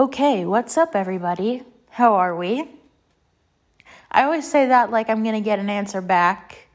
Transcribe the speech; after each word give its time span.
Okay, 0.00 0.44
what's 0.44 0.78
up, 0.78 0.94
everybody? 0.94 1.64
How 1.90 2.14
are 2.14 2.36
we? 2.36 2.70
I 4.12 4.22
always 4.22 4.48
say 4.48 4.68
that 4.68 4.92
like 4.92 5.10
I'm 5.10 5.24
gonna 5.24 5.40
get 5.40 5.58
an 5.58 5.68
answer 5.68 6.00
back. 6.00 6.68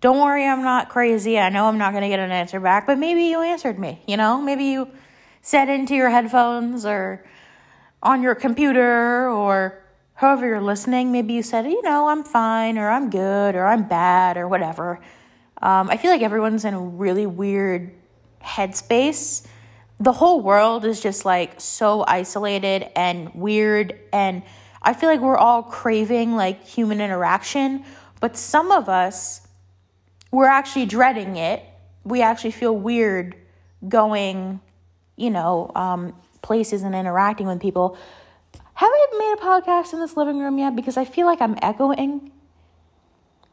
Don't 0.00 0.18
worry, 0.18 0.46
I'm 0.46 0.62
not 0.62 0.88
crazy. 0.88 1.38
I 1.38 1.50
know 1.50 1.66
I'm 1.66 1.76
not 1.76 1.92
gonna 1.92 2.08
get 2.08 2.18
an 2.18 2.32
answer 2.32 2.60
back, 2.60 2.86
but 2.86 2.96
maybe 2.96 3.24
you 3.24 3.42
answered 3.42 3.78
me, 3.78 4.00
you 4.06 4.16
know? 4.16 4.40
Maybe 4.40 4.64
you 4.64 4.88
said 5.42 5.68
into 5.68 5.94
your 5.94 6.08
headphones 6.08 6.86
or 6.86 7.22
on 8.02 8.22
your 8.22 8.34
computer 8.34 9.28
or 9.28 9.84
however 10.14 10.46
you're 10.46 10.62
listening. 10.62 11.12
Maybe 11.12 11.34
you 11.34 11.42
said, 11.42 11.66
you 11.66 11.82
know, 11.82 12.08
I'm 12.08 12.24
fine 12.24 12.78
or 12.78 12.88
I'm 12.88 13.10
good 13.10 13.54
or 13.54 13.66
I'm 13.66 13.86
bad 13.86 14.38
or 14.38 14.48
whatever. 14.48 14.98
Um, 15.60 15.90
I 15.90 15.98
feel 15.98 16.10
like 16.10 16.22
everyone's 16.22 16.64
in 16.64 16.72
a 16.72 16.80
really 16.80 17.26
weird 17.26 17.92
headspace. 18.40 19.46
The 20.00 20.12
whole 20.12 20.40
world 20.40 20.84
is 20.84 21.00
just 21.00 21.24
like 21.24 21.60
so 21.60 22.04
isolated 22.06 22.90
and 22.96 23.32
weird 23.34 23.98
and 24.12 24.42
I 24.82 24.94
feel 24.94 25.08
like 25.08 25.20
we're 25.20 25.38
all 25.38 25.62
craving 25.62 26.34
like 26.34 26.66
human 26.66 27.00
interaction, 27.00 27.84
but 28.20 28.36
some 28.36 28.72
of 28.72 28.88
us, 28.88 29.46
we're 30.32 30.46
actually 30.46 30.86
dreading 30.86 31.36
it. 31.36 31.62
We 32.04 32.22
actually 32.22 32.50
feel 32.50 32.76
weird 32.76 33.36
going, 33.88 34.60
you 35.16 35.30
know, 35.30 35.70
um, 35.74 36.14
places 36.42 36.82
and 36.82 36.94
interacting 36.94 37.46
with 37.46 37.60
people. 37.60 37.96
Have 38.74 38.90
I 38.92 39.06
made 39.18 39.40
a 39.40 39.46
podcast 39.46 39.92
in 39.92 40.00
this 40.00 40.16
living 40.16 40.40
room 40.40 40.58
yet? 40.58 40.74
Because 40.74 40.96
I 40.96 41.04
feel 41.04 41.26
like 41.26 41.40
I'm 41.40 41.56
echoing. 41.62 42.32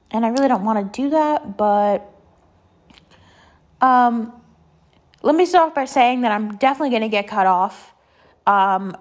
And 0.10 0.26
I 0.26 0.30
really 0.30 0.48
don't 0.48 0.64
want 0.64 0.92
to 0.92 1.02
do 1.02 1.12
that, 1.12 1.58
but 1.58 2.12
um, 3.82 4.34
let 5.22 5.36
me 5.36 5.46
start 5.46 5.70
off 5.70 5.76
by 5.76 5.86
saying 5.86 6.22
that 6.22 6.32
I'm 6.32 6.56
definitely 6.58 6.92
going 6.92 7.02
to 7.02 7.10
get 7.10 7.28
cut 7.28 7.48
off. 7.48 7.94
Um, 8.48 8.96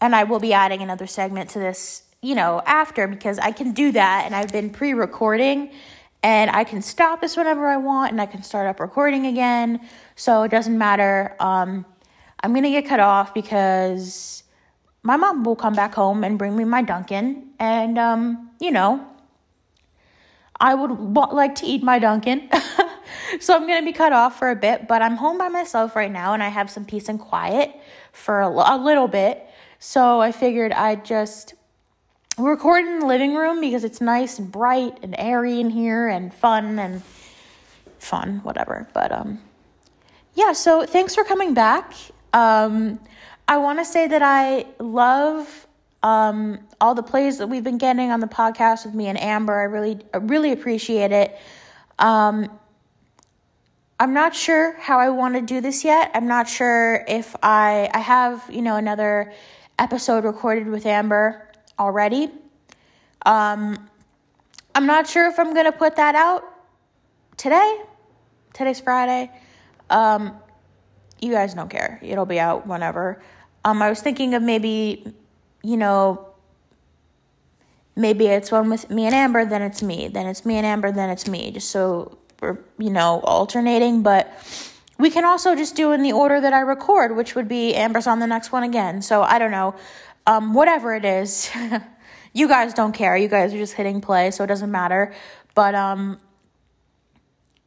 and 0.00 0.14
I 0.14 0.24
will 0.24 0.40
be 0.40 0.52
adding 0.52 0.82
another 0.82 1.06
segment 1.06 1.50
to 1.50 1.58
this, 1.58 2.04
you 2.22 2.34
know, 2.34 2.62
after 2.64 3.06
because 3.08 3.38
I 3.38 3.50
can 3.50 3.72
do 3.72 3.92
that 3.92 4.22
and 4.26 4.34
I've 4.34 4.52
been 4.52 4.70
pre 4.70 4.94
recording 4.94 5.72
and 6.22 6.50
I 6.50 6.64
can 6.64 6.82
stop 6.82 7.20
this 7.20 7.36
whenever 7.36 7.66
I 7.66 7.76
want 7.76 8.12
and 8.12 8.20
I 8.20 8.26
can 8.26 8.42
start 8.42 8.66
up 8.66 8.80
recording 8.80 9.26
again. 9.26 9.80
So 10.16 10.42
it 10.42 10.50
doesn't 10.50 10.76
matter. 10.78 11.36
Um, 11.40 11.84
I'm 12.42 12.52
going 12.52 12.64
to 12.64 12.70
get 12.70 12.86
cut 12.86 13.00
off 13.00 13.34
because 13.34 14.44
my 15.02 15.16
mom 15.16 15.42
will 15.44 15.56
come 15.56 15.74
back 15.74 15.94
home 15.94 16.22
and 16.22 16.38
bring 16.38 16.56
me 16.56 16.64
my 16.64 16.82
Dunkin'. 16.82 17.48
And, 17.58 17.98
um, 17.98 18.50
you 18.60 18.70
know, 18.70 19.04
I 20.60 20.74
would 20.74 20.90
like 21.32 21.56
to 21.56 21.66
eat 21.66 21.82
my 21.82 21.98
Dunkin'. 21.98 22.48
so 23.40 23.54
I'm 23.54 23.66
going 23.66 23.80
to 23.80 23.84
be 23.84 23.92
cut 23.92 24.12
off 24.12 24.38
for 24.38 24.50
a 24.50 24.56
bit, 24.56 24.88
but 24.88 25.02
I'm 25.02 25.16
home 25.16 25.38
by 25.38 25.48
myself 25.48 25.96
right 25.96 26.10
now 26.10 26.34
and 26.34 26.42
I 26.42 26.48
have 26.48 26.70
some 26.70 26.84
peace 26.84 27.08
and 27.08 27.18
quiet 27.18 27.74
for 28.12 28.40
a, 28.40 28.76
little 28.76 29.08
bit. 29.08 29.46
So 29.78 30.20
I 30.20 30.32
figured 30.32 30.72
I'd 30.72 31.04
just 31.04 31.54
record 32.38 32.84
in 32.84 33.00
the 33.00 33.06
living 33.06 33.34
room 33.34 33.60
because 33.60 33.84
it's 33.84 34.00
nice 34.00 34.38
and 34.38 34.50
bright 34.50 34.98
and 35.02 35.14
airy 35.18 35.60
in 35.60 35.70
here 35.70 36.08
and 36.08 36.32
fun 36.32 36.78
and 36.78 37.02
fun, 37.98 38.40
whatever. 38.42 38.88
But 38.92 39.12
um 39.12 39.40
yeah, 40.34 40.52
so 40.52 40.86
thanks 40.86 41.14
for 41.14 41.24
coming 41.24 41.54
back. 41.54 41.94
Um 42.32 43.00
I 43.46 43.58
want 43.58 43.78
to 43.78 43.84
say 43.84 44.06
that 44.06 44.22
I 44.22 44.66
love 44.78 45.66
um 46.02 46.60
all 46.80 46.94
the 46.94 47.02
plays 47.02 47.38
that 47.38 47.48
we've 47.48 47.64
been 47.64 47.78
getting 47.78 48.10
on 48.10 48.20
the 48.20 48.28
podcast 48.28 48.84
with 48.84 48.94
me 48.94 49.06
and 49.06 49.20
Amber. 49.20 49.58
I 49.58 49.64
really 49.64 49.98
really 50.14 50.52
appreciate 50.52 51.12
it. 51.12 51.38
Um 51.98 52.57
I'm 54.00 54.14
not 54.14 54.34
sure 54.34 54.76
how 54.78 54.98
I 54.98 55.08
want 55.08 55.34
to 55.34 55.40
do 55.40 55.60
this 55.60 55.84
yet. 55.84 56.12
I'm 56.14 56.28
not 56.28 56.48
sure 56.48 57.04
if 57.08 57.34
I 57.42 57.90
I 57.92 57.98
have, 57.98 58.48
you 58.50 58.62
know, 58.62 58.76
another 58.76 59.32
episode 59.78 60.24
recorded 60.24 60.68
with 60.68 60.86
Amber 60.86 61.50
already. 61.78 62.30
Um, 63.26 63.88
I'm 64.74 64.86
not 64.86 65.08
sure 65.08 65.26
if 65.26 65.38
I'm 65.38 65.52
going 65.52 65.66
to 65.66 65.72
put 65.72 65.96
that 65.96 66.14
out 66.14 66.44
today. 67.36 67.80
Today's 68.52 68.80
Friday. 68.80 69.30
Um, 69.90 70.36
you 71.20 71.32
guys 71.32 71.54
don't 71.54 71.68
care. 71.68 71.98
It'll 72.02 72.26
be 72.26 72.38
out 72.38 72.66
whenever. 72.66 73.20
Um, 73.64 73.82
I 73.82 73.88
was 73.88 74.00
thinking 74.00 74.34
of 74.34 74.42
maybe, 74.42 75.12
you 75.62 75.76
know, 75.76 76.28
maybe 77.96 78.26
it's 78.26 78.52
one 78.52 78.70
with 78.70 78.88
me 78.90 79.06
and 79.06 79.14
Amber, 79.14 79.44
then 79.44 79.62
it's 79.62 79.82
me, 79.82 80.08
then 80.08 80.26
it's 80.26 80.46
me 80.46 80.56
and 80.56 80.64
Amber, 80.64 80.92
then 80.92 81.10
it's 81.10 81.26
me, 81.26 81.50
just 81.50 81.70
so 81.70 82.16
we're, 82.40 82.58
you 82.78 82.90
know, 82.90 83.20
alternating. 83.24 84.02
But 84.02 84.32
we 84.98 85.10
can 85.10 85.24
also 85.24 85.54
just 85.54 85.76
do 85.76 85.92
in 85.92 86.02
the 86.02 86.12
order 86.12 86.40
that 86.40 86.52
I 86.52 86.60
record, 86.60 87.16
which 87.16 87.34
would 87.34 87.48
be 87.48 87.74
Amber's 87.74 88.06
on 88.06 88.18
the 88.18 88.26
next 88.26 88.52
one 88.52 88.62
again. 88.62 89.02
So 89.02 89.22
I 89.22 89.38
don't 89.38 89.50
know. 89.50 89.74
Um, 90.26 90.52
whatever 90.52 90.94
it 90.94 91.04
is, 91.04 91.50
you 92.32 92.48
guys 92.48 92.74
don't 92.74 92.92
care. 92.92 93.16
You 93.16 93.28
guys 93.28 93.54
are 93.54 93.58
just 93.58 93.74
hitting 93.74 94.00
play, 94.00 94.30
so 94.30 94.44
it 94.44 94.48
doesn't 94.48 94.70
matter. 94.70 95.14
But 95.54 95.74
um, 95.74 96.18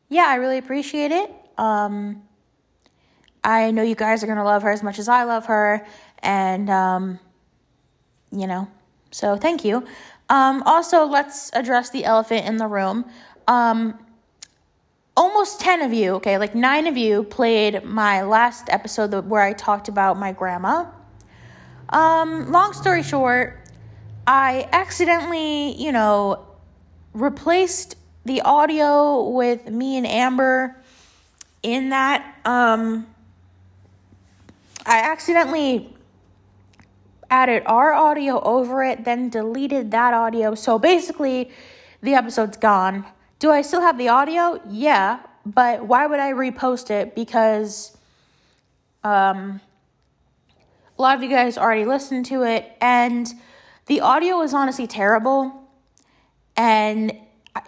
yeah, 0.10 0.26
I 0.28 0.36
really 0.36 0.58
appreciate 0.58 1.12
it. 1.12 1.32
Um, 1.58 2.24
I 3.44 3.72
know 3.72 3.82
you 3.82 3.96
guys 3.96 4.24
are 4.24 4.28
gonna 4.28 4.44
love 4.44 4.62
her 4.62 4.72
as 4.72 4.84
much 4.84 5.00
as 5.00 5.10
I 5.10 5.24
love 5.24 5.48
her, 5.48 5.86
and 6.20 6.70
um, 6.70 7.20
you 8.32 8.46
know, 8.46 8.68
so 9.10 9.36
thank 9.36 9.66
you. 9.66 9.86
Um, 10.30 10.64
also, 10.64 11.06
let's 11.06 11.50
address 11.54 11.90
the 11.90 12.06
elephant 12.06 12.46
in 12.46 12.58
the 12.58 12.68
room. 12.68 13.06
Um, 13.48 13.98
almost 15.16 15.60
10 15.60 15.82
of 15.82 15.94
you, 15.94 16.14
okay, 16.16 16.38
like 16.38 16.56
nine 16.56 16.88
of 16.88 16.98
you 16.98 17.24
played 17.24 17.84
my 17.84 18.22
last 18.22 18.70
episode 18.70 19.14
where 19.28 19.42
I 19.42 19.54
talked 19.54 19.88
about 19.88 20.18
my 20.18 20.32
grandma. 20.32 20.86
Um, 21.90 22.52
long 22.52 22.74
story 22.74 23.04
short, 23.04 23.60
I 24.26 24.70
accidentally, 24.72 25.76
you 25.82 25.92
know, 25.92 26.46
replaced 27.14 27.96
the 28.24 28.42
audio 28.42 29.30
with 29.30 29.68
me 29.70 29.98
and 29.98 30.08
Amber 30.08 30.82
in 31.64 31.90
that. 31.90 32.38
Um, 32.46 33.08
I 34.86 35.00
accidentally 35.00 35.94
added 37.30 37.64
our 37.66 37.94
audio 37.94 38.42
over 38.42 38.84
it, 38.84 39.04
then 39.06 39.30
deleted 39.30 39.92
that 39.92 40.14
audio. 40.14 40.56
So 40.56 40.80
basically, 40.80 41.52
the 42.02 42.14
episode's 42.14 42.58
gone. 42.58 43.06
Do 43.42 43.50
I 43.50 43.64
still 43.64 43.82
have 43.82 43.98
the 43.98 44.10
audio? 44.10 44.62
Yeah, 44.70 45.20
but 45.48 45.84
why 45.88 46.06
would 46.06 46.20
I 46.20 46.32
repost 46.32 46.92
it? 46.92 47.16
Because 47.16 47.98
um, 49.04 49.60
a 50.98 51.02
lot 51.02 51.18
of 51.18 51.24
you 51.24 51.30
guys 51.30 51.58
already 51.58 51.86
listened 51.86 52.28
to 52.28 52.44
it, 52.44 52.72
and 52.80 53.28
the 53.88 54.02
audio 54.02 54.38
was 54.38 54.54
honestly 54.54 54.86
terrible. 54.86 55.60
And 56.56 57.18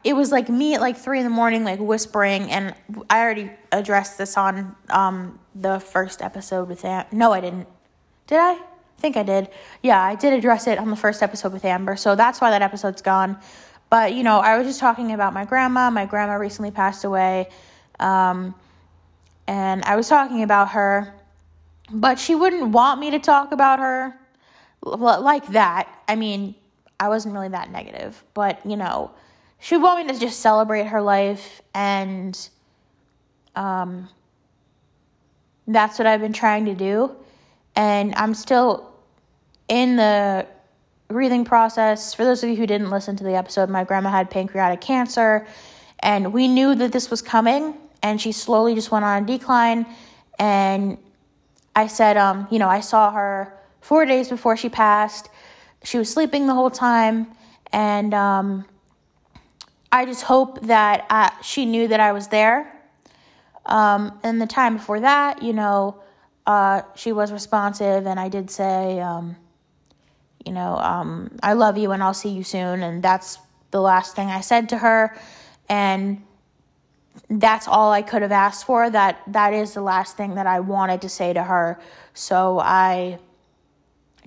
it 0.03 0.13
was 0.13 0.31
like 0.31 0.47
me 0.47 0.75
at 0.75 0.81
like 0.81 0.95
three 0.95 1.17
in 1.17 1.23
the 1.23 1.31
morning, 1.31 1.63
like 1.63 1.79
whispering. 1.79 2.51
And 2.51 2.75
I 3.09 3.22
already 3.22 3.50
addressed 3.72 4.19
this 4.19 4.38
on 4.38 4.75
um, 4.91 5.39
the 5.56 5.79
first 5.79 6.22
episode 6.22 6.69
with 6.69 6.85
Am- 6.85 7.07
No, 7.12 7.33
I 7.33 7.41
didn't. 7.41 7.67
Did 8.28 8.38
I? 8.38 8.51
I 8.51 9.01
think 9.01 9.17
I 9.17 9.23
did. 9.23 9.50
Yeah, 9.81 10.00
I 10.00 10.13
did 10.13 10.33
address 10.33 10.67
it 10.67 10.78
on 10.78 10.91
the 10.91 10.95
first 10.95 11.23
episode 11.23 11.51
with 11.51 11.66
Amber. 11.66 11.95
So 11.95 12.16
that's 12.16 12.39
why 12.39 12.51
that 12.51 12.62
episode's 12.62 13.01
gone. 13.01 13.39
But, 13.93 14.15
you 14.15 14.23
know, 14.23 14.39
I 14.39 14.57
was 14.57 14.65
just 14.65 14.79
talking 14.79 15.11
about 15.11 15.35
my 15.35 15.45
grandma. 15.45 15.91
My 15.91 16.07
grandma 16.07 16.33
recently 16.33 16.71
passed 16.71 17.03
away. 17.03 17.49
Um, 17.99 18.55
and 19.45 19.85
I 19.85 19.95
was 19.95 20.09
talking 20.09 20.41
about 20.41 20.69
her, 20.69 21.13
but 21.91 22.17
she 22.17 22.33
wouldn't 22.33 22.69
want 22.69 22.99
me 22.99 23.11
to 23.11 23.19
talk 23.19 23.51
about 23.51 23.77
her 23.77 24.19
like 24.81 25.45
that. 25.49 25.95
I 26.07 26.15
mean, 26.15 26.55
I 26.99 27.07
wasn't 27.07 27.35
really 27.35 27.49
that 27.49 27.69
negative, 27.69 28.23
but, 28.33 28.65
you 28.65 28.77
know, 28.77 29.11
she 29.59 29.77
would 29.77 29.83
want 29.83 30.07
me 30.07 30.11
to 30.11 30.19
just 30.19 30.39
celebrate 30.39 30.87
her 30.87 30.99
life. 30.99 31.61
And 31.75 32.49
um, 33.55 34.09
that's 35.67 35.99
what 35.99 36.07
I've 36.07 36.21
been 36.21 36.33
trying 36.33 36.65
to 36.65 36.73
do. 36.73 37.15
And 37.75 38.15
I'm 38.15 38.33
still 38.33 38.91
in 39.67 39.97
the 39.97 40.47
breathing 41.07 41.45
process. 41.45 42.13
For 42.13 42.25
those 42.25 42.44
of 42.44 42.50
you 42.50 42.55
who 42.55 42.65
didn't 42.65 42.89
listen 42.89 43.15
to 43.17 43.23
the 43.23 43.35
episode, 43.35 43.69
my 43.69 43.83
grandma 43.83 44.09
had 44.09 44.29
pancreatic 44.29 44.81
cancer, 44.81 45.47
and 46.00 46.33
we 46.33 46.47
knew 46.47 46.75
that 46.75 46.91
this 46.91 47.09
was 47.09 47.21
coming, 47.21 47.75
and 48.01 48.19
she 48.19 48.31
slowly 48.31 48.75
just 48.75 48.91
went 48.91 49.05
on 49.05 49.23
a 49.23 49.25
decline. 49.25 49.85
And 50.39 50.97
I 51.75 51.88
said, 51.88 52.17
um, 52.17 52.47
you 52.51 52.59
know, 52.59 52.67
I 52.67 52.81
saw 52.81 53.11
her 53.11 53.57
four 53.81 54.05
days 54.05 54.29
before 54.29 54.57
she 54.57 54.69
passed. 54.69 55.29
She 55.83 55.97
was 55.97 56.11
sleeping 56.11 56.47
the 56.47 56.53
whole 56.53 56.71
time, 56.71 57.27
and 57.71 58.13
um, 58.13 58.65
I 59.91 60.06
just 60.06 60.23
hope 60.23 60.61
that 60.61 61.06
I, 61.09 61.31
she 61.41 61.65
knew 61.65 61.88
that 61.88 61.99
I 61.99 62.11
was 62.11 62.27
there. 62.27 62.69
Um, 63.65 64.19
and 64.23 64.41
the 64.41 64.47
time 64.47 64.77
before 64.77 65.01
that, 65.01 65.41
you 65.41 65.53
know, 65.53 66.01
uh, 66.45 66.81
she 66.95 67.11
was 67.11 67.31
responsive, 67.31 68.06
and 68.07 68.19
I 68.19 68.27
did 68.29 68.51
say, 68.51 68.99
um, 68.99 69.38
you 70.45 70.51
know, 70.51 70.78
um, 70.78 71.31
I 71.42 71.54
love 71.54 71.78
you 71.78 71.92
and 71.92 72.04
I'll 72.04 72.13
see 72.13 72.30
you 72.30 72.44
soon. 72.44 72.84
And 72.84 73.01
that's 73.01 73.40
the 73.72 73.81
last 73.81 74.16
thing 74.16 74.28
I 74.30 74.42
said 74.42 74.69
to 74.69 74.78
her. 74.78 75.18
And 75.69 76.24
that's 77.30 77.68
all 77.68 77.92
I 77.92 78.01
could 78.01 78.22
have 78.22 78.31
asked 78.31 78.66
for. 78.66 78.90
That 78.90 79.22
that 79.28 79.54
is 79.54 79.74
the 79.74 79.81
last 79.81 80.18
thing 80.18 80.36
that 80.36 80.48
I 80.48 80.60
wanted 80.60 81.01
to 81.01 81.10
say 81.10 81.34
to 81.34 81.44
her. 81.44 81.80
So 82.13 82.60
I 82.60 83.19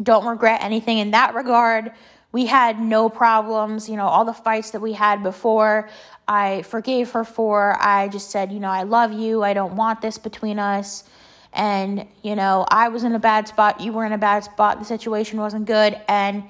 don't 0.03 0.27
regret 0.27 0.63
anything 0.63 0.99
in 0.99 1.13
that 1.13 1.35
regard. 1.35 1.93
We 2.33 2.47
had 2.47 2.81
no 2.81 3.09
problems, 3.09 3.89
you 3.89 3.97
know, 3.97 4.07
all 4.07 4.25
the 4.25 4.35
fights 4.35 4.73
that 4.73 4.81
we 4.81 4.93
had 4.93 5.23
before, 5.23 5.89
I 6.29 6.63
forgave 6.63 7.13
her 7.13 7.25
for. 7.25 7.77
I 7.81 8.09
just 8.09 8.31
said, 8.31 8.53
you 8.53 8.61
know, 8.61 8.69
I 8.69 8.83
love 8.83 9.13
you. 9.13 9.43
I 9.43 9.55
don't 9.55 9.77
want 9.77 10.03
this 10.03 10.19
between 10.19 10.59
us. 10.59 11.05
And, 11.57 12.07
you 12.23 12.37
know, 12.37 12.67
I 12.69 12.89
was 12.89 13.03
in 13.03 13.15
a 13.15 13.19
bad 13.19 13.49
spot. 13.49 13.81
You 13.81 13.93
were 13.93 14.05
in 14.05 14.13
a 14.13 14.19
bad 14.19 14.45
spot. 14.45 14.79
The 14.79 14.85
situation 14.85 15.41
wasn't 15.41 15.65
good. 15.67 15.99
And, 16.07 16.45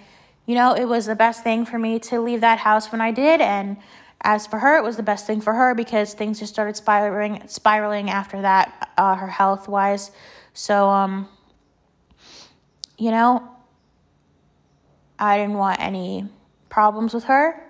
you 0.46 0.54
know, 0.56 0.74
it 0.74 0.84
was 0.84 1.06
the 1.06 1.14
best 1.14 1.44
thing 1.44 1.64
for 1.64 1.78
me 1.78 1.98
to 2.00 2.20
leave 2.20 2.40
that 2.40 2.58
house 2.58 2.90
when 2.90 3.00
I 3.00 3.12
did. 3.12 3.40
And 3.40 3.76
as 4.20 4.46
for 4.46 4.58
her, 4.58 4.76
it 4.76 4.82
was 4.82 4.96
the 4.96 5.02
best 5.02 5.26
thing 5.26 5.40
for 5.40 5.54
her 5.54 5.74
because 5.74 6.12
things 6.14 6.40
just 6.40 6.52
started 6.52 6.76
spiraling, 6.76 7.42
spiraling 7.46 8.10
after 8.10 8.42
that, 8.42 8.92
uh, 8.98 9.14
her 9.14 9.28
health 9.28 9.68
wise. 9.68 10.10
So, 10.54 10.88
um, 10.88 11.28
you 12.98 13.10
know, 13.12 13.48
I 15.18 15.38
didn't 15.38 15.54
want 15.54 15.80
any 15.80 16.28
problems 16.68 17.14
with 17.14 17.24
her. 17.24 17.65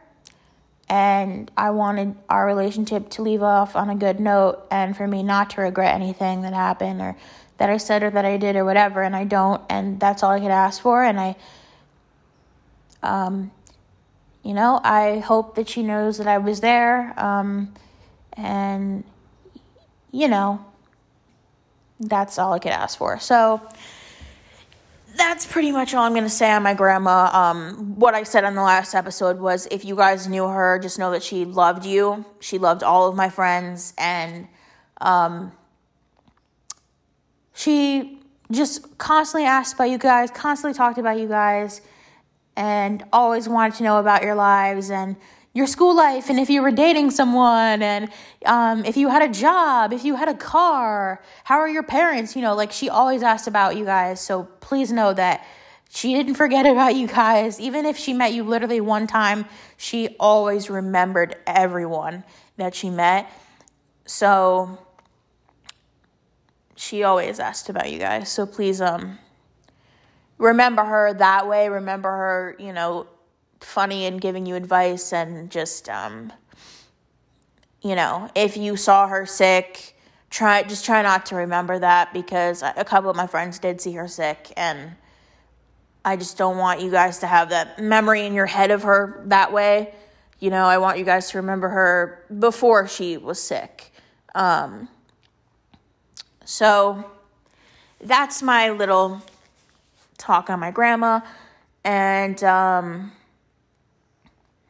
And 0.88 1.50
I 1.56 1.71
wanted 1.71 2.15
our 2.29 2.47
relationship 2.47 3.11
to 3.11 3.23
leave 3.23 3.43
off 3.43 3.75
on 3.75 3.91
a 3.91 3.97
good 3.97 4.21
note 4.21 4.67
and 4.71 4.97
for 4.97 5.06
me 5.09 5.23
not 5.23 5.50
to 5.50 5.61
regret 5.61 5.94
anything 5.94 6.43
that 6.43 6.53
happened 6.53 7.00
or 7.00 7.17
that 7.59 7.71
I 7.71 7.77
said 7.79 8.03
or 8.03 8.11
that 8.11 8.25
I 8.25 8.37
did 8.37 8.55
or 8.55 8.65
whatever. 8.65 9.03
And 9.03 9.17
I 9.17 9.25
don't. 9.25 9.61
And 9.69 9.99
that's 9.99 10.23
all 10.23 10.31
I 10.31 10.41
could 10.41 10.50
ask 10.50 10.81
for. 10.81 11.03
And 11.03 11.19
I, 11.19 11.37
um, 13.03 13.50
you 14.44 14.55
know, 14.55 14.81
I 14.85 15.19
hope 15.19 15.56
that 15.56 15.69
she 15.69 15.83
knows 15.83 16.19
that 16.19 16.29
I 16.29 16.38
was 16.38 16.61
there. 16.61 17.19
Um, 17.19 17.75
and, 18.35 19.03
you 20.12 20.29
know, 20.29 20.65
that's 21.99 22.38
all 22.38 22.53
I 22.53 22.61
could 22.61 22.73
ask 22.73 22.97
for. 22.97 23.19
So, 23.19 23.61
that's 25.17 25.47
pretty 25.47 25.73
much 25.73 25.95
all 25.95 26.05
I'm 26.05 26.13
going 26.13 26.25
to 26.25 26.31
say 26.31 26.51
on 26.51 26.63
my 26.63 26.75
grandma. 26.75 27.31
Um, 27.33 27.97
what 27.97 28.15
I 28.15 28.23
said 28.23 28.45
on 28.45 28.55
the 28.55 28.63
last 28.63 28.95
episode 28.95 29.39
was 29.39 29.67
if 29.71 29.85
you 29.85 29.97
guys 29.97 30.29
knew 30.29 30.47
her, 30.47 30.79
just 30.79 30.99
know 30.99 31.11
that 31.11 31.23
she 31.23 31.45
loved 31.45 31.85
you. 31.85 32.25
She 32.41 32.59
loved 32.59 32.83
all 32.83 33.09
of 33.09 33.17
my 33.17 33.29
friends, 33.29 33.95
and 33.99 34.49
um, 35.01 35.53
she 37.55 38.21
just 38.51 38.99
constantly 38.99 39.47
asked 39.47 39.75
about 39.75 39.91
you 39.91 39.99
guys, 39.99 40.31
constantly 40.31 40.77
talked 40.77 40.99
about 40.99 41.19
you 41.19 41.29
guys, 41.29 41.81
and 42.57 43.05
always 43.12 43.49
wanted 43.49 43.75
to 43.77 43.83
know 43.83 43.99
about 43.99 44.23
your 44.23 44.35
lives. 44.35 44.91
And 44.91 45.17
your 45.56 45.67
school 45.67 45.97
life 45.97 46.29
and 46.29 46.38
if 46.38 46.50
you 46.50 46.61
were 46.61 46.70
dating 46.70 47.11
someone 47.11 47.81
and 47.81 48.11
um, 48.44 48.85
if 48.85 48.94
you 48.94 49.08
had 49.08 49.23
a 49.23 49.32
job, 49.32 49.91
if 49.91 50.05
you 50.05 50.14
had 50.14 50.29
a 50.29 50.35
car, 50.35 51.23
how 51.44 51.56
are 51.56 51.69
your 51.69 51.82
parents? 51.82 52.37
You 52.37 52.43
know, 52.43 52.55
like 52.55 52.70
she 52.70 52.91
always 52.91 53.23
asked 53.23 53.49
about 53.49 53.75
you 53.75 53.87
guys. 53.87 54.20
So 54.20 54.43
please 54.61 54.93
know 54.93 55.14
that 55.14 55.47
she 55.88 56.12
didn't 56.12 56.35
forget 56.35 56.67
about 56.73 56.94
you 56.94 57.08
guys. 57.08 57.58
Even 57.58 57.87
if 57.87 57.97
she 57.97 58.12
met 58.12 58.35
you 58.35 58.44
literally 58.44 58.82
one 58.82 59.06
time, 59.06 59.47
she 59.79 60.14
always 60.20 60.69
remembered 60.69 61.37
everyone 61.47 62.23
that 62.59 62.75
she 62.75 62.91
met. 62.91 63.31
So 64.05 64.79
she 66.75 67.02
always 67.02 67.41
asked 67.41 67.70
about 67.70 67.91
you 67.91 67.99
guys. 67.99 68.31
So 68.31 68.44
please 68.44 68.82
um 68.82 69.19
remember 70.37 70.85
her 70.85 71.14
that 71.14 71.49
way. 71.49 71.70
Remember 71.70 72.11
her, 72.11 72.56
you 72.59 72.75
know, 72.75 73.06
funny 73.67 74.07
and 74.07 74.21
giving 74.21 74.47
you 74.47 74.55
advice 74.55 75.13
and 75.13 75.51
just 75.51 75.89
um 75.89 76.33
you 77.83 77.95
know 77.95 78.31
if 78.35 78.57
you 78.57 78.77
saw 78.77 79.09
her 79.09 79.27
sick 79.27 79.97
try 80.31 80.63
just 80.63 80.85
try 80.85 81.03
not 81.03 81.27
to 81.27 81.37
remember 81.37 81.79
that 81.79 82.13
because 82.13 82.63
a 82.63 82.85
couple 82.85 83.11
of 83.11 83.17
my 83.17 83.27
friends 83.27 83.59
did 83.59 83.81
see 83.81 83.93
her 83.93 84.09
sick 84.09 84.53
and 84.57 84.93
I 86.07 86.15
just 86.15 86.39
don't 86.39 86.57
want 86.57 86.81
you 86.81 86.93
guys 86.93 87.19
to 87.19 87.27
have 87.27 87.49
that 87.49 87.83
memory 87.83 88.27
in 88.27 88.33
your 88.33 88.47
head 88.47 88.71
of 88.71 88.85
her 88.85 89.25
that 89.27 89.53
way. 89.53 89.93
You 90.39 90.51
know, 90.51 90.65
I 90.65 90.79
want 90.79 90.99
you 90.99 91.05
guys 91.05 91.31
to 91.31 91.39
remember 91.39 91.69
her 91.69 92.25
before 92.39 92.87
she 92.87 93.17
was 93.17 93.43
sick. 93.43 93.91
Um, 94.33 94.89
so 96.45 97.11
that's 98.01 98.41
my 98.41 98.71
little 98.71 99.21
talk 100.17 100.49
on 100.49 100.61
my 100.61 100.71
grandma. 100.71 101.23
And 101.83 102.43
um, 102.45 103.11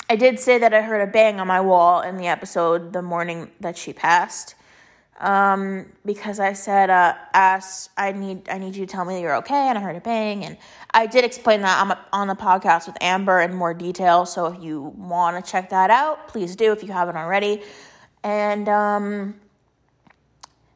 I 0.09 0.17
did 0.17 0.39
say 0.39 0.59
that 0.59 0.73
I 0.73 0.83
heard 0.83 1.01
a 1.01 1.11
bang 1.11 1.41
on 1.41 1.49
my 1.49 1.61
wall 1.61 2.03
in 2.03 2.17
the 2.17 2.29
episode 2.29 2.93
the 2.93 3.03
morning 3.03 3.51
that 3.61 3.77
she 3.77 3.93
passed. 3.93 4.55
Um, 5.19 5.87
because 6.05 6.39
I 6.39 6.53
said, 6.53 6.91
uh, 6.91 7.15
I 7.35 8.13
need, 8.15 8.49
I 8.49 8.59
need 8.59 8.77
you 8.77 8.87
to 8.87 8.93
tell 8.93 9.05
me 9.05 9.15
that 9.15 9.21
you're 9.21 9.37
okay. 9.37 9.69
And 9.69 9.79
I 9.79 9.81
heard 9.81 9.97
a 9.97 10.01
bang. 10.01 10.45
And 10.45 10.59
I 10.93 11.07
did 11.07 11.25
explain 11.25 11.63
that 11.63 11.81
on, 11.81 11.99
on 12.13 12.29
the 12.29 12.35
podcast 12.35 12.87
with 12.87 12.97
Amber 13.01 13.41
in 13.41 13.55
more 13.55 13.75
detail. 13.75 14.27
So 14.27 14.47
if 14.47 14.63
you 14.63 14.83
want 14.97 15.43
to 15.43 15.51
check 15.51 15.71
that 15.71 15.91
out, 15.91 16.29
please 16.29 16.55
do 16.55 16.71
if 16.71 16.83
you 16.83 16.93
haven't 16.93 17.17
already. 17.17 17.63
And, 18.23 18.69
um, 18.69 19.41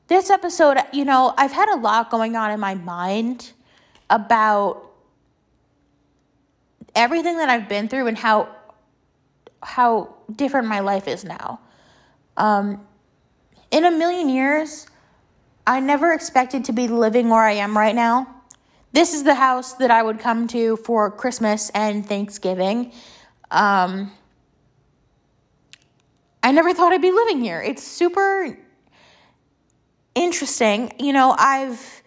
this 0.08 0.28
episode, 0.28 0.78
you 0.92 1.04
know, 1.04 1.34
I've 1.36 1.52
had 1.52 1.68
a 1.68 1.76
lot 1.76 2.10
going 2.10 2.34
on 2.34 2.50
in 2.50 2.58
my 2.58 2.74
mind 2.74 3.52
about 4.08 4.90
everything 6.96 7.36
that 7.36 7.48
I've 7.48 7.68
been 7.68 7.88
through 7.88 8.08
and 8.08 8.18
how 8.18 8.48
how 9.62 10.14
different 10.34 10.68
my 10.68 10.80
life 10.80 11.06
is 11.08 11.24
now. 11.24 11.60
Um, 12.36 12.86
in 13.70 13.84
a 13.84 13.90
million 13.90 14.28
years, 14.28 14.86
I 15.66 15.80
never 15.80 16.12
expected 16.12 16.64
to 16.66 16.72
be 16.72 16.88
living 16.88 17.28
where 17.28 17.42
I 17.42 17.52
am 17.52 17.76
right 17.76 17.94
now. 17.94 18.26
This 18.92 19.14
is 19.14 19.22
the 19.22 19.34
house 19.34 19.74
that 19.74 19.90
I 19.90 20.02
would 20.02 20.18
come 20.18 20.48
to 20.48 20.76
for 20.78 21.10
Christmas 21.10 21.70
and 21.70 22.04
Thanksgiving. 22.04 22.92
Um, 23.50 24.10
I 26.42 26.52
never 26.52 26.74
thought 26.74 26.92
I'd 26.92 27.02
be 27.02 27.12
living 27.12 27.40
here. 27.40 27.62
It's 27.62 27.82
super 27.82 28.58
interesting. 30.14 30.92
You 30.98 31.12
know, 31.12 31.36
I've 31.38 32.02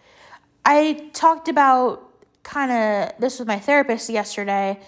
I 0.65 1.09
talked 1.13 1.47
about 1.47 2.09
kind 2.43 2.71
of 2.71 3.19
this 3.19 3.39
with 3.39 3.47
my 3.47 3.59
therapist 3.59 4.09
yesterday 4.09 4.79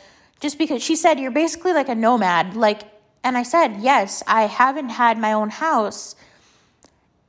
just 0.42 0.58
because 0.58 0.84
she 0.84 0.96
said 0.96 1.20
you're 1.20 1.32
basically 1.32 1.74
like 1.74 1.90
a 1.90 1.96
nomad. 1.96 2.56
Like 2.56 2.84
and 3.26 3.36
i 3.36 3.44
said 3.44 3.78
yes 3.82 4.24
i 4.28 4.44
haven't 4.44 4.90
had 4.90 5.18
my 5.18 5.34
own 5.34 5.50
house 5.50 6.16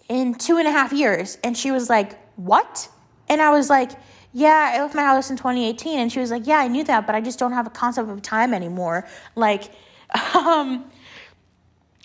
in 0.08 0.34
two 0.34 0.58
and 0.58 0.68
a 0.68 0.70
half 0.70 0.92
years. 0.92 1.36
And 1.42 1.56
she 1.56 1.72
was 1.72 1.90
like 1.90 2.16
what? 2.36 2.88
And 3.28 3.42
i 3.42 3.50
was 3.50 3.68
like 3.68 3.90
yeah 4.32 4.72
i 4.74 4.82
left 4.82 4.94
my 4.94 5.02
house 5.02 5.30
in 5.30 5.36
2018 5.36 5.98
and 5.98 6.12
she 6.12 6.20
was 6.20 6.30
like 6.30 6.46
yeah 6.46 6.58
i 6.58 6.68
knew 6.68 6.84
that 6.84 7.06
but 7.06 7.14
i 7.14 7.20
just 7.20 7.38
don't 7.38 7.52
have 7.52 7.66
a 7.66 7.70
concept 7.70 8.08
of 8.08 8.22
time 8.22 8.54
anymore. 8.54 9.08
Like 9.34 9.72
um 10.34 10.88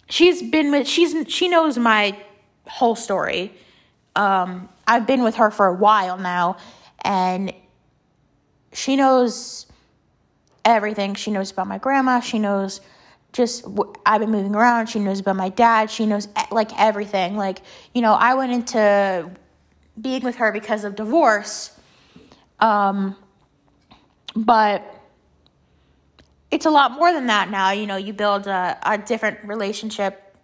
she's 0.09 0.41
been 0.41 0.71
with 0.71 0.87
she's 0.87 1.13
she 1.31 1.47
knows 1.47 1.77
my 1.77 2.17
whole 2.65 2.95
story. 2.95 3.53
Um 4.15 4.69
i've 4.87 5.05
been 5.05 5.23
with 5.23 5.35
her 5.35 5.51
for 5.51 5.67
a 5.67 5.73
while 5.73 6.17
now 6.17 6.57
and 7.03 7.53
she 8.73 8.95
knows 8.95 9.65
everything. 10.65 11.15
She 11.15 11.31
knows 11.31 11.51
about 11.51 11.67
my 11.67 11.77
grandma. 11.77 12.19
She 12.19 12.39
knows 12.39 12.81
just 13.33 13.65
I've 14.05 14.21
been 14.21 14.31
moving 14.31 14.55
around. 14.55 14.87
She 14.87 14.99
knows 14.99 15.19
about 15.19 15.35
my 15.35 15.49
dad. 15.49 15.89
She 15.89 16.05
knows 16.05 16.27
like 16.51 16.77
everything. 16.79 17.37
Like, 17.37 17.61
you 17.93 18.01
know, 18.01 18.13
I 18.13 18.33
went 18.33 18.51
into 18.51 19.29
being 19.99 20.23
with 20.23 20.35
her 20.37 20.51
because 20.51 20.83
of 20.83 20.95
divorce. 20.95 21.71
Um, 22.59 23.15
but 24.35 24.83
it's 26.49 26.65
a 26.65 26.69
lot 26.69 26.91
more 26.91 27.11
than 27.13 27.27
that 27.27 27.49
now. 27.49 27.71
You 27.71 27.87
know, 27.87 27.95
you 27.95 28.13
build 28.13 28.47
a, 28.47 28.77
a 28.83 28.97
different 28.97 29.39
relationship 29.43 30.35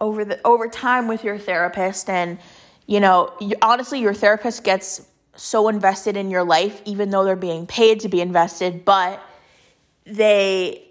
over 0.00 0.24
the 0.24 0.40
over 0.44 0.68
time 0.68 1.08
with 1.08 1.24
your 1.24 1.38
therapist 1.38 2.08
and 2.08 2.38
you 2.86 3.00
know, 3.00 3.32
you, 3.40 3.54
honestly 3.62 4.00
your 4.00 4.14
therapist 4.14 4.64
gets 4.64 5.06
so 5.34 5.68
invested 5.68 6.16
in 6.16 6.30
your 6.30 6.44
life 6.44 6.80
even 6.84 7.10
though 7.10 7.24
they're 7.24 7.36
being 7.36 7.66
paid 7.66 8.00
to 8.00 8.08
be 8.08 8.20
invested, 8.20 8.84
but 8.84 9.22
they 10.08 10.84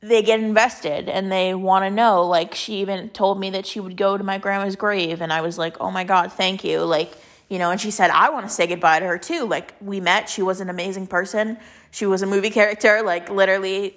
they 0.00 0.22
get 0.22 0.38
invested 0.40 1.08
and 1.08 1.32
they 1.32 1.54
want 1.54 1.84
to 1.84 1.90
know 1.90 2.24
like 2.24 2.54
she 2.54 2.76
even 2.76 3.08
told 3.10 3.40
me 3.40 3.50
that 3.50 3.66
she 3.66 3.80
would 3.80 3.96
go 3.96 4.16
to 4.16 4.22
my 4.22 4.38
grandma's 4.38 4.76
grave 4.76 5.20
and 5.20 5.32
i 5.32 5.40
was 5.40 5.58
like 5.58 5.76
oh 5.80 5.90
my 5.90 6.04
god 6.04 6.32
thank 6.32 6.62
you 6.64 6.80
like 6.80 7.12
you 7.48 7.58
know 7.58 7.70
and 7.70 7.80
she 7.80 7.90
said 7.90 8.10
i 8.10 8.30
want 8.30 8.46
to 8.46 8.52
say 8.52 8.66
goodbye 8.66 9.00
to 9.00 9.06
her 9.06 9.18
too 9.18 9.46
like 9.46 9.74
we 9.80 10.00
met 10.00 10.28
she 10.28 10.42
was 10.42 10.60
an 10.60 10.68
amazing 10.68 11.06
person 11.06 11.58
she 11.90 12.06
was 12.06 12.22
a 12.22 12.26
movie 12.26 12.50
character 12.58 13.02
like 13.02 13.30
literally 13.30 13.96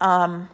um 0.00 0.48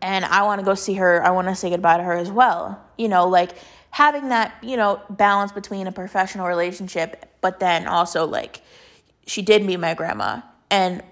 and 0.00 0.24
i 0.26 0.42
want 0.42 0.60
to 0.60 0.64
go 0.64 0.74
see 0.74 0.94
her 0.94 1.24
i 1.24 1.30
want 1.30 1.48
to 1.48 1.54
say 1.54 1.70
goodbye 1.70 1.96
to 1.96 2.02
her 2.02 2.14
as 2.14 2.30
well 2.30 2.80
you 2.96 3.08
know 3.08 3.26
like 3.28 3.52
having 3.90 4.28
that 4.28 4.54
you 4.62 4.76
know 4.76 5.00
balance 5.10 5.50
between 5.50 5.86
a 5.86 5.92
professional 5.92 6.46
relationship 6.46 7.26
but 7.40 7.58
then 7.58 7.86
also 7.86 8.26
like 8.26 8.60
she 9.26 9.42
did 9.42 9.64
meet 9.64 9.78
my 9.78 9.94
grandma 9.94 10.40
and 10.70 11.02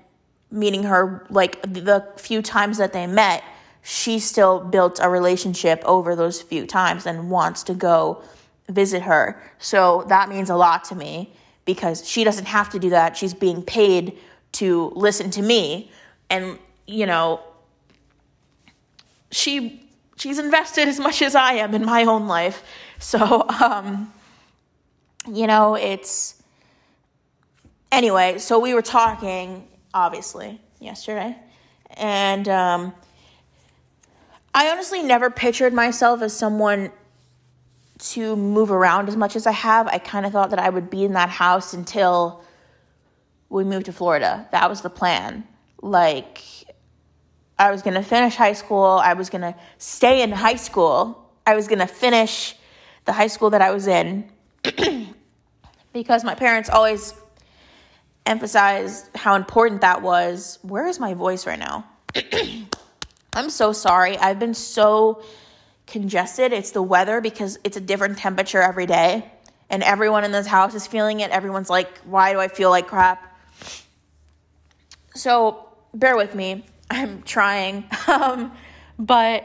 meeting 0.50 0.84
her 0.84 1.26
like 1.30 1.60
the 1.62 2.06
few 2.16 2.40
times 2.42 2.78
that 2.78 2.92
they 2.92 3.06
met 3.06 3.42
she 3.82 4.18
still 4.18 4.60
built 4.60 4.98
a 5.00 5.08
relationship 5.08 5.80
over 5.84 6.16
those 6.16 6.42
few 6.42 6.66
times 6.66 7.06
and 7.06 7.30
wants 7.30 7.62
to 7.62 7.74
go 7.74 8.22
visit 8.68 9.02
her 9.02 9.40
so 9.58 10.04
that 10.08 10.28
means 10.28 10.50
a 10.50 10.56
lot 10.56 10.84
to 10.84 10.94
me 10.94 11.32
because 11.66 12.08
she 12.08 12.24
doesn't 12.24 12.46
have 12.46 12.70
to 12.70 12.78
do 12.78 12.90
that. 12.90 13.18
She's 13.18 13.34
being 13.34 13.62
paid 13.62 14.16
to 14.52 14.90
listen 14.94 15.30
to 15.32 15.42
me. 15.42 15.90
And, 16.30 16.58
you 16.86 17.04
know, 17.04 17.40
she 19.30 19.82
she's 20.16 20.38
invested 20.38 20.88
as 20.88 20.98
much 20.98 21.20
as 21.20 21.34
I 21.34 21.54
am 21.54 21.74
in 21.74 21.84
my 21.84 22.04
own 22.04 22.26
life. 22.26 22.62
So, 22.98 23.46
um, 23.60 24.10
you 25.30 25.46
know, 25.46 25.74
it's 25.74 26.42
anyway. 27.92 28.38
So 28.38 28.58
we 28.58 28.72
were 28.72 28.82
talking, 28.82 29.68
obviously, 29.96 30.60
yesterday, 30.78 31.34
and 31.96 32.46
um, 32.48 32.94
I 34.54 34.70
honestly 34.70 35.02
never 35.02 35.30
pictured 35.30 35.72
myself 35.72 36.20
as 36.20 36.36
someone 36.36 36.92
to 37.98 38.36
move 38.36 38.70
around 38.70 39.08
as 39.08 39.16
much 39.16 39.36
as 39.36 39.46
I 39.46 39.52
have. 39.52 39.88
I 39.88 39.98
kind 39.98 40.26
of 40.26 40.32
thought 40.32 40.50
that 40.50 40.58
I 40.58 40.68
would 40.68 40.90
be 40.90 41.04
in 41.04 41.14
that 41.14 41.30
house 41.30 41.72
until 41.72 42.44
we 43.48 43.64
moved 43.64 43.86
to 43.86 43.92
Florida. 43.92 44.46
That 44.52 44.68
was 44.68 44.82
the 44.82 44.90
plan. 44.90 45.44
Like, 45.80 46.42
I 47.58 47.70
was 47.70 47.80
going 47.80 47.94
to 47.94 48.02
finish 48.02 48.34
high 48.36 48.52
school. 48.52 49.00
I 49.02 49.14
was 49.14 49.30
going 49.30 49.40
to 49.40 49.54
stay 49.78 50.22
in 50.22 50.30
high 50.30 50.56
school. 50.56 51.30
I 51.46 51.54
was 51.54 51.68
going 51.68 51.78
to 51.78 51.86
finish 51.86 52.54
the 53.06 53.12
high 53.12 53.28
school 53.28 53.50
that 53.50 53.62
I 53.62 53.70
was 53.70 53.86
in 53.86 54.30
because 55.92 56.22
my 56.22 56.34
parents 56.34 56.68
always 56.68 57.14
emphasized 58.26 59.08
how 59.14 59.34
important 59.34 59.80
that 59.82 60.02
was. 60.02 60.58
Where 60.62 60.86
is 60.86 60.98
my 60.98 61.14
voice 61.14 61.46
right 61.46 61.58
now? 61.58 61.86
I'm 63.34 63.50
so 63.50 63.72
sorry. 63.72 64.16
I've 64.18 64.38
been 64.38 64.54
so 64.54 65.22
congested. 65.86 66.52
It's 66.52 66.72
the 66.72 66.82
weather 66.82 67.20
because 67.20 67.58
it's 67.64 67.76
a 67.76 67.80
different 67.80 68.18
temperature 68.18 68.60
every 68.60 68.86
day. 68.86 69.30
And 69.68 69.82
everyone 69.82 70.24
in 70.24 70.32
this 70.32 70.46
house 70.46 70.74
is 70.74 70.86
feeling 70.86 71.20
it. 71.20 71.30
Everyone's 71.30 71.70
like, 71.70 71.98
why 71.98 72.32
do 72.32 72.40
I 72.40 72.48
feel 72.48 72.70
like 72.70 72.86
crap? 72.86 73.36
So 75.14 75.68
bear 75.94 76.16
with 76.16 76.34
me. 76.34 76.64
I'm 76.90 77.22
trying. 77.22 77.84
Um, 78.08 78.52
but 78.98 79.44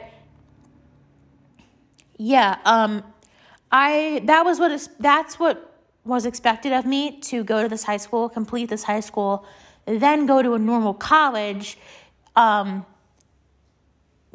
yeah, 2.18 2.60
um, 2.64 3.04
I 3.72 4.22
that 4.26 4.46
was 4.46 4.60
what 4.60 4.72
is 4.72 4.90
that's 5.00 5.40
what 5.40 5.71
was 6.04 6.26
expected 6.26 6.72
of 6.72 6.86
me 6.86 7.20
to 7.22 7.44
go 7.44 7.62
to 7.62 7.70
this 7.70 7.84
high 7.84 7.98
school, 7.98 8.30
complete 8.30 8.70
this 8.70 8.84
high 8.84 9.00
school, 9.00 9.46
then 9.86 10.26
go 10.26 10.42
to 10.42 10.54
a 10.54 10.60
normal 10.60 10.94
college, 10.94 11.78
um, 12.36 12.86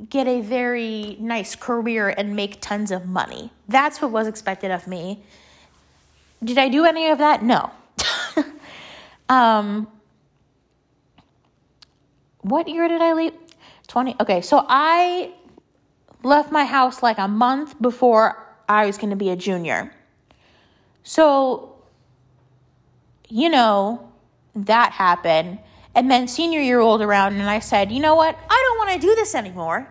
get 0.08 0.26
a 0.26 0.40
very 0.40 1.16
nice 1.18 1.56
career 1.56 2.08
and 2.16 2.36
make 2.36 2.60
tons 2.60 2.90
of 2.90 3.06
money. 3.06 3.50
That's 3.68 4.00
what 4.00 4.10
was 4.10 4.26
expected 4.26 4.70
of 4.70 4.86
me. 4.86 5.22
Did 6.44 6.58
I 6.58 6.68
do 6.68 6.84
any 6.84 7.08
of 7.08 7.18
that? 7.18 7.42
No. 7.42 7.70
um, 9.28 9.88
what 12.42 12.68
year 12.68 12.88
did 12.88 13.00
I 13.00 13.14
leave? 13.14 13.32
20. 13.88 14.16
Okay, 14.20 14.40
so 14.40 14.64
I 14.68 15.32
left 16.22 16.52
my 16.52 16.64
house 16.64 17.02
like 17.02 17.18
a 17.18 17.28
month 17.28 17.80
before 17.80 18.46
I 18.68 18.86
was 18.86 18.98
going 18.98 19.10
to 19.10 19.16
be 19.16 19.30
a 19.30 19.36
junior. 19.36 19.92
So, 21.06 21.76
you 23.28 23.48
know, 23.48 24.12
that 24.56 24.90
happened. 24.90 25.60
And 25.94 26.10
then 26.10 26.26
senior 26.26 26.60
year 26.60 26.80
rolled 26.80 27.00
around, 27.00 27.34
and 27.34 27.48
I 27.48 27.60
said, 27.60 27.92
you 27.92 28.00
know 28.00 28.16
what? 28.16 28.36
I 28.36 28.64
don't 28.66 28.88
want 28.88 29.00
to 29.00 29.06
do 29.06 29.14
this 29.14 29.36
anymore. 29.36 29.88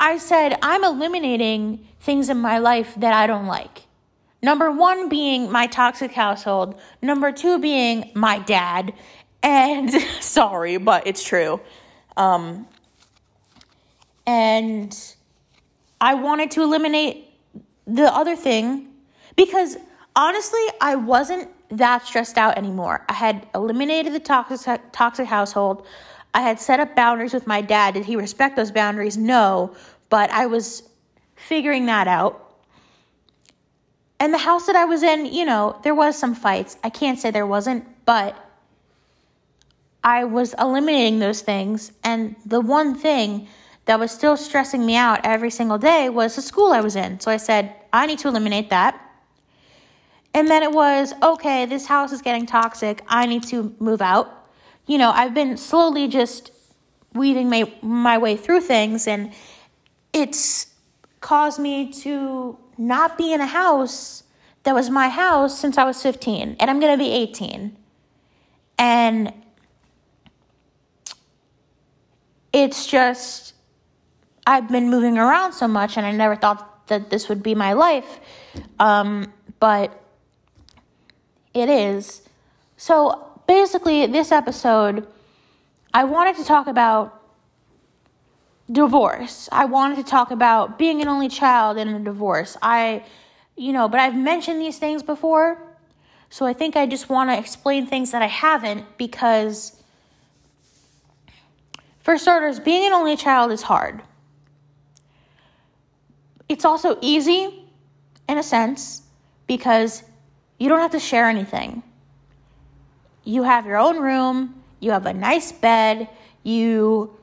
I 0.00 0.16
said, 0.16 0.58
I'm 0.62 0.82
eliminating 0.82 1.86
things 2.00 2.30
in 2.30 2.38
my 2.38 2.56
life 2.56 2.94
that 2.96 3.12
I 3.12 3.26
don't 3.26 3.46
like. 3.46 3.82
Number 4.42 4.70
one 4.70 5.10
being 5.10 5.52
my 5.52 5.66
toxic 5.66 6.12
household, 6.12 6.80
number 7.02 7.30
two 7.30 7.58
being 7.58 8.12
my 8.14 8.38
dad, 8.38 8.94
and 9.42 9.92
sorry, 10.20 10.78
but 10.78 11.06
it's 11.06 11.22
true. 11.22 11.60
Um, 12.16 12.66
and 14.26 14.98
I 16.00 16.14
wanted 16.14 16.50
to 16.52 16.62
eliminate 16.62 17.28
the 17.86 18.04
other 18.04 18.36
thing 18.36 18.88
because 19.36 19.76
honestly, 20.16 20.62
I 20.80 20.96
wasn't 20.96 21.48
that 21.70 22.06
stressed 22.06 22.36
out 22.36 22.58
anymore. 22.58 23.04
I 23.08 23.14
had 23.14 23.46
eliminated 23.54 24.12
the 24.12 24.20
toxic 24.20 24.80
toxic 24.92 25.26
household. 25.26 25.86
I 26.34 26.40
had 26.40 26.58
set 26.58 26.80
up 26.80 26.94
boundaries 26.96 27.34
with 27.34 27.46
my 27.46 27.60
dad. 27.60 27.94
Did 27.94 28.04
he 28.04 28.16
respect 28.16 28.56
those 28.56 28.70
boundaries? 28.70 29.16
No, 29.16 29.74
but 30.08 30.30
I 30.30 30.46
was 30.46 30.82
figuring 31.36 31.86
that 31.86 32.08
out. 32.08 32.38
And 34.18 34.32
the 34.32 34.38
house 34.38 34.66
that 34.66 34.76
I 34.76 34.84
was 34.84 35.02
in, 35.02 35.26
you 35.26 35.44
know, 35.44 35.78
there 35.82 35.94
was 35.94 36.16
some 36.16 36.34
fights. 36.34 36.76
I 36.84 36.90
can't 36.90 37.18
say 37.18 37.30
there 37.30 37.46
wasn't, 37.46 37.84
but 38.04 38.36
I 40.04 40.24
was 40.24 40.54
eliminating 40.58 41.18
those 41.18 41.40
things. 41.40 41.92
And 42.04 42.36
the 42.46 42.60
one 42.60 42.94
thing 42.94 43.48
that 43.86 43.98
was 43.98 44.10
still 44.12 44.36
stressing 44.36 44.84
me 44.86 44.94
out 44.94 45.20
every 45.24 45.50
single 45.50 45.78
day 45.78 46.08
was 46.08 46.36
the 46.36 46.42
school 46.42 46.72
I 46.72 46.80
was 46.80 46.94
in. 46.94 47.18
So 47.20 47.30
I 47.30 47.36
said, 47.36 47.74
I 47.92 48.06
need 48.06 48.20
to 48.20 48.28
eliminate 48.28 48.70
that. 48.70 49.00
And 50.34 50.48
then 50.48 50.62
it 50.62 50.72
was, 50.72 51.12
okay, 51.22 51.66
this 51.66 51.86
house 51.86 52.12
is 52.12 52.22
getting 52.22 52.46
toxic. 52.46 53.02
I 53.06 53.26
need 53.26 53.42
to 53.44 53.74
move 53.78 54.00
out. 54.00 54.48
You 54.86 54.98
know, 54.98 55.10
I've 55.10 55.34
been 55.34 55.56
slowly 55.56 56.08
just 56.08 56.50
weaving 57.14 57.50
my, 57.50 57.70
my 57.82 58.16
way 58.18 58.36
through 58.36 58.62
things, 58.62 59.06
and 59.06 59.32
it's 60.12 60.66
caused 61.20 61.58
me 61.60 61.92
to 61.92 62.58
not 62.78 63.18
be 63.18 63.32
in 63.32 63.40
a 63.40 63.46
house 63.46 64.22
that 64.64 64.74
was 64.74 64.88
my 64.90 65.08
house 65.08 65.58
since 65.58 65.76
I 65.76 65.84
was 65.84 66.00
15, 66.02 66.56
and 66.58 66.70
I'm 66.70 66.80
going 66.80 66.92
to 66.92 67.02
be 67.02 67.10
18. 67.10 67.76
And 68.78 69.32
it's 72.52 72.86
just 72.86 73.54
I've 74.46 74.68
been 74.68 74.90
moving 74.90 75.18
around 75.18 75.52
so 75.52 75.68
much, 75.68 75.96
and 75.96 76.06
I 76.06 76.12
never 76.12 76.36
thought 76.36 76.86
that 76.88 77.10
this 77.10 77.28
would 77.28 77.42
be 77.42 77.54
my 77.54 77.72
life. 77.74 78.20
Um, 78.78 79.32
but 79.60 80.01
it 81.54 81.68
is. 81.68 82.22
So 82.76 83.30
basically, 83.46 84.06
this 84.06 84.32
episode, 84.32 85.06
I 85.92 86.04
wanted 86.04 86.36
to 86.36 86.44
talk 86.44 86.66
about 86.66 87.20
divorce. 88.70 89.48
I 89.52 89.66
wanted 89.66 89.96
to 89.96 90.04
talk 90.04 90.30
about 90.30 90.78
being 90.78 91.02
an 91.02 91.08
only 91.08 91.28
child 91.28 91.76
in 91.76 91.88
a 91.88 92.00
divorce. 92.00 92.56
I, 92.62 93.04
you 93.56 93.72
know, 93.72 93.88
but 93.88 94.00
I've 94.00 94.16
mentioned 94.16 94.60
these 94.60 94.78
things 94.78 95.02
before. 95.02 95.58
So 96.30 96.46
I 96.46 96.54
think 96.54 96.76
I 96.76 96.86
just 96.86 97.10
want 97.10 97.28
to 97.30 97.38
explain 97.38 97.86
things 97.86 98.12
that 98.12 98.22
I 98.22 98.26
haven't 98.26 98.96
because 98.96 99.82
for 102.00 102.16
starters, 102.18 102.58
being 102.58 102.86
an 102.86 102.92
only 102.92 103.16
child 103.16 103.52
is 103.52 103.62
hard. 103.62 104.02
It's 106.48 106.64
also 106.64 106.98
easy 107.00 107.68
in 108.28 108.38
a 108.38 108.42
sense 108.42 109.02
because 109.46 110.02
you 110.62 110.68
don't 110.68 110.78
have 110.78 110.92
to 110.92 111.00
share 111.00 111.28
anything. 111.28 111.82
You 113.24 113.42
have 113.42 113.66
your 113.66 113.78
own 113.78 113.98
room, 113.98 114.62
you 114.78 114.92
have 114.92 115.06
a 115.06 115.12
nice 115.12 115.50
bed, 115.50 116.08
you 116.44 117.18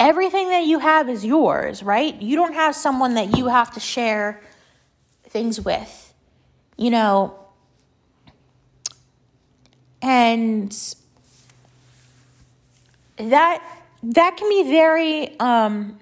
everything 0.00 0.48
that 0.48 0.64
you 0.64 0.80
have 0.80 1.08
is 1.08 1.24
yours, 1.24 1.84
right? 1.84 2.20
You 2.20 2.34
don't 2.34 2.54
have 2.54 2.74
someone 2.74 3.14
that 3.14 3.36
you 3.36 3.46
have 3.46 3.72
to 3.74 3.80
share 3.80 4.42
things 5.28 5.60
with. 5.60 6.12
You 6.76 6.90
know, 6.90 7.38
and 10.02 10.76
that 13.16 13.62
that 14.02 14.36
can 14.36 14.48
be 14.48 14.68
very 14.68 15.38
um, 15.38 16.00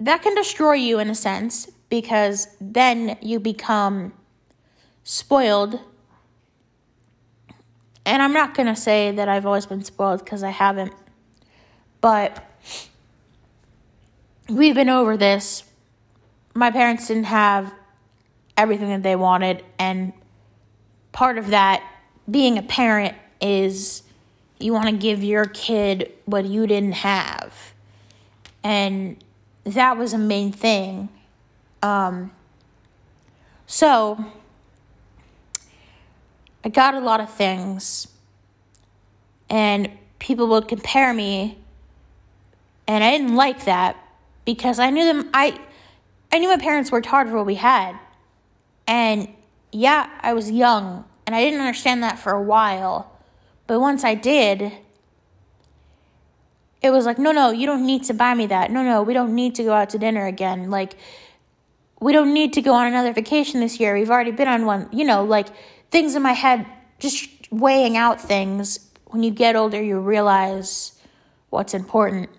that 0.00 0.20
can 0.22 0.34
destroy 0.34 0.72
you 0.72 0.98
in 0.98 1.10
a 1.10 1.14
sense 1.14 1.70
because 1.88 2.48
then 2.60 3.16
you 3.22 3.38
become 3.38 4.14
spoiled 5.04 5.80
and 8.04 8.22
i'm 8.22 8.32
not 8.32 8.54
going 8.54 8.66
to 8.66 8.76
say 8.76 9.10
that 9.10 9.28
i've 9.28 9.46
always 9.46 9.66
been 9.66 9.82
spoiled 9.82 10.24
because 10.24 10.42
i 10.42 10.50
haven't 10.50 10.92
but 12.00 12.44
we've 14.48 14.74
been 14.74 14.88
over 14.88 15.16
this 15.16 15.64
my 16.54 16.70
parents 16.70 17.08
didn't 17.08 17.24
have 17.24 17.72
everything 18.56 18.88
that 18.88 19.02
they 19.02 19.16
wanted 19.16 19.64
and 19.78 20.12
part 21.12 21.38
of 21.38 21.48
that 21.48 21.82
being 22.30 22.58
a 22.58 22.62
parent 22.62 23.14
is 23.40 24.02
you 24.58 24.72
want 24.72 24.88
to 24.88 24.96
give 24.96 25.24
your 25.24 25.46
kid 25.46 26.12
what 26.26 26.44
you 26.44 26.66
didn't 26.66 26.92
have. 26.92 27.72
And 28.62 29.22
that 29.64 29.96
was 29.96 30.12
a 30.12 30.18
main 30.18 30.52
thing. 30.52 31.08
Um, 31.82 32.30
so, 33.66 34.24
I 36.64 36.68
got 36.68 36.94
a 36.94 37.00
lot 37.00 37.20
of 37.20 37.32
things, 37.32 38.08
and 39.48 39.90
people 40.18 40.48
would 40.48 40.68
compare 40.68 41.14
me, 41.14 41.58
and 42.86 43.02
I 43.02 43.10
didn't 43.10 43.34
like 43.34 43.64
that 43.64 43.96
because 44.44 44.78
I 44.78 44.90
knew 44.90 45.04
them. 45.04 45.30
I 45.32 45.58
I 46.32 46.38
knew 46.38 46.48
my 46.48 46.58
parents 46.58 46.92
worked 46.92 47.06
hard 47.06 47.28
for 47.28 47.36
what 47.36 47.46
we 47.46 47.54
had, 47.56 47.98
and 48.86 49.28
yeah, 49.72 50.08
I 50.20 50.32
was 50.32 50.50
young 50.50 51.04
and 51.30 51.36
I 51.36 51.44
didn't 51.44 51.60
understand 51.60 52.02
that 52.02 52.18
for 52.18 52.32
a 52.32 52.42
while. 52.42 53.16
But 53.68 53.78
once 53.78 54.02
I 54.02 54.16
did, 54.16 54.72
it 56.82 56.90
was 56.90 57.06
like, 57.06 57.20
no, 57.20 57.30
no, 57.30 57.52
you 57.52 57.66
don't 57.66 57.86
need 57.86 58.02
to 58.04 58.14
buy 58.14 58.34
me 58.34 58.46
that. 58.46 58.72
No, 58.72 58.82
no, 58.82 59.04
we 59.04 59.14
don't 59.14 59.32
need 59.32 59.54
to 59.54 59.62
go 59.62 59.72
out 59.72 59.90
to 59.90 59.98
dinner 59.98 60.26
again. 60.26 60.70
Like, 60.70 60.94
we 62.00 62.12
don't 62.12 62.34
need 62.34 62.54
to 62.54 62.62
go 62.62 62.74
on 62.74 62.88
another 62.88 63.12
vacation 63.12 63.60
this 63.60 63.78
year. 63.78 63.94
We've 63.94 64.10
already 64.10 64.32
been 64.32 64.48
on 64.48 64.66
one. 64.66 64.88
You 64.90 65.04
know, 65.04 65.22
like 65.22 65.46
things 65.90 66.14
in 66.14 66.22
my 66.22 66.32
head, 66.32 66.66
just 66.98 67.28
weighing 67.50 67.96
out 67.96 68.20
things. 68.20 68.90
When 69.06 69.22
you 69.22 69.30
get 69.30 69.56
older, 69.56 69.82
you 69.82 69.98
realize 69.98 70.98
what's 71.50 71.74
important. 71.74 72.30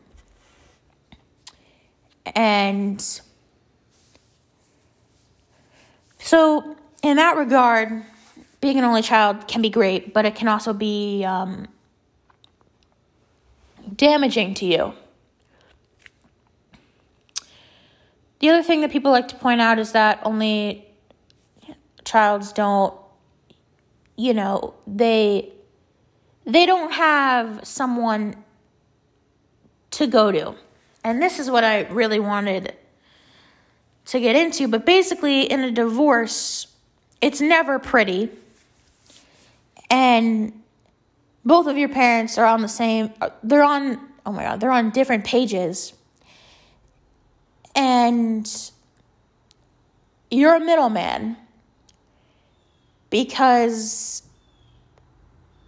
And 2.36 3.02
so, 6.20 6.76
in 7.04 7.18
that 7.18 7.36
regard, 7.36 8.04
being 8.62 8.78
an 8.78 8.84
only 8.84 9.02
child 9.02 9.48
can 9.48 9.62
be 9.62 9.70
great, 9.70 10.14
but 10.14 10.26
it 10.26 10.36
can 10.36 10.48
also 10.48 10.72
be 10.72 11.26
um, 11.26 11.68
damaging 13.96 14.54
to 14.56 14.66
you. 14.66 14.94
The 18.40 18.50
other 18.50 18.64
thing 18.64 18.82
that 18.82 18.92
people 18.92 19.12
like 19.12 19.28
to 19.30 19.36
point 19.36 19.62
out 19.62 19.78
is 19.78 19.92
that 19.92 20.20
only 20.24 20.88
childs 22.06 22.54
don't, 22.54 22.94
you 24.22 24.36
know, 24.36 24.76
they 24.86 25.52
they 26.46 26.68
don't 26.68 26.94
have 26.94 27.66
someone 27.66 28.36
to 29.90 30.06
go 30.06 30.32
to. 30.32 30.54
And 31.04 31.20
this 31.20 31.40
is 31.40 31.50
what 31.50 31.64
I 31.64 31.88
really 31.88 32.20
wanted 32.20 32.76
to 34.06 34.20
get 34.20 34.36
into, 34.36 34.68
but 34.68 34.86
basically 34.86 35.42
in 35.42 35.62
a 35.62 35.72
divorce, 35.72 36.68
it's 37.20 37.42
never 37.42 37.80
pretty. 37.80 38.30
And 39.90 40.62
both 41.44 41.66
of 41.66 41.76
your 41.76 41.90
parents 41.90 42.38
are 42.38 42.46
on 42.46 42.62
the 42.62 42.68
same 42.68 43.12
they're 43.42 43.64
on 43.64 44.00
oh 44.24 44.32
my 44.32 44.44
god, 44.44 44.60
they're 44.60 44.72
on 44.72 44.92
different 44.92 45.26
pages 45.26 45.94
and 47.76 48.72
you're 50.30 50.54
a 50.54 50.60
middleman 50.60 51.38
because 53.12 54.24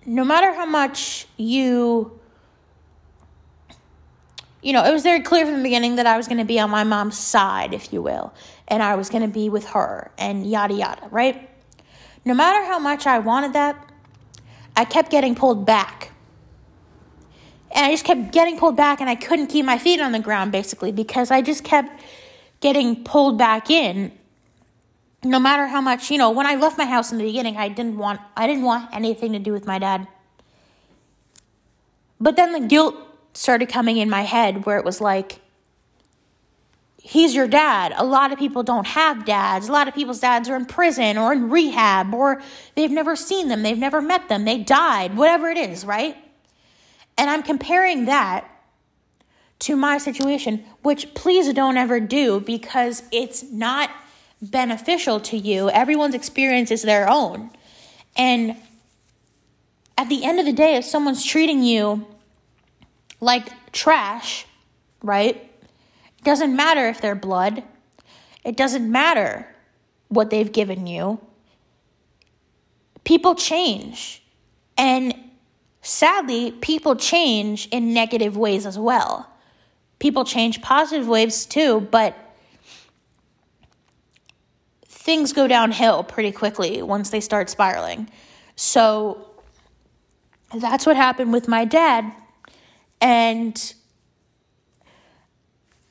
no 0.08 0.24
matter 0.24 0.52
how 0.52 0.66
much 0.66 1.28
you 1.38 2.20
you 4.64 4.72
know, 4.72 4.86
it 4.86 4.94
was 4.94 5.04
very 5.04 5.20
clear 5.20 5.46
from 5.46 5.58
the 5.58 5.64
beginning 5.64 5.98
that 5.98 6.08
I 6.08 6.16
was 6.16 6.28
going 6.28 6.38
to 6.38 6.46
be 6.46 6.58
on 6.58 6.70
my 6.70 6.86
mom's 6.86 7.18
side, 7.18 7.74
if 7.74 7.92
you 7.92 8.02
will, 8.02 8.34
and 8.70 8.82
I 8.82 8.96
was 8.96 9.10
going 9.10 9.22
to 9.22 9.28
be 9.28 9.50
with 9.50 9.66
her 9.68 10.10
and 10.18 10.50
yada 10.50 10.74
yada, 10.74 11.08
right? 11.12 11.50
No 12.24 12.34
matter 12.34 12.64
how 12.66 12.80
much 12.80 13.06
I 13.06 13.20
wanted 13.20 13.54
that, 13.54 13.92
I 14.78 14.86
kept 14.86 15.12
getting 15.12 15.36
pulled 15.36 15.66
back. 15.66 16.12
And 17.76 17.86
I 17.86 17.92
just 17.92 18.06
kept 18.06 18.32
getting 18.32 18.58
pulled 18.58 18.78
back, 18.78 19.02
and 19.02 19.10
I 19.10 19.16
couldn't 19.16 19.48
keep 19.48 19.66
my 19.66 19.78
feet 19.78 20.00
on 20.00 20.14
the 20.14 20.20
ground 20.20 20.54
basically 20.54 20.94
because 20.94 21.30
I 21.30 21.42
just 21.42 21.66
kept 21.66 22.02
getting 22.62 23.04
pulled 23.04 23.38
back 23.38 23.70
in. 23.70 24.14
No 25.24 25.40
matter 25.40 25.68
how 25.68 25.82
much, 25.82 26.12
you 26.12 26.18
know, 26.18 26.32
when 26.32 26.46
I 26.46 26.56
left 26.56 26.78
my 26.78 26.86
house 26.86 27.12
in 27.12 27.18
the 27.18 27.24
beginning, 27.24 27.58
I 27.58 27.70
didn't 27.70 27.98
want 27.98 28.20
I 28.36 28.48
didn't 28.48 28.64
want 28.64 28.94
anything 28.94 29.34
to 29.34 29.40
do 29.40 29.54
with 29.54 29.66
my 29.66 29.80
dad. 29.80 30.08
But 32.20 32.36
then 32.36 32.52
the 32.52 32.60
guilt 32.62 32.96
started 33.34 33.70
coming 33.70 33.98
in 33.98 34.10
my 34.10 34.22
head 34.22 34.66
where 34.66 34.78
it 34.78 34.86
was 34.86 35.02
like 35.02 35.40
he's 37.04 37.36
your 37.36 37.48
dad. 37.48 37.94
A 37.98 38.06
lot 38.06 38.32
of 38.32 38.40
people 38.40 38.64
don't 38.64 38.88
have 38.88 39.26
dads. 39.26 39.68
A 39.68 39.72
lot 39.72 39.88
of 39.88 39.94
people's 39.94 40.22
dads 40.22 40.48
are 40.50 40.56
in 40.56 40.66
prison 40.66 41.18
or 41.18 41.34
in 41.34 41.50
rehab 41.50 42.14
or 42.14 42.42
they've 42.76 42.92
never 42.92 43.16
seen 43.16 43.50
them, 43.50 43.62
they've 43.62 43.78
never 43.78 44.02
met 44.02 44.30
them, 44.30 44.46
they 44.46 44.58
died, 44.58 45.16
whatever 45.18 45.50
it 45.50 45.58
is, 45.58 45.86
right? 45.86 46.16
And 47.18 47.30
I'm 47.30 47.44
comparing 47.44 48.06
that 48.06 48.50
to 49.60 49.76
my 49.76 49.98
situation, 49.98 50.64
which 50.82 51.14
please 51.14 51.54
don't 51.54 51.78
ever 51.78 52.00
do 52.00 52.40
because 52.40 53.04
it's 53.12 53.44
not 53.44 53.90
beneficial 54.52 55.20
to 55.22 55.38
you. 55.38 55.70
Everyone's 55.70 56.16
experience 56.16 56.72
is 56.72 56.82
their 56.82 57.10
own. 57.10 57.50
And 58.16 58.58
at 59.98 60.10
the 60.10 60.26
end 60.26 60.40
of 60.40 60.46
the 60.46 60.54
day, 60.54 60.76
if 60.76 60.86
someone's 60.86 61.24
treating 61.24 61.64
you 61.64 62.06
like 63.20 63.48
trash, 63.72 64.46
right? 65.02 65.36
It 65.36 66.24
doesn't 66.24 66.56
matter 66.56 66.88
if 66.88 67.02
they're 67.02 67.16
blood, 67.16 67.64
it 68.44 68.58
doesn't 68.58 68.90
matter 68.92 69.48
what 70.10 70.30
they've 70.30 70.52
given 70.52 70.88
you. 70.88 71.20
People 73.04 73.36
change. 73.36 74.22
And 74.78 75.14
sadly, 75.82 76.52
people 76.52 76.96
change 76.96 77.68
in 77.70 77.94
negative 77.94 78.38
ways 78.38 78.66
as 78.66 78.78
well. 78.78 79.30
People 80.00 80.26
change 80.26 80.62
positive 80.62 81.08
ways 81.08 81.46
too, 81.46 81.88
but 81.92 82.18
things 85.04 85.34
go 85.34 85.48
downhill 85.50 86.02
pretty 86.02 86.32
quickly 86.32 86.82
once 86.82 87.10
they 87.10 87.20
start 87.20 87.50
spiraling. 87.50 88.10
So 88.56 89.28
that's 90.56 90.86
what 90.86 90.96
happened 90.96 91.34
with 91.34 91.50
my 91.50 91.66
dad. 91.66 92.10
And 93.02 93.74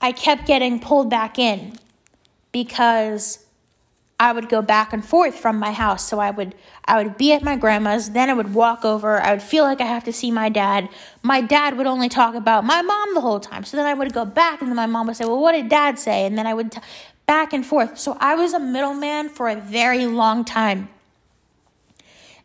I 0.00 0.12
kept 0.12 0.46
getting 0.46 0.80
pulled 0.80 1.10
back 1.10 1.38
in 1.38 1.76
because 2.52 3.44
I 4.18 4.32
would 4.32 4.48
go 4.48 4.62
back 4.62 4.94
and 4.94 5.04
forth 5.04 5.34
from 5.34 5.58
my 5.58 5.72
house. 5.72 6.08
So 6.08 6.18
I 6.18 6.30
would 6.30 6.54
I 6.86 7.02
would 7.02 7.18
be 7.18 7.32
at 7.32 7.42
my 7.42 7.56
grandma's, 7.56 8.10
then 8.10 8.30
I 8.30 8.34
would 8.34 8.54
walk 8.54 8.84
over. 8.84 9.20
I 9.20 9.32
would 9.32 9.42
feel 9.42 9.64
like 9.64 9.80
I 9.80 9.86
have 9.86 10.04
to 10.04 10.12
see 10.12 10.30
my 10.30 10.48
dad. 10.48 10.88
My 11.22 11.40
dad 11.40 11.76
would 11.76 11.86
only 11.86 12.08
talk 12.08 12.34
about 12.34 12.64
my 12.64 12.80
mom 12.82 13.14
the 13.14 13.20
whole 13.20 13.40
time. 13.40 13.64
So 13.64 13.76
then 13.76 13.84
I 13.84 13.94
would 13.94 14.12
go 14.14 14.24
back 14.24 14.60
and 14.60 14.70
then 14.70 14.76
my 14.76 14.86
mom 14.86 15.08
would 15.08 15.16
say, 15.16 15.24
"Well, 15.24 15.40
what 15.40 15.52
did 15.52 15.68
dad 15.68 15.98
say?" 15.98 16.24
And 16.24 16.38
then 16.38 16.46
I 16.46 16.54
would 16.54 16.72
t- 16.72 16.80
back 17.26 17.52
and 17.52 17.64
forth. 17.64 17.98
So 17.98 18.16
I 18.20 18.34
was 18.34 18.52
a 18.52 18.60
middleman 18.60 19.28
for 19.28 19.48
a 19.48 19.56
very 19.56 20.06
long 20.06 20.44
time. 20.44 20.88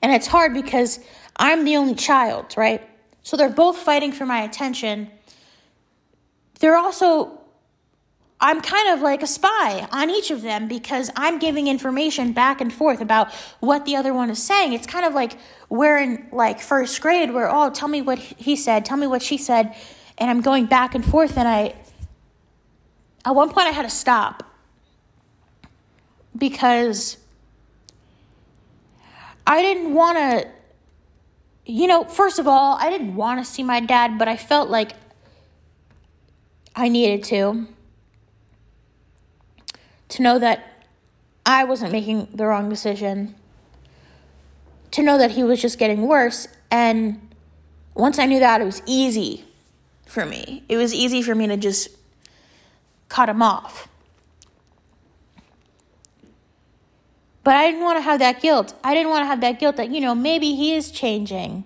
And 0.02 0.12
it's 0.12 0.28
hard 0.28 0.54
because 0.54 1.00
I'm 1.36 1.66
the 1.66 1.78
only 1.78 1.96
child, 1.96 2.54
right? 2.56 2.88
So 3.24 3.36
they're 3.38 3.50
both 3.50 3.78
fighting 3.78 4.12
for 4.12 4.26
my 4.26 4.42
attention. 4.42 5.10
They're 6.60 6.78
also 6.78 7.38
I'm 8.40 8.62
kind 8.62 8.94
of 8.94 9.02
like 9.02 9.24
a 9.24 9.28
spy 9.28 9.88
on 9.92 10.12
each 10.12 10.30
of 10.30 10.44
them 10.44 10.68
because 10.68 11.10
I'm 11.16 11.40
giving 11.40 11.68
information 11.68 12.34
back 12.34 12.62
and 12.62 12.72
forth 12.72 13.02
about 13.02 13.34
what 13.62 13.86
the 13.86 13.96
other 13.96 14.13
one 14.13 14.30
is 14.30 14.42
saying. 14.42 14.74
It's 14.74 14.86
kind 14.86 15.06
of 15.06 15.16
like 15.16 15.38
we're 15.70 15.98
in 15.98 16.28
like 16.32 16.62
first 16.62 17.02
grade 17.02 17.34
where, 17.34 17.50
oh, 17.52 17.72
tell 17.72 17.88
me 17.88 18.02
what 18.04 18.20
he 18.20 18.56
said, 18.56 18.86
tell 18.86 18.98
me 18.98 19.08
what 19.08 19.24
she 19.24 19.38
said. 19.38 19.76
And 20.20 20.30
I'm 20.30 20.42
going 20.42 20.68
back 20.68 20.94
and 20.94 21.04
forth. 21.04 21.36
And 21.36 21.48
I, 21.48 21.76
at 23.26 23.32
one 23.32 23.50
point, 23.50 23.68
I 23.68 23.72
had 23.72 23.84
to 23.84 23.90
stop 23.90 24.44
because 26.38 27.17
I 29.45 29.62
didn't 29.62 29.93
want 29.93 30.17
to, 30.17 30.47
you 31.65 31.88
know, 31.88 32.04
first 32.04 32.39
of 32.39 32.47
all, 32.47 32.78
I 32.80 32.89
didn't 32.89 33.15
want 33.15 33.43
to 33.43 33.45
see 33.45 33.63
my 33.63 33.80
dad, 33.80 34.17
but 34.17 34.28
I 34.28 34.38
felt 34.38 34.69
like 34.69 34.93
I 36.76 36.89
needed 36.89 37.23
to 37.26 37.67
to 40.10 40.21
know 40.21 40.39
that 40.39 40.86
I 41.45 41.63
wasn't 41.63 41.91
making 41.91 42.30
the 42.34 42.45
wrong 42.45 42.69
decision, 42.69 43.36
to 44.91 45.02
know 45.02 45.17
that 45.17 45.32
he 45.32 45.43
was 45.43 45.62
just 45.62 45.78
getting 45.78 46.08
worse. 46.08 46.47
And 46.71 47.30
once 47.93 48.19
I 48.19 48.26
knew 48.26 48.39
that, 48.39 48.62
it 48.62 48.65
was 48.65 48.82
easy 48.86 49.45
for 50.06 50.26
me. 50.26 50.63
It 50.69 50.78
was 50.78 50.93
easy 50.93 51.21
for 51.21 51.36
me 51.36 51.47
to 51.47 51.58
just 51.58 51.89
cut 53.10 53.30
him 53.30 53.41
off. 53.41 53.88
But 57.47 57.55
I 57.55 57.71
didn't 57.71 57.86
want 57.86 57.97
to 57.97 58.01
have 58.01 58.19
that 58.19 58.41
guilt. 58.41 58.73
I 58.83 58.93
didn't 58.93 59.10
want 59.10 59.21
to 59.21 59.27
have 59.27 59.39
that 59.39 59.57
guilt 59.57 59.77
that, 59.77 59.89
you 59.89 60.01
know, 60.01 60.13
maybe 60.13 60.53
he 60.53 60.73
is 60.73 60.91
changing. 60.91 61.63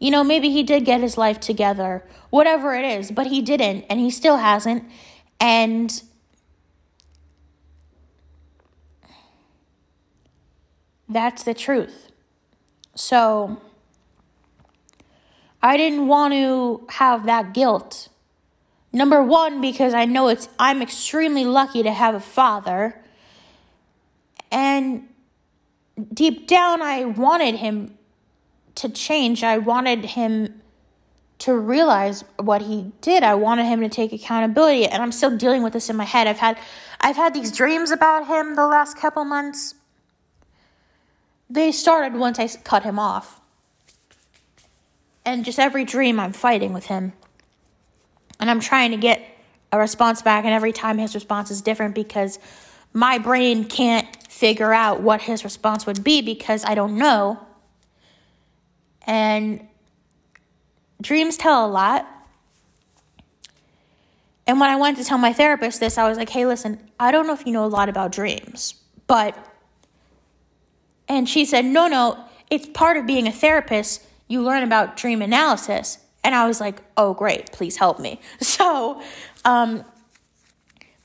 You 0.00 0.10
know, 0.10 0.24
maybe 0.24 0.50
he 0.50 0.64
did 0.64 0.84
get 0.84 1.00
his 1.00 1.16
life 1.16 1.38
together, 1.38 2.02
whatever 2.30 2.74
it 2.74 2.84
is, 2.84 3.12
but 3.12 3.28
he 3.28 3.40
didn't, 3.40 3.84
and 3.88 4.00
he 4.00 4.10
still 4.10 4.38
hasn't. 4.38 4.82
And 5.38 6.02
That's 11.08 11.44
the 11.44 11.54
truth. 11.54 12.10
So 12.96 13.62
I 15.62 15.76
didn't 15.76 16.08
want 16.08 16.34
to 16.34 16.84
have 16.94 17.26
that 17.26 17.54
guilt. 17.54 18.08
Number 18.92 19.22
one, 19.22 19.60
because 19.60 19.94
I 19.94 20.04
know 20.04 20.26
it's 20.26 20.48
I'm 20.58 20.82
extremely 20.82 21.44
lucky 21.44 21.84
to 21.84 21.92
have 21.92 22.16
a 22.16 22.20
father. 22.20 23.00
And 24.50 25.08
deep 26.12 26.46
down 26.46 26.82
I 26.82 27.04
wanted 27.04 27.56
him 27.56 27.96
to 28.76 28.88
change. 28.88 29.42
I 29.42 29.58
wanted 29.58 30.04
him 30.04 30.62
to 31.38 31.56
realize 31.56 32.24
what 32.38 32.62
he 32.62 32.92
did. 33.00 33.22
I 33.22 33.34
wanted 33.34 33.64
him 33.64 33.80
to 33.80 33.88
take 33.88 34.12
accountability 34.12 34.86
and 34.86 35.02
I'm 35.02 35.12
still 35.12 35.36
dealing 35.36 35.62
with 35.62 35.72
this 35.72 35.90
in 35.90 35.96
my 35.96 36.04
head. 36.04 36.26
I've 36.26 36.38
had 36.38 36.58
I've 37.00 37.16
had 37.16 37.34
these 37.34 37.52
dreams 37.52 37.90
about 37.90 38.26
him 38.26 38.54
the 38.54 38.66
last 38.66 38.96
couple 38.96 39.24
months 39.24 39.74
they 41.48 41.72
started 41.72 42.18
once 42.18 42.38
I 42.38 42.48
cut 42.48 42.82
him 42.82 42.98
off. 42.98 43.40
And 45.24 45.44
just 45.44 45.58
every 45.58 45.84
dream, 45.84 46.20
I'm 46.20 46.32
fighting 46.32 46.72
with 46.72 46.86
him. 46.86 47.12
And 48.38 48.50
I'm 48.50 48.60
trying 48.60 48.90
to 48.92 48.96
get 48.96 49.22
a 49.72 49.78
response 49.78 50.22
back, 50.22 50.44
and 50.44 50.52
every 50.52 50.72
time 50.72 50.98
his 50.98 51.14
response 51.14 51.50
is 51.50 51.62
different 51.62 51.94
because 51.94 52.38
my 52.96 53.18
brain 53.18 53.62
can't 53.66 54.08
figure 54.26 54.72
out 54.72 55.02
what 55.02 55.20
his 55.20 55.44
response 55.44 55.84
would 55.84 56.02
be 56.02 56.22
because 56.22 56.64
I 56.64 56.74
don't 56.74 56.96
know. 56.96 57.38
And 59.06 59.68
dreams 61.02 61.36
tell 61.36 61.66
a 61.66 61.68
lot. 61.68 62.06
And 64.46 64.58
when 64.58 64.70
I 64.70 64.76
went 64.76 64.96
to 64.96 65.04
tell 65.04 65.18
my 65.18 65.34
therapist 65.34 65.78
this, 65.78 65.98
I 65.98 66.08
was 66.08 66.16
like, 66.16 66.30
hey, 66.30 66.46
listen, 66.46 66.80
I 66.98 67.12
don't 67.12 67.26
know 67.26 67.34
if 67.34 67.44
you 67.44 67.52
know 67.52 67.66
a 67.66 67.68
lot 67.68 67.90
about 67.90 68.12
dreams, 68.12 68.74
but. 69.06 69.36
And 71.06 71.28
she 71.28 71.44
said, 71.44 71.66
no, 71.66 71.86
no, 71.86 72.24
it's 72.48 72.66
part 72.66 72.96
of 72.96 73.06
being 73.06 73.28
a 73.28 73.32
therapist. 73.32 74.06
You 74.26 74.42
learn 74.42 74.62
about 74.62 74.96
dream 74.96 75.20
analysis. 75.20 75.98
And 76.24 76.34
I 76.34 76.46
was 76.46 76.62
like, 76.62 76.80
oh, 76.96 77.12
great, 77.12 77.52
please 77.52 77.76
help 77.76 78.00
me. 78.00 78.20
So, 78.40 79.02
um, 79.44 79.84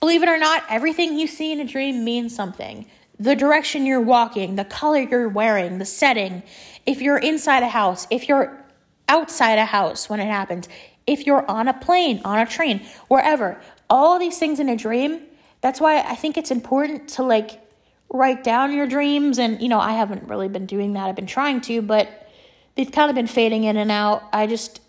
believe 0.02 0.24
it 0.24 0.30
or 0.30 0.38
not, 0.38 0.64
everything 0.68 1.18
you 1.18 1.28
see 1.28 1.54
in 1.54 1.62
a 1.62 1.66
dream 1.66 2.04
means 2.04 2.36
something. 2.36 2.86
The 3.20 3.36
direction 3.36 3.86
you're 3.86 4.02
walking, 4.02 4.56
the 4.56 4.66
color 4.66 5.00
you're 5.00 5.30
wearing, 5.30 5.78
the 5.78 5.86
setting, 5.86 6.44
if 6.86 7.02
you're 7.02 7.20
inside 7.20 7.64
a 7.64 7.70
house, 7.70 8.08
if 8.10 8.28
you're 8.28 8.60
outside 9.08 9.60
a 9.60 9.66
house 9.66 10.10
when 10.10 10.20
it 10.20 10.26
happens, 10.26 10.68
if 11.06 11.26
you're 11.26 11.50
on 11.50 11.68
a 11.68 11.74
plane, 11.74 12.20
on 12.26 12.40
a 12.40 12.46
train, 12.48 12.82
wherever, 13.08 13.62
all 13.90 14.18
these 14.18 14.40
things 14.40 14.60
in 14.60 14.70
a 14.70 14.76
dream, 14.76 15.22
that's 15.62 15.80
why 15.80 16.00
I 16.00 16.16
think 16.16 16.36
it's 16.36 16.50
important 16.50 17.08
to 17.10 17.24
like 17.24 17.62
write 18.10 18.44
down 18.44 18.74
your 18.74 18.88
dreams. 18.88 19.38
And, 19.38 19.62
you 19.62 19.70
know, 19.70 19.80
I 19.80 19.94
haven't 19.94 20.28
really 20.28 20.48
been 20.48 20.66
doing 20.66 20.94
that. 20.94 21.08
I've 21.08 21.16
been 21.16 21.28
trying 21.28 21.62
to, 21.62 21.82
but 21.84 22.28
they've 22.76 22.92
kind 22.92 23.10
of 23.10 23.16
been 23.16 23.28
fading 23.28 23.66
in 23.66 23.78
and 23.78 23.92
out. 23.92 24.24
I 24.34 24.48
just, 24.48 24.81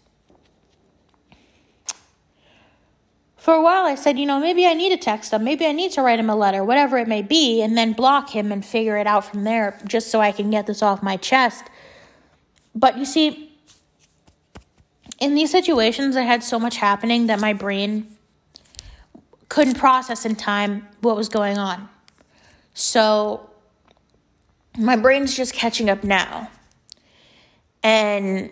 for 3.43 3.55
a 3.55 3.61
while, 3.61 3.87
I 3.87 3.97
said, 3.97 4.21
you 4.21 4.25
know, 4.25 4.39
maybe 4.39 4.67
I 4.67 4.73
need 4.73 4.91
to 4.91 4.97
text 4.97 5.33
him. 5.33 5.43
Maybe 5.43 5.67
I 5.67 5.73
need 5.73 5.91
to 5.93 6.03
write 6.03 6.21
him 6.21 6.31
a 6.31 6.37
letter, 6.37 6.63
whatever 6.63 6.97
it 6.99 7.09
may 7.09 7.23
be, 7.23 7.61
and 7.61 7.77
then 7.77 7.93
block 7.93 8.31
him 8.31 8.53
and 8.53 8.65
figure 8.65 8.97
it 8.97 9.09
out 9.09 9.25
from 9.25 9.43
there 9.43 9.77
just 9.85 10.13
so 10.13 10.21
I 10.21 10.31
can 10.31 10.49
get 10.49 10.69
this 10.69 10.81
off 10.81 11.03
my 11.03 11.17
chest. 11.17 11.65
But 12.73 12.99
you 12.99 13.05
see, 13.05 13.53
in 15.19 15.35
these 15.35 15.51
situations, 15.51 16.17
I 16.17 16.23
had 16.23 16.45
so 16.45 16.61
much 16.61 16.77
happening 16.77 17.27
that 17.27 17.41
my 17.41 17.53
brain 17.53 18.17
couldn't 19.49 19.75
process 19.75 20.25
in 20.25 20.37
time 20.37 20.87
what 21.01 21.17
was 21.17 21.29
going 21.29 21.59
on. 21.59 21.89
So 22.75 23.51
my 24.79 24.95
brain's 24.95 25.37
just 25.37 25.53
catching 25.53 25.91
up 25.91 26.05
now. 26.05 26.49
And 27.83 28.51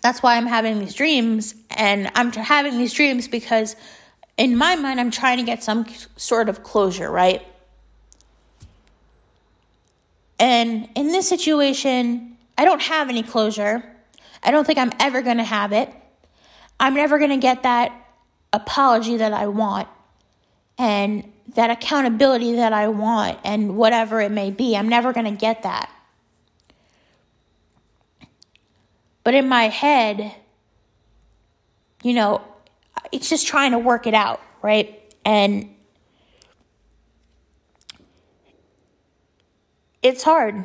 that's 0.00 0.22
why 0.22 0.38
I'm 0.38 0.46
having 0.46 0.78
these 0.78 0.94
dreams. 0.94 1.54
And 1.78 2.10
I'm 2.16 2.32
having 2.32 2.76
these 2.76 2.92
dreams 2.92 3.28
because 3.28 3.76
in 4.36 4.56
my 4.56 4.74
mind, 4.76 5.00
I'm 5.00 5.12
trying 5.12 5.38
to 5.38 5.44
get 5.44 5.62
some 5.62 5.86
sort 6.16 6.48
of 6.48 6.62
closure, 6.64 7.10
right? 7.10 7.46
And 10.40 10.88
in 10.96 11.08
this 11.08 11.28
situation, 11.28 12.36
I 12.56 12.64
don't 12.64 12.82
have 12.82 13.08
any 13.08 13.22
closure. 13.22 13.82
I 14.42 14.50
don't 14.50 14.66
think 14.66 14.78
I'm 14.78 14.92
ever 14.98 15.22
going 15.22 15.38
to 15.38 15.44
have 15.44 15.72
it. 15.72 15.92
I'm 16.80 16.94
never 16.94 17.18
going 17.18 17.30
to 17.30 17.38
get 17.38 17.62
that 17.62 17.92
apology 18.52 19.16
that 19.16 19.32
I 19.32 19.46
want 19.46 19.88
and 20.78 21.32
that 21.54 21.70
accountability 21.70 22.56
that 22.56 22.72
I 22.72 22.88
want 22.88 23.38
and 23.44 23.76
whatever 23.76 24.20
it 24.20 24.30
may 24.30 24.50
be. 24.50 24.76
I'm 24.76 24.88
never 24.88 25.12
going 25.12 25.26
to 25.26 25.38
get 25.38 25.62
that. 25.62 25.90
But 29.24 29.34
in 29.34 29.48
my 29.48 29.68
head, 29.68 30.34
you 32.02 32.14
know, 32.14 32.42
it's 33.12 33.28
just 33.28 33.46
trying 33.46 33.72
to 33.72 33.78
work 33.78 34.06
it 34.06 34.14
out, 34.14 34.40
right? 34.62 35.00
And 35.24 35.74
it's 40.02 40.22
hard. 40.22 40.64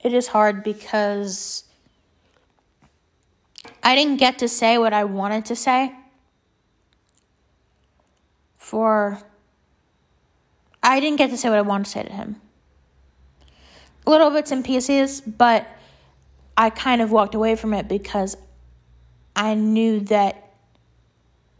It 0.00 0.12
is 0.12 0.26
hard 0.26 0.62
because 0.62 1.64
I 3.82 3.94
didn't 3.94 4.16
get 4.16 4.38
to 4.38 4.48
say 4.48 4.78
what 4.78 4.92
I 4.92 5.04
wanted 5.04 5.46
to 5.46 5.56
say 5.56 5.94
for 8.56 9.18
I 10.82 11.00
didn't 11.00 11.16
get 11.16 11.30
to 11.30 11.36
say 11.36 11.48
what 11.48 11.58
I 11.58 11.62
wanted 11.62 11.84
to 11.84 11.90
say 11.90 12.02
to 12.02 12.12
him. 12.12 12.40
Little 14.06 14.30
bits 14.30 14.50
and 14.50 14.62
pieces, 14.62 15.22
but 15.22 15.66
I 16.56 16.68
kind 16.70 17.00
of 17.00 17.10
walked 17.10 17.34
away 17.34 17.56
from 17.56 17.72
it 17.72 17.88
because 17.88 18.36
I 19.34 19.54
knew 19.54 20.00
that 20.00 20.43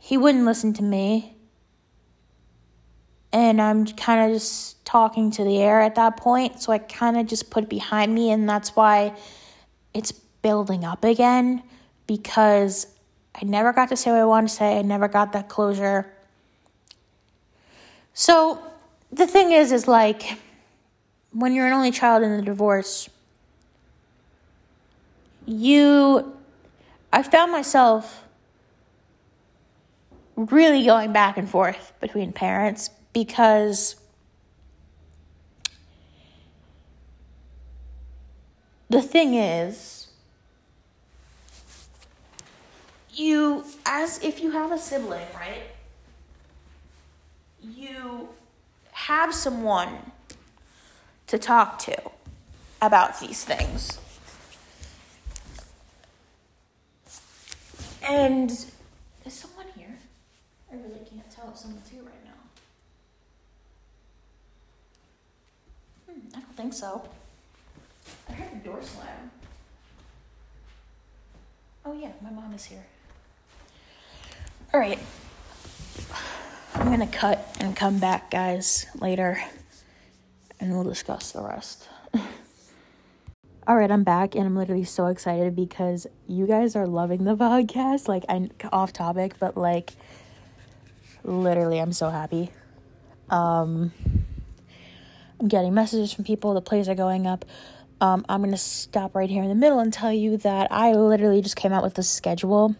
he 0.05 0.19
wouldn't 0.19 0.45
listen 0.45 0.75
to 0.75 0.83
me. 0.83 1.35
And 3.33 3.59
I'm 3.59 3.87
kind 3.87 4.31
of 4.31 4.39
just 4.39 4.85
talking 4.85 5.31
to 5.31 5.45
the 5.45 5.57
air 5.57 5.81
at 5.81 5.95
that 5.95 6.19
point. 6.19 6.61
So 6.61 6.75
I 6.75 6.79
kind 6.79 7.17
of 7.17 7.27
just 7.27 7.49
put 7.49 7.65
it 7.65 7.71
behind 7.71 8.15
me. 8.15 8.31
And 8.31 8.47
that's 8.47 8.77
why 8.77 9.17
it's 9.95 10.13
building 10.13 10.85
up 10.85 11.05
again 11.05 11.63
because 12.07 12.87
I 13.35 13.47
never 13.47 13.73
got 13.73 13.89
to 13.89 13.97
say 13.97 14.11
what 14.11 14.21
I 14.21 14.27
wanted 14.27 14.49
to 14.49 14.55
say. 14.55 14.79
I 14.79 14.83
never 14.83 15.09
got 15.09 15.33
that 15.33 15.49
closure. 15.49 16.13
So 18.13 18.63
the 19.11 19.27
thing 19.27 19.53
is, 19.53 19.73
is 19.73 19.89
like 19.89 20.39
when 21.33 21.55
you're 21.55 21.67
an 21.67 21.73
only 21.73 21.91
child 21.91 22.23
in 22.23 22.31
a 22.31 22.43
divorce, 22.43 23.09
you, 25.47 26.37
I 27.11 27.23
found 27.23 27.51
myself 27.53 28.24
really 30.37 30.85
going 30.85 31.13
back 31.13 31.37
and 31.37 31.49
forth 31.49 31.93
between 32.01 32.33
parents 32.33 32.91
because 33.13 33.97
the 38.91 39.03
thing 39.03 39.35
is, 39.35 40.09
you 43.13 43.65
as 43.87 44.23
if 44.23 44.41
you 44.41 44.51
have 44.51 44.73
a 44.73 44.79
sibling, 44.79 45.27
right? 45.35 45.63
You 47.63 48.29
have 48.93 49.35
someone 49.35 50.13
to 51.29 51.39
talk 51.39 51.79
to 51.81 51.97
about 52.83 53.21
these 53.21 53.45
things. 53.45 53.99
And 58.07 58.51
is 58.51 59.33
someone 59.33 59.67
here? 59.77 59.99
I 60.71 60.77
someone's 61.55 61.89
here 61.89 62.03
right 62.03 62.25
now. 62.25 62.31
Hmm, 66.13 66.21
I 66.37 66.41
don't 66.41 66.57
think 66.57 66.73
so. 66.73 67.03
I 68.29 68.33
heard 68.33 68.53
the 68.53 68.65
door 68.65 68.81
slam. 68.83 69.31
Oh, 71.85 71.93
yeah, 71.93 72.13
my 72.23 72.31
mom 72.31 72.55
is 72.55 72.65
here. 72.65 72.87
All 74.73 74.81
right. 74.81 74.99
I'm 76.75 76.87
going 76.87 77.01
to 77.01 77.07
cut 77.07 77.57
and 77.61 77.77
come 77.77 77.99
back, 77.99 78.31
guys, 78.31 78.87
later, 78.99 79.39
and 80.59 80.73
we'll 80.73 80.85
discuss 80.85 81.33
the 81.33 81.43
rest. 81.43 81.89
All 83.67 83.77
right, 83.77 83.91
I'm 83.91 84.03
back, 84.03 84.35
and 84.35 84.45
I'm 84.45 84.57
literally 84.57 84.85
so 84.85 85.07
excited 85.07 85.55
because 85.55 86.07
you 86.27 86.47
guys 86.47 86.75
are 86.75 86.87
loving 86.87 87.25
the 87.25 87.37
podcast. 87.37 88.09
Like, 88.09 88.25
I'm 88.29 88.51
off 88.73 88.93
topic, 88.93 89.35
but 89.39 89.57
like, 89.57 89.95
literally, 91.25 91.79
I'm 91.79 91.93
so 91.93 92.11
happy. 92.11 92.51
Um, 93.31 93.93
I'm 95.41 95.49
getting 95.49 95.75
messages 95.75 96.13
from 96.13 96.25
people. 96.25 96.55
The 96.55 96.61
plays 96.61 96.89
are 96.89 96.95
going 96.95 97.27
up. 97.27 97.45
Um, 98.01 98.25
I'm 98.29 98.43
gonna 98.43 98.57
stop 98.57 99.15
right 99.15 99.31
here 99.31 99.43
in 99.43 99.49
the 99.49 99.55
middle 99.55 99.79
and 99.79 99.93
tell 99.93 100.13
you 100.13 100.37
that 100.39 100.71
I 100.71 100.93
literally 100.93 101.41
just 101.41 101.57
came 101.57 101.73
out 101.73 101.83
with 101.83 101.95
the 101.95 102.03
schedule 102.03 102.77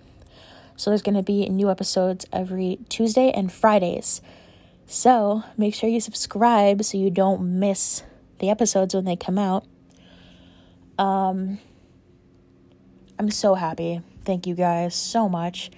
so 0.77 0.91
there's 0.91 1.03
going 1.03 1.15
to 1.15 1.23
be 1.23 1.49
new 1.49 1.71
episodes 1.71 2.27
every 2.33 2.79
Tuesday 2.89 3.31
and 3.31 3.53
Fridays. 3.53 4.21
So 4.87 5.45
make 5.57 5.75
sure 5.75 5.89
you 5.89 6.01
subscribe 6.01 6.85
so 6.85 6.99
you 6.99 7.11
don't 7.11 7.59
miss 7.59 8.03
the 8.41 8.51
episodes 8.51 8.95
when 8.95 9.05
they 9.05 9.17
come 9.17 9.39
out. 9.39 9.65
Um, 10.99 11.59
I'm 13.19 13.31
so 13.31 13.55
happy. 13.55 14.01
Thank 14.25 14.47
you 14.47 14.55
guys 14.55 14.95
so 14.95 15.29
much. 15.29 15.71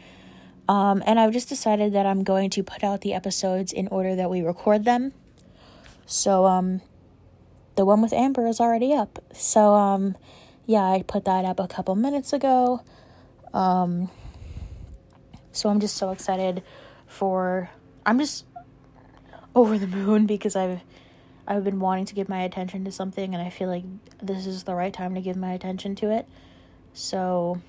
Um, 0.69 1.03
and 1.07 1.21
I've 1.21 1.33
just 1.33 1.49
decided 1.49 1.93
that 1.93 2.07
I'm 2.07 2.25
going 2.25 2.51
to 2.51 2.63
put 2.63 2.83
out 2.83 3.03
the 3.03 3.15
episodes 3.15 3.73
in 3.73 3.89
order 3.89 4.17
that 4.17 4.29
we 4.29 4.43
record 4.43 4.85
them. 4.85 5.13
So, 6.07 6.45
um, 6.47 6.81
the 7.77 7.85
one 7.85 8.03
with 8.03 8.13
Amber 8.13 8.47
is 8.47 8.59
already 8.59 8.93
up. 8.93 9.23
So, 9.33 9.75
um, 9.75 10.17
yeah, 10.67 10.83
I 10.83 11.05
put 11.07 11.25
that 11.27 11.45
up 11.45 11.61
a 11.61 11.69
couple 11.69 11.95
minutes 11.95 12.33
ago. 12.33 12.83
Um, 13.55 14.11
so 15.53 15.71
I'm 15.71 15.81
just 15.81 15.97
so 15.97 16.11
excited 16.11 16.63
for 17.07 17.71
I'm 18.05 18.19
just 18.19 18.45
over 19.55 19.79
the 19.79 19.87
moon 19.87 20.27
because 20.27 20.55
I've 20.55 20.81
I've 21.49 21.65
been 21.65 21.81
wanting 21.81 22.05
to 22.07 22.15
give 22.15 22.29
my 22.29 22.43
attention 22.43 22.85
to 22.85 22.93
something, 22.93 23.33
and 23.33 23.43
I 23.43 23.51
feel 23.51 23.69
like 23.69 23.85
this 24.21 24.47
is 24.47 24.65
the 24.65 24.75
right 24.75 24.93
time 24.93 25.15
to 25.15 25.21
give 25.21 25.37
my 25.37 25.53
attention 25.53 25.95
to 25.97 26.11
it. 26.11 26.27
So, 26.93 27.63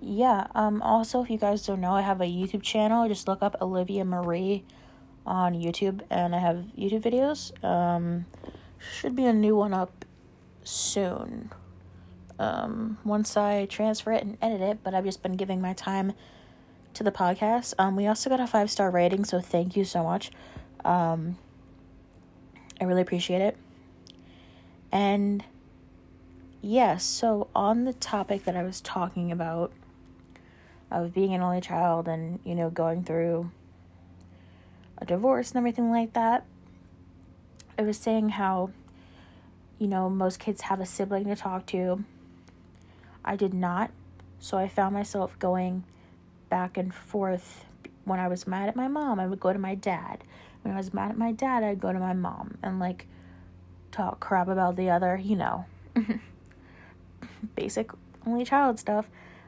yeah. 0.00 0.46
Um. 0.54 0.82
Also, 0.82 1.22
if 1.22 1.30
you 1.30 1.38
guys 1.38 1.66
don't 1.66 1.80
know, 1.80 1.92
I 1.92 2.02
have 2.02 2.20
a 2.20 2.24
YouTube 2.24 2.62
channel. 2.62 3.08
Just 3.08 3.28
look 3.28 3.42
up 3.42 3.56
Olivia 3.60 4.04
Marie 4.04 4.64
on 5.24 5.54
YouTube, 5.54 6.02
and 6.10 6.34
I 6.34 6.38
have 6.38 6.64
YouTube 6.78 7.02
videos. 7.02 7.52
Um, 7.64 8.26
should 8.78 9.16
be 9.16 9.24
a 9.24 9.32
new 9.32 9.56
one 9.56 9.74
up 9.74 10.04
soon. 10.64 11.50
Um, 12.38 12.98
once 13.04 13.36
I 13.36 13.64
transfer 13.66 14.12
it 14.12 14.22
and 14.22 14.36
edit 14.42 14.60
it, 14.60 14.78
but 14.82 14.94
I've 14.94 15.04
just 15.04 15.22
been 15.22 15.36
giving 15.36 15.60
my 15.60 15.72
time 15.72 16.12
to 16.94 17.02
the 17.02 17.12
podcast. 17.12 17.74
Um, 17.78 17.96
we 17.96 18.06
also 18.06 18.28
got 18.28 18.40
a 18.40 18.46
five 18.46 18.70
star 18.70 18.90
rating, 18.90 19.24
so 19.24 19.40
thank 19.40 19.76
you 19.76 19.84
so 19.84 20.02
much. 20.02 20.30
Um, 20.84 21.38
I 22.80 22.84
really 22.84 23.02
appreciate 23.02 23.40
it. 23.40 23.56
And 24.92 25.42
yes, 26.62 26.62
yeah, 26.62 26.96
so 26.96 27.48
on 27.54 27.84
the 27.84 27.92
topic 27.92 28.44
that 28.44 28.56
I 28.56 28.62
was 28.62 28.80
talking 28.80 29.32
about 29.32 29.72
of 30.90 31.14
being 31.14 31.34
an 31.34 31.42
only 31.42 31.60
child 31.60 32.08
and, 32.08 32.40
you 32.44 32.54
know, 32.54 32.70
going 32.70 33.04
through 33.04 33.50
a 34.98 35.04
divorce 35.04 35.50
and 35.50 35.58
everything 35.58 35.90
like 35.90 36.12
that, 36.14 36.44
I 37.78 37.82
was 37.82 37.98
saying 37.98 38.30
how, 38.30 38.70
you 39.78 39.86
know, 39.86 40.08
most 40.08 40.38
kids 40.38 40.62
have 40.62 40.80
a 40.80 40.86
sibling 40.86 41.24
to 41.24 41.36
talk 41.36 41.66
to. 41.66 42.04
I 43.24 43.36
did 43.36 43.52
not. 43.52 43.90
So 44.38 44.56
I 44.56 44.68
found 44.68 44.94
myself 44.94 45.38
going 45.38 45.84
back 46.48 46.76
and 46.76 46.94
forth. 46.94 47.64
When 48.04 48.20
I 48.20 48.28
was 48.28 48.46
mad 48.46 48.68
at 48.68 48.76
my 48.76 48.86
mom, 48.86 49.18
I 49.18 49.26
would 49.26 49.40
go 49.40 49.52
to 49.52 49.58
my 49.58 49.74
dad. 49.74 50.22
When 50.62 50.72
I 50.72 50.76
was 50.76 50.94
mad 50.94 51.10
at 51.10 51.18
my 51.18 51.32
dad, 51.32 51.64
I'd 51.64 51.80
go 51.80 51.92
to 51.92 51.98
my 51.98 52.12
mom 52.12 52.58
and 52.62 52.78
like 52.78 53.06
talk 53.90 54.20
crap 54.20 54.48
about 54.48 54.76
the 54.76 54.90
other, 54.90 55.16
you 55.16 55.36
know, 55.36 55.64
basic 57.56 57.90
only 58.26 58.44
child 58.44 58.78
stuff. 58.78 59.06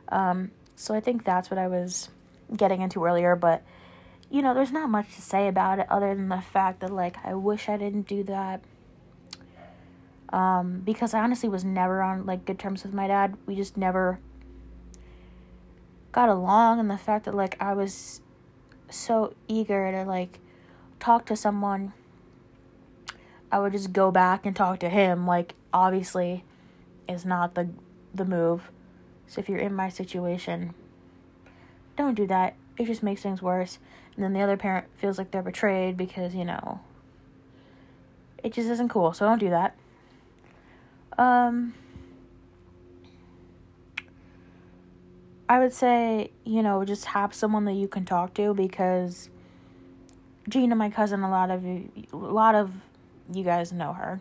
Um, 0.09 0.51
so 0.79 0.95
I 0.95 1.01
think 1.01 1.25
that's 1.25 1.51
what 1.51 1.59
I 1.59 1.67
was 1.67 2.09
getting 2.57 2.83
into 2.83 3.05
earlier, 3.05 3.35
but 3.35 3.63
you 4.31 4.43
know, 4.43 4.55
there's 4.55 4.71
not 4.71 4.89
much 4.89 5.13
to 5.17 5.21
say 5.21 5.49
about 5.49 5.81
it 5.81 5.87
other 5.91 6.15
than 6.15 6.29
the 6.29 6.41
fact 6.41 6.81
that 6.81 6.93
like 6.93 7.17
I 7.25 7.35
wish 7.35 7.69
I 7.69 7.77
didn't 7.77 8.07
do 8.07 8.23
that. 8.25 8.63
Um, 10.29 10.83
because 10.85 11.15
I 11.15 11.21
honestly 11.21 11.49
was 11.49 11.65
never 11.65 12.01
on 12.01 12.27
like 12.27 12.45
good 12.45 12.61
terms 12.61 12.85
with 12.85 12.93
my 12.93 13.09
dad. 13.09 13.37
We 13.45 13.57
just 13.57 13.77
never 13.77 14.21
got 16.13 16.29
along 16.29 16.79
and 16.79 16.89
the 16.89 16.97
fact 16.97 17.25
that 17.25 17.35
like 17.35 17.57
I 17.61 17.75
was 17.75 18.21
so 18.89 19.35
eager 19.49 19.91
to 19.91 20.05
like 20.05 20.39
talk 21.01 21.27
to 21.27 21.37
someone 21.37 21.93
I 23.51 23.59
would 23.59 23.73
just 23.73 23.93
go 23.93 24.11
back 24.13 24.47
and 24.47 24.55
talk 24.55 24.79
to 24.81 24.89
him 24.89 25.27
like 25.27 25.55
obviously 25.73 26.45
is 27.09 27.25
not 27.25 27.55
the 27.57 27.69
the 28.15 28.25
move. 28.25 28.71
So 29.29 29.41
if 29.41 29.49
you're 29.49 29.59
in 29.59 29.75
my 29.75 29.89
situation, 29.89 30.75
don't 31.97 32.15
do 32.15 32.27
that. 32.27 32.55
It 32.77 32.87
just 32.87 33.03
makes 33.03 33.23
things 33.23 33.43
worse. 33.43 33.79
And 34.17 34.25
then 34.25 34.33
the 34.33 34.41
other 34.41 34.57
parent 34.57 34.87
feels 34.97 35.19
like 35.19 35.31
they're 35.31 35.43
betrayed 35.43 35.97
because, 35.97 36.35
you 36.35 36.45
know, 36.45 36.81
it 38.43 38.53
just 38.53 38.69
isn't 38.69 38.89
cool. 38.89 39.13
So 39.13 39.27
don't 39.27 39.39
do 39.39 39.51
that. 39.51 39.77
Um 41.17 41.75
I 45.49 45.59
would 45.59 45.73
say, 45.73 46.31
you 46.45 46.63
know, 46.63 46.85
just 46.85 47.07
have 47.07 47.33
someone 47.33 47.65
that 47.65 47.73
you 47.73 47.89
can 47.89 48.05
talk 48.05 48.35
to 48.35 48.53
because 48.53 49.31
Gina, 50.49 50.75
my 50.75 50.91
cousin, 50.91 51.23
a 51.23 51.31
lot 51.31 51.51
of 51.51 51.65
you, 51.65 51.91
a 52.13 52.17
lot 52.17 52.55
of 52.55 52.73
you 53.33 53.45
guys 53.45 53.73
know 53.73 53.93
her. 53.93 54.21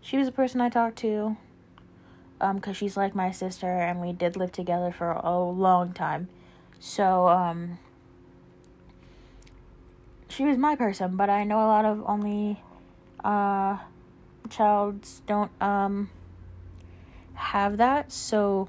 She 0.00 0.16
was 0.16 0.26
a 0.26 0.32
person 0.32 0.60
I 0.60 0.68
talked 0.68 0.96
to, 0.98 1.36
um, 2.40 2.60
cause 2.60 2.76
she's 2.76 2.96
like 2.96 3.14
my 3.14 3.30
sister, 3.30 3.66
and 3.66 4.00
we 4.00 4.12
did 4.12 4.36
live 4.36 4.52
together 4.52 4.92
for 4.92 5.10
a 5.12 5.38
long 5.38 5.92
time. 5.92 6.28
So, 6.78 7.28
um, 7.28 7.78
she 10.28 10.44
was 10.44 10.56
my 10.56 10.76
person, 10.76 11.16
but 11.16 11.28
I 11.28 11.44
know 11.44 11.58
a 11.58 11.68
lot 11.68 11.84
of 11.84 12.02
only, 12.06 12.62
uh, 13.22 13.78
childs 14.48 15.22
don't, 15.26 15.50
um, 15.62 16.10
have 17.34 17.78
that, 17.78 18.12
so 18.12 18.68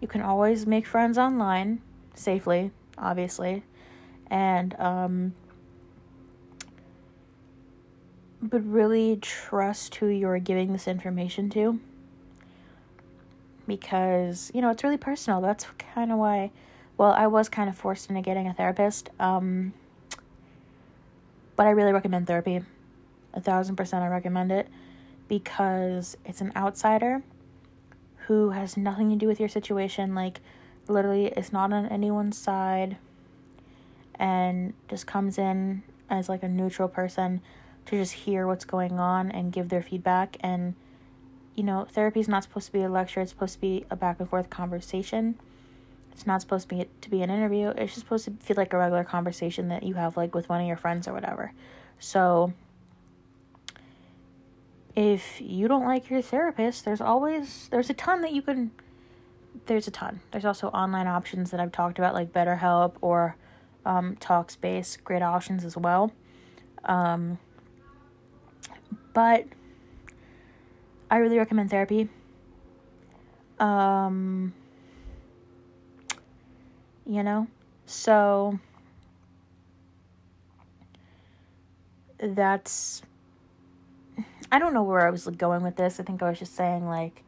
you 0.00 0.08
can 0.08 0.22
always 0.22 0.66
make 0.66 0.86
friends 0.86 1.18
online 1.18 1.80
safely, 2.14 2.70
obviously. 2.96 3.62
And 4.30 4.74
um 4.78 5.34
but 8.40 8.64
really 8.64 9.18
trust 9.20 9.96
who 9.96 10.06
you're 10.06 10.38
giving 10.38 10.72
this 10.72 10.86
information 10.86 11.50
to 11.50 11.80
because 13.68 14.50
you 14.52 14.60
know 14.60 14.70
it's 14.70 14.82
really 14.82 14.96
personal 14.96 15.40
that's 15.40 15.66
kind 15.94 16.10
of 16.10 16.18
why 16.18 16.50
well 16.96 17.12
i 17.12 17.26
was 17.26 17.48
kind 17.48 17.68
of 17.68 17.76
forced 17.76 18.08
into 18.10 18.20
getting 18.20 18.48
a 18.48 18.54
therapist 18.54 19.10
um 19.20 19.72
but 21.54 21.66
i 21.66 21.70
really 21.70 21.92
recommend 21.92 22.26
therapy 22.26 22.60
a 23.34 23.40
thousand 23.40 23.76
percent 23.76 24.02
i 24.02 24.08
recommend 24.08 24.50
it 24.50 24.66
because 25.28 26.16
it's 26.24 26.40
an 26.40 26.50
outsider 26.56 27.22
who 28.28 28.50
has 28.50 28.76
nothing 28.76 29.08
to 29.08 29.16
do 29.16 29.26
with 29.26 29.40
your 29.40 29.48
situation. 29.48 30.14
Like, 30.14 30.40
literally, 30.86 31.26
it's 31.26 31.50
not 31.50 31.72
on 31.72 31.86
anyone's 31.86 32.36
side 32.36 32.98
and 34.14 34.74
just 34.88 35.06
comes 35.06 35.38
in 35.38 35.82
as 36.10 36.28
like 36.28 36.42
a 36.42 36.48
neutral 36.48 36.88
person 36.88 37.40
to 37.86 37.96
just 37.96 38.12
hear 38.12 38.46
what's 38.46 38.66
going 38.66 38.98
on 38.98 39.30
and 39.30 39.50
give 39.50 39.70
their 39.70 39.82
feedback. 39.82 40.36
And, 40.40 40.74
you 41.58 41.64
know, 41.64 41.84
therapy 41.90 42.20
is 42.20 42.28
not 42.28 42.44
supposed 42.44 42.66
to 42.66 42.72
be 42.72 42.82
a 42.82 42.88
lecture, 42.88 43.20
it's 43.20 43.32
supposed 43.32 43.54
to 43.54 43.60
be 43.60 43.84
a 43.90 43.96
back 43.96 44.20
and 44.20 44.30
forth 44.30 44.48
conversation. 44.48 45.34
It's 46.12 46.24
not 46.24 46.40
supposed 46.40 46.68
to 46.68 46.74
be 46.76 46.88
to 47.00 47.10
be 47.10 47.20
an 47.20 47.30
interview. 47.30 47.70
It's 47.70 47.94
just 47.94 48.06
supposed 48.06 48.26
to 48.26 48.30
feel 48.40 48.56
like 48.56 48.72
a 48.72 48.78
regular 48.78 49.02
conversation 49.02 49.66
that 49.68 49.82
you 49.82 49.94
have 49.94 50.16
like 50.16 50.36
with 50.36 50.48
one 50.48 50.60
of 50.60 50.68
your 50.68 50.76
friends 50.76 51.08
or 51.08 51.12
whatever. 51.12 51.52
So 51.98 52.52
if 54.94 55.40
you 55.40 55.66
don't 55.66 55.84
like 55.84 56.08
your 56.10 56.22
therapist, 56.22 56.84
there's 56.84 57.00
always 57.00 57.66
there's 57.72 57.90
a 57.90 57.94
ton 57.94 58.22
that 58.22 58.32
you 58.32 58.42
can 58.42 58.70
there's 59.66 59.88
a 59.88 59.90
ton. 59.90 60.20
There's 60.30 60.44
also 60.44 60.68
online 60.68 61.08
options 61.08 61.50
that 61.50 61.58
I've 61.58 61.72
talked 61.72 61.98
about 61.98 62.14
like 62.14 62.32
BetterHelp 62.32 62.94
or 63.00 63.36
um, 63.84 64.14
Talkspace, 64.16 65.02
great 65.02 65.22
options 65.22 65.64
as 65.64 65.76
well. 65.76 66.12
Um, 66.84 67.38
but 69.12 69.46
I 71.10 71.16
really 71.18 71.38
recommend 71.38 71.70
therapy. 71.70 72.08
Um, 73.58 74.52
you 77.06 77.22
know, 77.22 77.48
so 77.86 78.58
that's 82.18 83.02
I 84.50 84.58
don't 84.58 84.74
know 84.74 84.82
where 84.82 85.06
I 85.06 85.10
was 85.10 85.26
going 85.26 85.62
with 85.62 85.76
this. 85.76 86.00
I 86.00 86.02
think 86.02 86.22
I 86.22 86.28
was 86.28 86.38
just 86.38 86.54
saying 86.54 86.86
like 86.86 87.22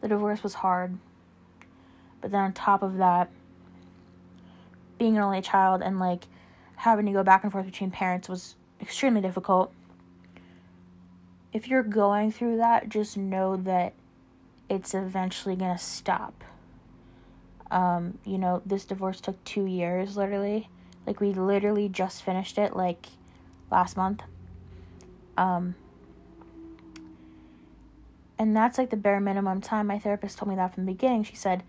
the 0.00 0.08
divorce 0.08 0.42
was 0.42 0.54
hard. 0.54 0.98
But 2.20 2.30
then 2.30 2.40
on 2.40 2.52
top 2.52 2.82
of 2.82 2.98
that, 2.98 3.30
being 4.98 5.16
an 5.16 5.22
only 5.22 5.40
child 5.40 5.82
and 5.82 5.98
like 5.98 6.24
having 6.76 7.06
to 7.06 7.12
go 7.12 7.22
back 7.22 7.42
and 7.42 7.52
forth 7.52 7.66
between 7.66 7.90
parents 7.90 8.28
was 8.28 8.54
extremely 8.80 9.20
difficult. 9.20 9.72
If 11.52 11.68
you're 11.68 11.82
going 11.82 12.32
through 12.32 12.56
that, 12.58 12.88
just 12.88 13.16
know 13.16 13.56
that 13.56 13.92
it's 14.68 14.94
eventually 14.94 15.54
going 15.56 15.76
to 15.76 15.82
stop. 15.82 16.44
Um, 17.70 18.18
you 18.24 18.38
know, 18.38 18.62
this 18.64 18.84
divorce 18.84 19.20
took 19.20 19.42
2 19.44 19.66
years 19.66 20.16
literally. 20.16 20.68
Like 21.06 21.20
we 21.20 21.32
literally 21.32 21.88
just 21.88 22.22
finished 22.22 22.58
it 22.58 22.76
like 22.76 23.06
last 23.70 23.96
month. 23.96 24.22
Um, 25.36 25.74
and 28.38 28.56
that's 28.56 28.78
like 28.78 28.90
the 28.90 28.96
bare 28.96 29.20
minimum 29.20 29.60
time. 29.60 29.86
My 29.86 29.98
therapist 29.98 30.38
told 30.38 30.48
me 30.48 30.56
that 30.56 30.74
from 30.74 30.86
the 30.86 30.92
beginning. 30.92 31.24
She 31.24 31.36
said, 31.36 31.62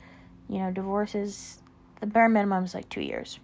you 0.50 0.60
know, 0.60 0.72
divorce 0.72 1.15
is 1.15 1.62
the 2.00 2.08
bare 2.08 2.30
minimum 2.30 2.63
is 2.63 2.74
like 2.74 2.89
two 2.89 3.02
years. 3.02 3.39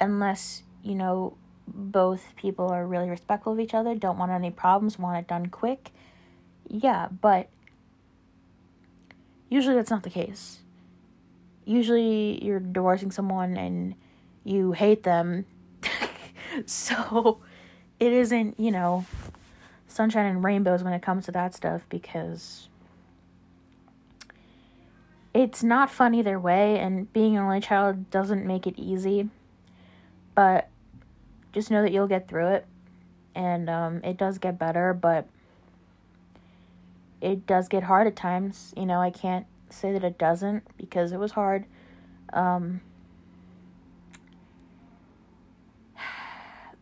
Unless, 0.00 0.62
you 0.82 0.94
know, 0.94 1.36
both 1.66 2.34
people 2.36 2.68
are 2.68 2.86
really 2.86 3.08
respectful 3.08 3.52
of 3.52 3.60
each 3.60 3.74
other, 3.74 3.94
don't 3.94 4.18
want 4.18 4.32
any 4.32 4.50
problems, 4.50 4.98
want 4.98 5.18
it 5.18 5.28
done 5.28 5.46
quick. 5.46 5.90
Yeah, 6.68 7.08
but 7.20 7.48
usually 9.48 9.74
that's 9.74 9.90
not 9.90 10.02
the 10.02 10.10
case. 10.10 10.60
Usually 11.64 12.42
you're 12.44 12.60
divorcing 12.60 13.10
someone 13.10 13.56
and 13.56 13.94
you 14.44 14.72
hate 14.72 15.02
them. 15.02 15.44
so 16.66 17.40
it 18.00 18.12
isn't, 18.12 18.58
you 18.58 18.70
know, 18.70 19.04
sunshine 19.86 20.26
and 20.26 20.42
rainbows 20.42 20.82
when 20.82 20.92
it 20.92 21.02
comes 21.02 21.26
to 21.26 21.32
that 21.32 21.54
stuff 21.54 21.82
because 21.88 22.68
it's 25.34 25.62
not 25.62 25.90
fun 25.90 26.14
either 26.14 26.38
way, 26.38 26.78
and 26.78 27.10
being 27.12 27.36
an 27.36 27.42
only 27.42 27.60
child 27.60 28.10
doesn't 28.10 28.44
make 28.44 28.66
it 28.66 28.74
easy. 28.76 29.30
But 30.34 30.68
just 31.52 31.70
know 31.70 31.82
that 31.82 31.92
you'll 31.92 32.08
get 32.08 32.28
through 32.28 32.48
it. 32.48 32.66
And 33.34 33.70
um, 33.70 34.00
it 34.04 34.16
does 34.16 34.38
get 34.38 34.58
better, 34.58 34.92
but 34.92 35.26
it 37.20 37.46
does 37.46 37.68
get 37.68 37.84
hard 37.84 38.06
at 38.06 38.16
times. 38.16 38.74
You 38.76 38.86
know, 38.86 39.00
I 39.00 39.10
can't 39.10 39.46
say 39.70 39.92
that 39.92 40.04
it 40.04 40.18
doesn't 40.18 40.64
because 40.76 41.12
it 41.12 41.18
was 41.18 41.32
hard. 41.32 41.64
Um, 42.32 42.80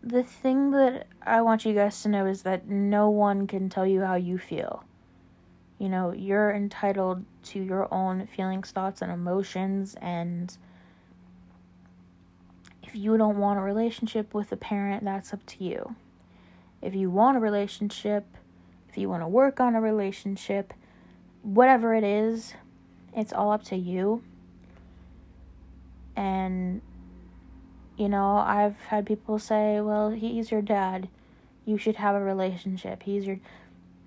the 0.03 0.23
thing 0.23 0.71
that 0.73 1.07
I 1.23 1.43
want 1.43 1.65
you 1.65 1.75
guys 1.75 2.03
to 2.03 2.09
know 2.09 2.27
is 2.27 2.43
that 2.43 2.69
no 2.69 3.11
one 3.11 3.47
can 3.47 3.69
tell 3.69 3.87
you 3.87 4.01
how 4.03 4.15
you 4.15 4.39
feel. 4.39 4.85
You 5.79 5.89
know, 5.89 6.13
you're 6.13 6.51
entitled 6.51 7.25
to 7.45 7.63
your 7.63 7.93
own 7.93 8.27
feelings, 8.27 8.71
thoughts, 8.71 9.01
and 9.01 9.11
emotions. 9.11 9.97
And 10.01 10.57
if 12.91 12.97
you 12.97 13.17
don't 13.17 13.39
want 13.39 13.57
a 13.57 13.63
relationship 13.63 14.35
with 14.35 14.51
a 14.51 14.57
parent, 14.57 15.05
that's 15.05 15.33
up 15.33 15.47
to 15.47 15.63
you. 15.63 15.95
If 16.83 16.93
you 16.93 17.09
want 17.09 17.37
a 17.37 17.41
relationship, 17.41 18.27
if 18.89 18.99
you 18.99 19.09
want 19.09 19.23
to 19.23 19.29
work 19.29 19.61
on 19.61 19.77
a 19.77 19.81
relationship, 19.81 20.75
whatever 21.43 21.95
it 21.95 22.03
is, 22.03 22.55
it's 23.15 23.33
all 23.33 23.53
up 23.53 23.63
to 23.67 23.77
you. 23.77 24.25
And, 26.17 26.83
you 27.97 28.09
know, 28.09 28.39
I've 28.39 28.81
had 28.89 29.07
people 29.07 29.39
say, 29.39 29.81
well, 29.81 30.11
he's 30.11 30.51
your 30.51 30.63
dad. 30.63 31.09
You 31.65 31.79
should 31.79 31.97
have 31.97 32.17
a 32.17 32.21
relationship. 32.21 33.05
He's 33.05 33.25
your. 33.25 33.39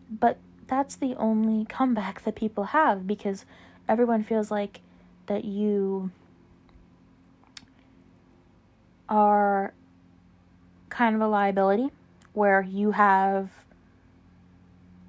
But 0.10 0.39
that's 0.67 0.98
the 0.98 1.15
only 1.15 1.63
comeback 1.69 2.22
that 2.26 2.36
people 2.36 2.65
have 2.65 3.08
because 3.08 3.46
everyone 3.88 4.24
feels 4.24 4.52
like 4.52 4.82
that 5.28 5.46
you 5.46 6.12
are 9.13 9.73
kind 10.89 11.15
of 11.15 11.21
a 11.21 11.28
liability 11.28 11.89
where 12.34 12.62
you 12.62 12.91
have 12.91 13.49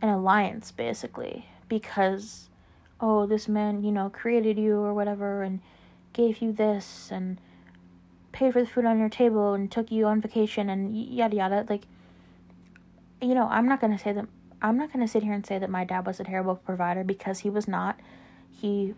an 0.02 0.08
alliance 0.08 0.70
basically 0.70 1.46
because 1.68 2.48
oh 3.00 3.26
this 3.26 3.48
man 3.48 3.82
you 3.82 3.90
know 3.90 4.10
created 4.10 4.58
you 4.58 4.76
or 4.76 4.92
whatever 4.92 5.42
and 5.42 5.60
gave 6.12 6.42
you 6.42 6.52
this 6.52 7.08
and 7.10 7.38
paid 8.32 8.52
for 8.52 8.60
the 8.60 8.66
food 8.66 8.84
on 8.84 8.98
your 8.98 9.08
table 9.08 9.54
and 9.54 9.70
took 9.70 9.90
you 9.90 10.06
on 10.06 10.20
vacation 10.20 10.68
and 10.68 10.96
yada 10.96 11.36
yada 11.36 11.66
like 11.68 11.84
you 13.22 13.34
know 13.34 13.48
i'm 13.50 13.66
not 13.66 13.80
going 13.80 13.92
to 13.92 13.98
say 13.98 14.12
that 14.12 14.26
I'm 14.64 14.78
not 14.78 14.90
going 14.90 15.04
to 15.04 15.10
sit 15.10 15.22
here 15.22 15.34
and 15.34 15.44
say 15.44 15.58
that 15.58 15.68
my 15.68 15.84
dad 15.84 16.06
was 16.06 16.20
a 16.20 16.24
terrible 16.24 16.56
provider 16.56 17.04
because 17.04 17.40
he 17.40 17.50
was 17.50 17.68
not. 17.68 18.00
He 18.50 18.94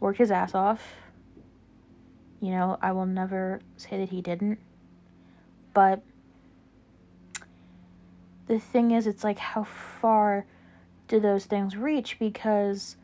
worked 0.00 0.18
his 0.18 0.32
ass 0.32 0.52
off. 0.52 0.94
You 2.42 2.50
know, 2.50 2.76
I 2.82 2.90
will 2.90 3.06
never 3.06 3.60
say 3.76 3.96
that 3.98 4.08
he 4.08 4.20
didn't. 4.20 4.58
But 5.72 6.02
the 8.48 8.58
thing 8.58 8.90
is, 8.90 9.06
it's 9.06 9.22
like, 9.22 9.38
how 9.38 9.62
far 9.62 10.44
do 11.06 11.20
those 11.20 11.44
things 11.44 11.76
reach? 11.76 12.18
Because, 12.18 12.96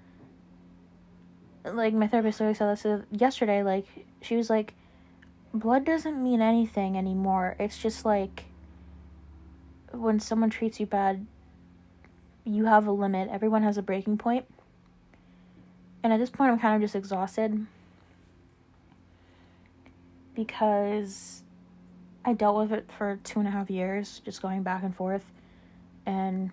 like, 1.65 1.95
my 1.95 2.09
therapist 2.09 2.41
always 2.41 2.59
said 2.59 2.73
this 2.73 2.85
uh, 2.85 3.03
yesterday, 3.13 3.63
like, 3.63 3.87
she 4.21 4.35
was 4.35 4.51
like, 4.51 4.75
blood 5.55 5.85
doesn't 5.85 6.21
mean 6.21 6.43
anything 6.43 6.99
anymore. 6.99 7.55
It's 7.61 7.79
just 7.79 8.05
like, 8.05 8.47
when 9.93 10.19
someone 10.19 10.51
treats 10.51 10.81
you 10.81 10.87
bad, 10.87 11.25
you 12.43 12.65
have 12.65 12.89
a 12.89 12.93
limit. 12.93 13.29
Everyone 13.31 13.63
has 13.63 13.79
a 13.79 13.83
breaking 13.83 14.19
point. 14.19 14.47
And 16.03 16.13
at 16.13 16.19
this 16.19 16.29
point, 16.29 16.51
I'm 16.51 16.59
kind 16.59 16.75
of 16.75 16.81
just 16.81 16.97
exhausted 16.97 17.69
because 20.39 21.43
I 22.25 22.33
dealt 22.33 22.57
with 22.59 22.71
it 22.71 22.89
for 22.97 23.19
two 23.25 23.41
and 23.41 23.49
a 23.49 23.51
half 23.51 23.69
years, 23.69 24.23
just 24.25 24.41
going 24.41 24.63
back 24.63 24.85
and 24.85 24.95
forth. 24.95 25.25
And 26.07 26.51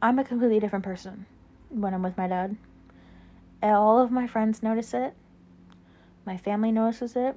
I'm 0.00 0.18
a 0.18 0.24
completely 0.24 0.58
different 0.58 0.86
person 0.86 1.26
when 1.68 1.92
I'm 1.92 2.02
with 2.02 2.16
my 2.16 2.26
dad. 2.26 2.56
All 3.62 4.00
of 4.00 4.10
my 4.10 4.26
friends 4.26 4.62
notice 4.62 4.94
it, 4.94 5.12
my 6.24 6.38
family 6.38 6.72
notices 6.72 7.14
it. 7.14 7.36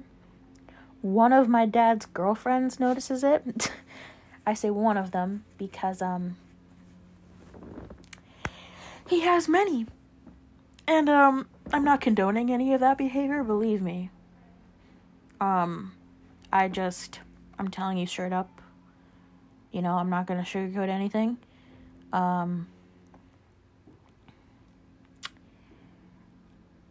One 1.02 1.34
of 1.34 1.50
my 1.50 1.66
dad's 1.66 2.06
girlfriends 2.06 2.80
notices 2.80 3.26
it. 3.26 3.70
I 4.48 4.54
say 4.54 4.70
one 4.70 4.96
of 4.96 5.12
them 5.12 5.44
because 5.58 6.02
um 6.02 6.38
he 9.10 9.20
has 9.20 9.50
many. 9.50 9.86
And 10.88 11.10
um 11.10 11.50
I'm 11.74 11.84
not 11.84 12.00
condoning 12.00 12.50
any 12.54 12.74
of 12.74 12.80
that 12.80 12.98
behavior, 12.98 13.44
believe 13.44 13.82
me. 13.82 14.12
Um 15.40 15.94
I 16.52 16.68
just 16.68 17.20
I'm 17.60 17.70
telling 17.70 17.98
you 17.98 18.08
straight 18.08 18.34
up. 18.34 18.62
You 19.72 19.82
know, 19.82 19.94
I'm 19.94 20.10
not 20.10 20.26
going 20.28 20.44
to 20.44 20.50
sugarcoat 20.50 20.90
anything. 20.90 21.38
Um 22.14 22.68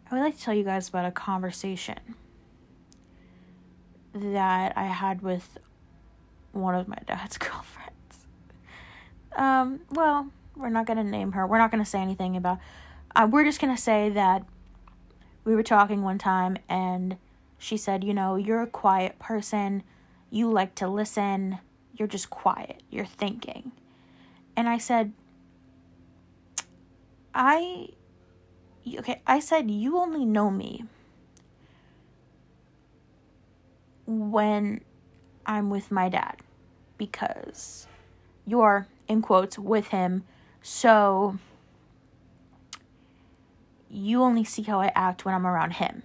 I 0.09 0.14
would 0.14 0.20
like 0.20 0.37
to 0.37 0.42
tell 0.42 0.54
you 0.54 0.62
guys 0.62 0.88
about 0.88 1.04
a 1.04 1.11
conversation 1.11 1.98
that 4.14 4.72
I 4.76 4.85
had 4.85 5.20
with 5.20 5.59
one 6.52 6.74
of 6.74 6.87
my 6.87 6.98
dad's 7.06 7.38
girlfriends. 7.38 8.26
Um, 9.37 9.80
well, 9.90 10.30
we're 10.56 10.70
not 10.70 10.87
going 10.87 10.98
to 10.98 11.04
name 11.04 11.32
her. 11.32 11.46
We're 11.46 11.59
not 11.59 11.70
going 11.70 11.85
to 11.85 11.90
say 11.90 12.00
anything 12.00 12.37
about 12.37 12.59
uh, 13.14 13.26
we're 13.30 13.44
just 13.44 13.61
going 13.61 13.74
to 13.74 13.80
say 13.80 14.11
that 14.11 14.44
we 15.44 15.54
were 15.54 15.62
talking 15.62 16.02
one 16.02 16.18
time 16.18 16.59
and 16.68 17.16
she 17.59 17.77
said, 17.77 18.05
"You 18.05 18.14
know, 18.14 18.37
you're 18.37 18.62
a 18.62 18.66
quiet 18.66 19.19
person. 19.19 19.83
You 20.31 20.51
like 20.51 20.75
to 20.77 20.88
listen. 20.88 21.59
You're 21.95 22.09
just 22.09 22.31
quiet. 22.31 22.83
You're 22.90 23.07
thinking." 23.07 23.73
And 24.57 24.69
I 24.69 24.79
said, 24.79 25.12
"I 27.35 27.90
okay, 28.99 29.21
I 29.27 29.40
said 29.40 29.71
you 29.71 29.99
only 29.99 30.25
know 30.25 30.51
me 30.51 30.85
when 34.07 34.81
I'm 35.45 35.71
with 35.71 35.90
my 35.90 36.09
dad 36.09 36.37
because 36.99 37.87
you're, 38.47 38.87
in 39.09 39.23
quotes, 39.23 39.59
with 39.59 39.88
him. 39.88 40.25
So 40.62 41.38
you 43.90 44.23
only 44.23 44.45
see 44.45 44.62
how 44.62 44.81
I 44.81 44.92
act 44.95 45.25
when 45.25 45.35
I'm 45.35 45.47
around 45.47 45.75
him. 45.75 46.03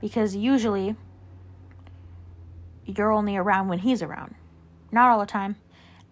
Because 0.00 0.36
usually 0.36 0.96
you're 2.84 3.12
only 3.12 3.36
around 3.36 3.68
when 3.68 3.80
he's 3.80 4.02
around. 4.02 4.34
Not 4.90 5.10
all 5.10 5.20
the 5.20 5.26
time. 5.26 5.56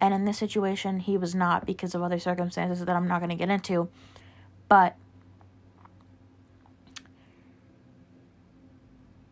And 0.00 0.12
in 0.12 0.24
this 0.24 0.38
situation, 0.38 1.00
he 1.00 1.16
was 1.16 1.34
not 1.34 1.64
because 1.64 1.94
of 1.94 2.02
other 2.02 2.18
circumstances 2.18 2.84
that 2.84 2.94
I'm 2.94 3.08
not 3.08 3.20
going 3.20 3.30
to 3.30 3.36
get 3.36 3.48
into. 3.48 3.88
But 4.68 4.96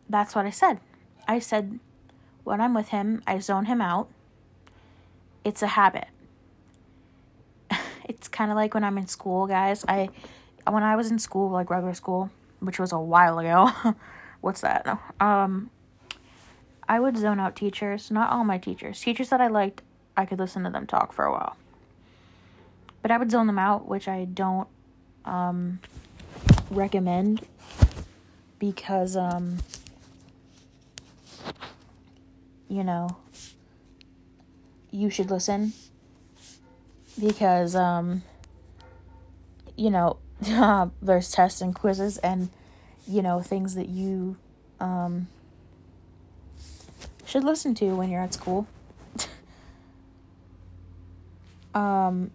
that's 0.09 0.33
what 0.33 0.45
I 0.45 0.49
said. 0.49 0.79
I 1.27 1.39
said, 1.39 1.79
when 2.43 2.61
I'm 2.61 2.73
with 2.73 2.89
him, 2.89 3.21
I 3.27 3.39
zone 3.39 3.65
him 3.65 3.81
out. 3.81 4.09
It's 5.43 5.61
a 5.61 5.67
habit. 5.67 6.07
it's 8.09 8.27
kind 8.27 8.49
of 8.49 8.55
like 8.55 8.73
when 8.73 8.83
I'm 8.83 8.97
in 8.97 9.07
school, 9.07 9.45
guys. 9.45 9.85
I 9.87 10.09
when 10.67 10.81
I 10.81 10.95
was 10.95 11.11
in 11.11 11.19
school, 11.19 11.51
like 11.51 11.69
regular 11.69 11.93
school, 11.93 12.31
which 12.59 12.79
was 12.79 12.91
a 12.91 12.99
while 12.99 13.37
ago. 13.37 13.69
What's 14.45 14.61
that? 14.61 14.85
No. 14.85 14.99
Um 15.19 15.71
I 16.87 16.99
would 16.99 17.17
zone 17.17 17.39
out 17.39 17.55
teachers, 17.55 18.11
not 18.11 18.29
all 18.31 18.43
my 18.43 18.59
teachers. 18.59 19.01
Teachers 19.01 19.29
that 19.29 19.41
I 19.41 19.47
liked, 19.47 19.81
I 20.15 20.27
could 20.27 20.37
listen 20.37 20.63
to 20.65 20.69
them 20.69 20.85
talk 20.85 21.13
for 21.13 21.25
a 21.25 21.31
while. 21.31 21.57
But 23.01 23.09
I 23.09 23.17
would 23.17 23.31
zone 23.31 23.47
them 23.47 23.57
out, 23.57 23.87
which 23.87 24.07
I 24.07 24.25
don't 24.25 24.67
um 25.25 25.79
recommend 26.69 27.47
because 28.59 29.17
um 29.17 29.57
you 32.67 32.83
know, 32.83 33.17
you 34.91 35.09
should 35.09 35.31
listen 35.31 35.73
because, 37.19 37.75
um, 37.75 38.21
you 39.75 39.89
know, 39.89 40.17
there's 41.01 41.31
tests 41.31 41.61
and 41.61 41.73
quizzes 41.73 42.19
and, 42.19 42.49
you 43.07 43.21
know, 43.21 43.41
things 43.41 43.75
that 43.75 43.89
you 43.89 44.37
um, 44.79 45.27
should 47.25 47.43
listen 47.43 47.75
to 47.75 47.95
when 47.95 48.09
you're 48.09 48.21
at 48.21 48.33
school. 48.33 48.67
um, 51.73 52.31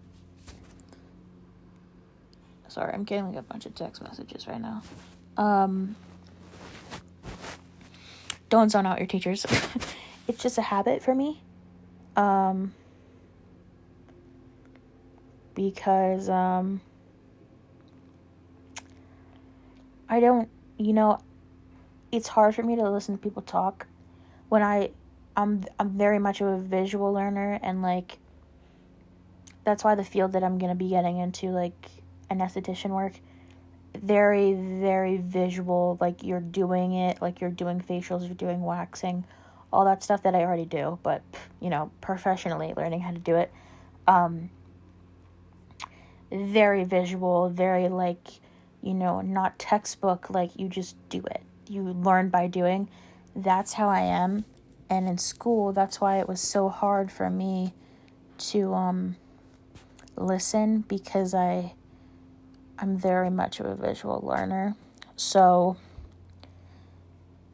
sorry, 2.67 2.93
I'm 2.93 3.03
getting 3.03 3.35
a 3.35 3.41
bunch 3.41 3.65
of 3.65 3.75
text 3.75 4.01
messages 4.01 4.47
right 4.47 4.61
now. 4.61 4.83
Um, 5.37 5.95
don't 8.49 8.69
zone 8.69 8.85
out 8.85 8.99
your 8.99 9.07
teachers. 9.07 9.45
it's 10.27 10.41
just 10.41 10.57
a 10.57 10.61
habit 10.61 11.01
for 11.01 11.15
me. 11.15 11.41
Um, 12.15 12.73
because 15.55 16.29
um, 16.29 16.81
I 20.09 20.19
don't, 20.19 20.49
you 20.85 20.93
know, 20.93 21.19
it's 22.11 22.29
hard 22.29 22.55
for 22.55 22.63
me 22.63 22.75
to 22.75 22.89
listen 22.89 23.15
to 23.15 23.21
people 23.21 23.41
talk 23.41 23.87
when 24.49 24.61
I 24.61 24.91
I'm 25.35 25.63
I'm 25.79 25.91
very 25.91 26.19
much 26.19 26.41
of 26.41 26.47
a 26.47 26.57
visual 26.57 27.13
learner 27.13 27.59
and 27.63 27.81
like 27.81 28.17
that's 29.63 29.83
why 29.83 29.95
the 29.95 30.03
field 30.03 30.33
that 30.33 30.43
I'm 30.43 30.57
going 30.57 30.71
to 30.71 30.75
be 30.75 30.89
getting 30.89 31.17
into 31.17 31.47
like 31.47 31.89
an 32.29 32.39
esthetician 32.39 32.89
work 32.89 33.13
very 33.97 34.53
very 34.53 35.17
visual 35.17 35.97
like 36.01 36.23
you're 36.23 36.39
doing 36.39 36.93
it 36.93 37.21
like 37.21 37.41
you're 37.41 37.49
doing 37.49 37.81
facials 37.81 38.25
you're 38.25 38.35
doing 38.35 38.61
waxing 38.61 39.25
all 39.71 39.85
that 39.85 40.03
stuff 40.03 40.23
that 40.23 40.35
I 40.35 40.41
already 40.41 40.65
do 40.65 40.99
but 41.03 41.21
you 41.59 41.69
know 41.69 41.91
professionally 42.01 42.73
learning 42.75 43.01
how 43.01 43.11
to 43.11 43.19
do 43.19 43.35
it. 43.35 43.51
Um 44.07 44.49
very 46.31 46.83
visual 46.83 47.49
very 47.49 47.87
like 47.87 48.27
you 48.81 48.93
know 48.93 49.21
not 49.21 49.57
textbook 49.59 50.29
like 50.29 50.57
you 50.59 50.67
just 50.67 50.95
do 51.09 51.23
it 51.31 51.41
you 51.67 51.81
learn 51.81 52.29
by 52.29 52.47
doing 52.47 52.89
that's 53.35 53.73
how 53.73 53.87
I 53.87 54.01
am 54.01 54.45
and 54.89 55.07
in 55.07 55.17
school 55.17 55.71
that's 55.71 56.01
why 56.01 56.19
it 56.19 56.27
was 56.27 56.41
so 56.41 56.69
hard 56.69 57.11
for 57.11 57.29
me 57.29 57.73
to 58.37 58.73
um 58.73 59.15
listen 60.15 60.79
because 60.81 61.33
I 61.33 61.73
I'm 62.81 62.97
very 62.97 63.29
much 63.29 63.59
of 63.59 63.67
a 63.67 63.75
visual 63.75 64.19
learner. 64.23 64.75
So 65.15 65.77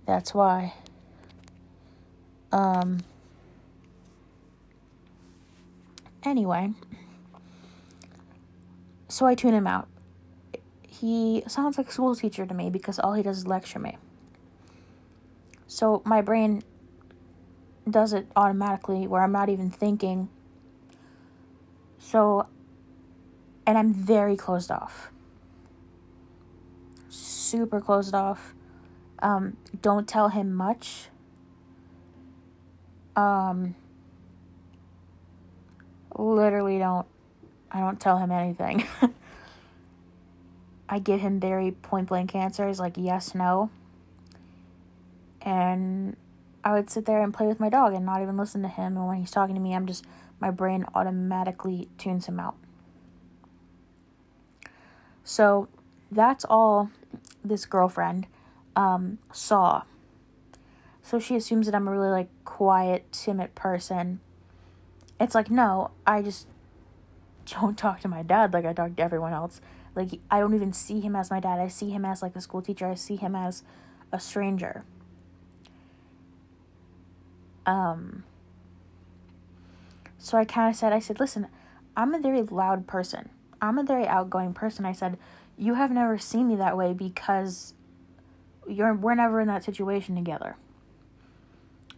that's 0.06 0.34
why. 0.34 0.74
Um, 2.54 3.00
anyway, 6.24 6.72
so 9.10 9.26
I 9.26 9.36
tune 9.36 9.54
him 9.54 9.68
out. 9.68 9.90
He 11.00 11.44
sounds 11.48 11.78
like 11.78 11.90
a 11.90 11.92
school 11.92 12.16
teacher 12.16 12.46
to 12.46 12.54
me 12.54 12.70
because 12.70 13.00
all 13.00 13.14
he 13.14 13.24
does 13.24 13.40
is 13.40 13.48
lecture 13.48 13.80
me. 13.80 13.98
So 15.68 16.02
my 16.06 16.22
brain 16.22 16.64
does 17.90 18.14
it 18.14 18.28
automatically 18.36 19.08
where 19.08 19.22
I'm 19.22 19.32
not 19.32 19.50
even 19.50 19.70
thinking. 19.70 20.30
So, 22.00 22.48
and 23.66 23.78
I'm 23.78 23.94
very 23.94 24.36
closed 24.36 24.72
off 24.72 25.12
super 27.48 27.80
closed 27.80 28.14
off. 28.14 28.54
Um, 29.20 29.58
don't 29.82 30.08
tell 30.08 30.30
him 30.30 30.54
much. 30.54 31.08
Um, 33.16 33.76
literally 36.18 36.78
don't. 36.78 37.08
I 37.72 37.80
don't 37.80 38.00
tell 38.00 38.18
him 38.18 38.32
anything. 38.32 38.86
I 40.90 41.00
give 41.00 41.20
him 41.20 41.40
very 41.40 41.72
point 41.72 42.08
blank 42.08 42.34
answers 42.36 42.80
like 42.80 42.94
yes, 42.96 43.36
no. 43.36 43.70
And 45.42 46.16
I 46.64 46.74
would 46.74 46.90
sit 46.90 47.06
there 47.06 47.22
and 47.22 47.34
play 47.34 47.48
with 47.48 47.60
my 47.60 47.70
dog 47.70 47.94
and 47.94 48.06
not 48.06 48.22
even 48.22 48.38
listen 48.38 48.62
to 48.64 48.68
him. 48.68 48.98
And 48.98 49.08
when 49.08 49.18
he's 49.18 49.32
talking 49.32 49.56
to 49.56 49.62
me, 49.62 49.74
I'm 49.74 49.86
just, 49.86 50.06
my 50.40 50.52
brain 50.52 50.86
automatically 50.94 51.88
tunes 51.98 52.26
him 52.26 52.40
out. 52.40 52.56
So 55.24 55.68
that's 56.12 56.46
all 56.50 56.90
this 57.44 57.66
girlfriend 57.66 58.28
um, 58.76 59.20
saw. 59.32 59.84
So 61.02 61.20
she 61.20 61.36
assumes 61.36 61.68
that 61.68 61.76
I'm 61.76 61.88
a 61.88 61.92
really 61.92 62.10
like 62.10 62.30
quiet, 62.44 63.12
timid 63.12 63.56
person. 63.56 64.20
It's 65.20 65.36
like, 65.36 65.50
no, 65.50 65.92
I 66.06 66.22
just 66.22 66.48
don't 67.46 67.78
talk 67.78 68.02
to 68.02 68.08
my 68.08 68.24
dad 68.24 68.54
like 68.54 68.66
I 68.66 68.74
talk 68.74 68.96
to 68.96 69.04
everyone 69.04 69.34
else. 69.34 69.62
Like 69.98 70.20
I 70.30 70.40
don't 70.40 70.54
even 70.54 70.74
see 70.74 71.02
him 71.02 71.16
as 71.16 71.32
my 71.32 71.40
dad. 71.40 71.60
I 71.60 71.68
see 71.68 71.90
him 71.90 72.06
as 72.06 72.22
like 72.22 72.36
a 72.36 72.42
school 72.42 72.62
teacher. 72.62 72.88
I 72.88 72.94
see 72.94 73.16
him 73.16 73.36
as 73.36 73.64
a 74.14 74.20
stranger. 74.20 74.84
Um 77.66 78.24
so 80.20 80.38
I 80.38 80.46
kind 80.46 80.70
of 80.70 80.76
said 80.76 80.94
I 80.94 81.00
said, 81.00 81.20
"Listen, 81.20 81.48
I'm 81.96 82.14
a 82.14 82.20
very 82.20 82.44
loud 82.44 82.86
person. 82.86 83.30
I'm 83.60 83.80
a 83.80 83.84
very 83.84 84.08
outgoing 84.08 84.54
person." 84.54 84.86
I 84.86 84.92
said, 84.92 85.18
you 85.58 85.74
have 85.74 85.92
never 85.92 86.20
seen 86.20 86.48
me 86.48 86.56
that 86.58 86.78
way 86.78 86.94
because 86.94 87.74
you're 88.68 88.94
we're 88.94 89.16
never 89.16 89.42
in 89.42 89.48
that 89.48 89.64
situation 89.64 90.16
together. 90.16 90.56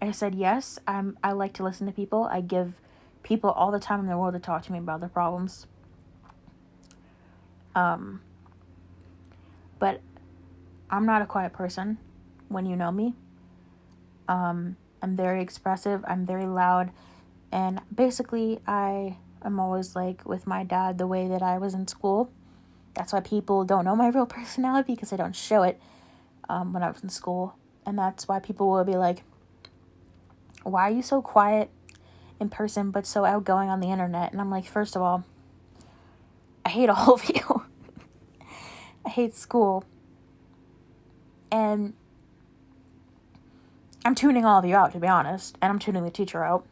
I 0.01 0.11
said, 0.11 0.33
"Yes, 0.33 0.79
I'm 0.87 1.17
I 1.21 1.33
like 1.33 1.53
to 1.55 1.63
listen 1.63 1.85
to 1.87 1.93
people. 1.93 2.23
I 2.31 2.39
give 2.39 2.79
people 3.23 3.49
all 3.49 3.71
the 3.71 3.79
time 3.79 3.99
in 3.99 4.07
the 4.07 4.17
world 4.17 4.33
to 4.35 4.39
talk 4.39 4.63
to 4.63 4.71
me 4.71 4.79
about 4.79 5.01
their 5.01 5.09
problems." 5.09 5.67
Um 7.79 8.21
but 9.79 10.01
I'm 10.89 11.05
not 11.05 11.21
a 11.21 11.25
quiet 11.25 11.53
person 11.53 11.97
when 12.47 12.65
you 12.65 12.75
know 12.75 12.91
me. 12.91 13.13
Um 14.27 14.75
I'm 15.01 15.15
very 15.15 15.41
expressive, 15.41 16.03
I'm 16.07 16.25
very 16.25 16.45
loud, 16.45 16.91
and 17.51 17.81
basically 17.93 18.59
I 18.67 19.17
am 19.43 19.59
always 19.59 19.95
like 19.95 20.25
with 20.25 20.45
my 20.45 20.63
dad 20.63 20.97
the 20.97 21.07
way 21.07 21.27
that 21.27 21.41
I 21.41 21.57
was 21.57 21.73
in 21.73 21.87
school 21.87 22.31
that's 22.99 23.13
why 23.13 23.21
people 23.21 23.63
don't 23.63 23.85
know 23.85 23.95
my 23.95 24.09
real 24.09 24.25
personality 24.39 24.93
because 24.93 25.13
I 25.13 25.15
don't 25.15 25.35
show 25.35 25.63
it 25.63 25.79
um, 26.49 26.73
when 26.73 26.83
I 26.83 26.91
was 26.91 27.01
in 27.01 27.09
school. 27.09 27.55
And 27.85 27.97
that's 27.97 28.27
why 28.27 28.39
people 28.39 28.69
will 28.69 28.83
be 28.83 28.97
like, 28.97 29.23
why 30.63 30.89
are 30.89 30.93
you 30.93 31.01
so 31.01 31.21
quiet 31.21 31.69
in 32.39 32.49
person 32.49 32.91
but 32.91 33.05
so 33.05 33.25
outgoing 33.25 33.69
on 33.69 33.79
the 33.79 33.87
internet? 33.87 34.31
And 34.31 34.41
I'm 34.41 34.51
like, 34.51 34.65
first 34.65 34.95
of 34.95 35.01
all, 35.01 35.23
I 36.65 36.69
hate 36.69 36.89
all 36.89 37.13
of 37.13 37.23
you. 37.29 37.58
Hate 39.09 39.35
school. 39.35 39.83
And 41.51 41.93
I'm 44.05 44.15
tuning 44.15 44.45
all 44.45 44.59
of 44.59 44.65
you 44.65 44.75
out, 44.75 44.93
to 44.93 44.99
be 44.99 45.07
honest. 45.07 45.57
And 45.61 45.71
I'm 45.71 45.79
tuning 45.79 46.03
the 46.03 46.11
teacher 46.11 46.43
out. 46.43 46.65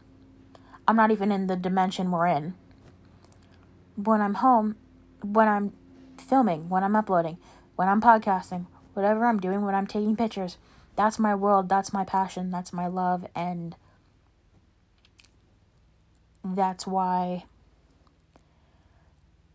I'm 0.88 0.95
not 0.95 1.11
even 1.11 1.31
in 1.31 1.47
the 1.47 1.55
dimension 1.55 2.11
we're 2.11 2.27
in. 2.27 2.53
When 3.95 4.21
I'm 4.21 4.35
home, 4.35 4.75
when 5.21 5.47
I'm 5.47 5.73
filming, 6.17 6.69
when 6.69 6.83
I'm 6.83 6.95
uploading, 6.95 7.38
when 7.75 7.88
I'm 7.88 8.01
podcasting, 8.01 8.67
whatever 8.93 9.25
I'm 9.25 9.39
doing, 9.39 9.63
when 9.63 9.75
I'm 9.75 9.88
taking 9.88 10.15
pictures. 10.15 10.57
That's 10.95 11.19
my 11.19 11.35
world, 11.35 11.69
that's 11.69 11.93
my 11.93 12.03
passion, 12.03 12.49
that's 12.49 12.73
my 12.73 12.88
love, 12.88 13.27
and 13.35 13.75
that's 16.43 16.88
why 16.88 17.45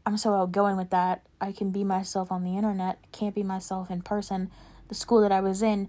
I'm 0.05 0.17
so 0.17 0.35
outgoing 0.35 0.77
with 0.77 0.91
that. 0.91 1.23
I 1.41 1.53
can 1.53 1.71
be 1.71 1.85
myself 1.85 2.33
on 2.33 2.45
the 2.45 2.57
internet, 2.57 2.99
can't 3.13 3.35
be 3.35 3.43
myself 3.43 3.91
in 3.91 4.03
person. 4.03 4.51
The 4.89 4.95
school 4.95 5.21
that 5.23 5.33
I 5.33 5.41
was 5.41 5.63
in 5.63 5.89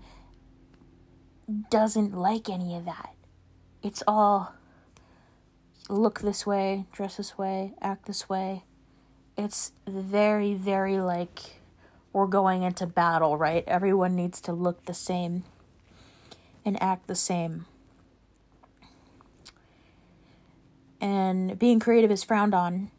doesn't 1.69 2.13
like 2.13 2.49
any 2.49 2.75
of 2.75 2.85
that. 2.85 3.15
It's 3.81 4.03
all 4.07 4.53
look 5.89 6.21
this 6.21 6.45
way, 6.45 6.85
dress 6.91 7.17
this 7.17 7.37
way, 7.37 7.73
act 7.81 8.05
this 8.05 8.29
way 8.29 8.63
it's 9.37 9.71
very, 9.87 10.53
very 10.53 10.99
like 10.99 11.61
we're 12.11 12.27
going 12.27 12.63
into 12.63 12.85
battle, 12.85 13.37
right? 13.37 13.63
Everyone 13.67 14.15
needs 14.15 14.39
to 14.41 14.53
look 14.53 14.85
the 14.85 14.93
same 14.93 15.43
and 16.63 16.81
act 16.81 17.07
the 17.07 17.15
same. 17.15 17.65
And 21.01 21.57
being 21.59 21.79
creative 21.79 22.11
is 22.11 22.23
frowned 22.23 22.53
on. 22.53 22.91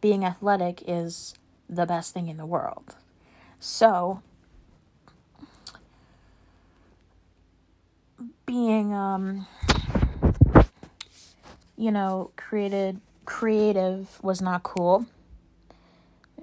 Being 0.00 0.24
athletic 0.24 0.82
is 0.86 1.34
the 1.68 1.86
best 1.86 2.14
thing 2.14 2.28
in 2.28 2.36
the 2.36 2.46
world. 2.46 2.96
So, 3.58 4.22
being 8.46 8.92
um 8.94 9.46
you 11.76 11.90
know, 11.90 12.30
created 12.36 13.00
creative 13.24 14.22
was 14.22 14.40
not 14.42 14.62
cool 14.62 15.06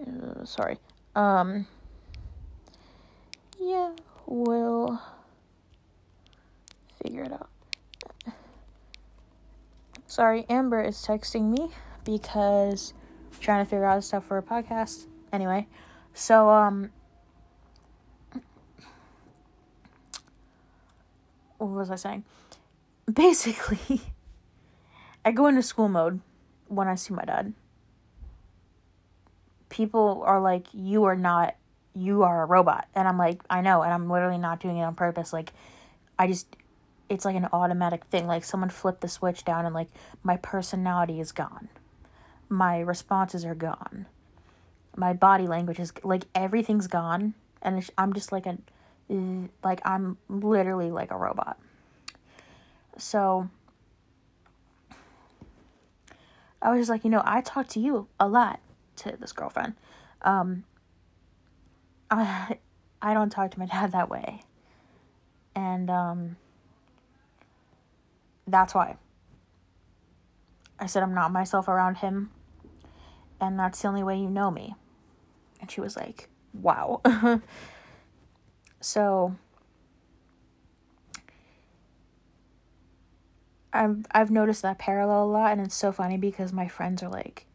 uh, 0.05 0.45
sorry. 0.45 0.78
Um, 1.16 1.68
yeah, 3.60 3.93
we'll 4.26 5.01
figure 7.01 7.24
it 7.24 7.32
out. 7.32 7.49
Sorry, 10.05 10.45
Amber 10.49 10.82
is 10.82 10.97
texting 10.97 11.49
me 11.49 11.72
because 12.03 12.93
trying 13.39 13.63
to 13.63 13.69
figure 13.69 13.85
out 13.85 14.03
stuff 14.03 14.25
for 14.25 14.38
a 14.38 14.43
podcast. 14.43 15.05
Anyway, 15.31 15.67
so 16.13 16.49
um 16.49 16.91
what 21.57 21.69
was 21.69 21.89
I 21.89 21.95
saying? 21.95 22.23
Basically, 23.11 24.01
I 25.25 25.31
go 25.31 25.47
into 25.47 25.63
school 25.63 25.89
mode 25.89 26.21
when 26.67 26.88
I 26.88 26.95
see 26.95 27.13
my 27.13 27.25
dad 27.25 27.53
people 29.69 30.23
are 30.25 30.41
like, 30.41 30.67
you 30.73 31.05
are 31.05 31.15
not, 31.15 31.55
you 31.93 32.23
are 32.23 32.43
a 32.43 32.45
robot. 32.45 32.88
And 32.95 33.07
I'm 33.07 33.17
like, 33.17 33.41
I 33.49 33.61
know. 33.61 33.81
And 33.81 33.93
I'm 33.93 34.09
literally 34.09 34.38
not 34.38 34.59
doing 34.59 34.77
it 34.77 34.83
on 34.83 34.95
purpose. 34.95 35.33
Like, 35.33 35.53
I 36.17 36.27
just, 36.27 36.55
it's 37.09 37.25
like 37.25 37.35
an 37.35 37.47
automatic 37.51 38.05
thing. 38.05 38.27
Like, 38.27 38.43
someone 38.43 38.69
flipped 38.69 39.01
the 39.01 39.07
switch 39.07 39.45
down 39.45 39.65
and, 39.65 39.75
like, 39.75 39.89
my 40.23 40.38
personality 40.38 41.19
is 41.19 41.31
gone. 41.31 41.69
My 42.50 42.80
responses 42.80 43.45
are 43.45 43.56
gone. 43.56 44.06
My 44.95 45.14
body 45.14 45.48
language 45.48 45.80
is, 45.80 45.93
like, 46.04 46.26
everything's 46.34 46.88
gone. 46.88 47.34
And 47.62 47.88
I'm 47.98 48.14
just 48.14 48.32
like 48.32 48.45
a, 48.45 48.58
like, 49.64 49.82
I'm 49.86 50.18
literally 50.30 50.91
like 50.91 51.12
a 51.12 51.18
robot. 51.18 51.60
So 52.98 53.50
I 56.62 56.76
was 56.76 56.89
like, 56.89 57.04
you 57.04 57.10
know, 57.10 57.22
I 57.26 57.41
talk 57.41 57.68
to 57.70 57.80
you 57.80 58.08
a 58.20 58.28
lot 58.28 58.60
to 58.98 59.16
this 59.20 59.32
girlfriend. 59.32 59.74
Um, 60.24 60.64
I 62.10 62.58
I 63.02 63.14
don't 63.14 63.30
talk 63.30 63.52
to 63.52 63.60
my 63.60 63.66
dad 63.66 63.91
that 63.91 64.10
way. 64.10 64.41
And 65.56 65.89
um, 65.89 66.38
that's 68.48 68.74
why. 68.74 68.98
I 70.80 70.86
said 70.86 71.04
I'm 71.04 71.14
not 71.14 71.32
myself 71.32 71.68
around 71.68 71.98
him. 71.98 72.32
And 73.39 73.59
that's 73.59 73.81
the 73.81 73.88
only 73.88 74.03
way 74.03 74.17
you 74.17 74.29
know 74.29 74.49
me. 74.49 74.75
And 75.61 75.69
she 75.69 75.81
was 75.81 75.95
like, 75.95 76.29
wow. 76.53 77.01
so 78.81 79.35
I've 83.73 84.05
I've 84.11 84.31
noticed 84.31 84.61
that 84.63 84.79
parallel 84.79 85.25
a 85.25 85.31
lot 85.31 85.51
and 85.51 85.61
it's 85.61 85.75
so 85.75 85.91
funny 85.91 86.17
because 86.17 86.51
my 86.51 86.67
friends 86.67 87.03
are 87.03 87.09
like 87.09 87.45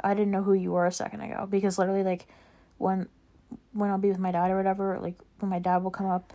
I 0.00 0.14
didn't 0.14 0.30
know 0.30 0.42
who 0.42 0.52
you 0.52 0.72
were 0.72 0.86
a 0.86 0.92
second 0.92 1.22
ago 1.22 1.46
because 1.50 1.78
literally 1.78 2.04
like 2.04 2.26
when 2.78 3.08
when 3.72 3.90
I'll 3.90 3.98
be 3.98 4.08
with 4.08 4.18
my 4.18 4.32
dad 4.32 4.50
or 4.50 4.56
whatever, 4.56 4.98
like 5.00 5.16
when 5.38 5.50
my 5.50 5.58
dad 5.58 5.78
will 5.82 5.90
come 5.90 6.06
up 6.06 6.32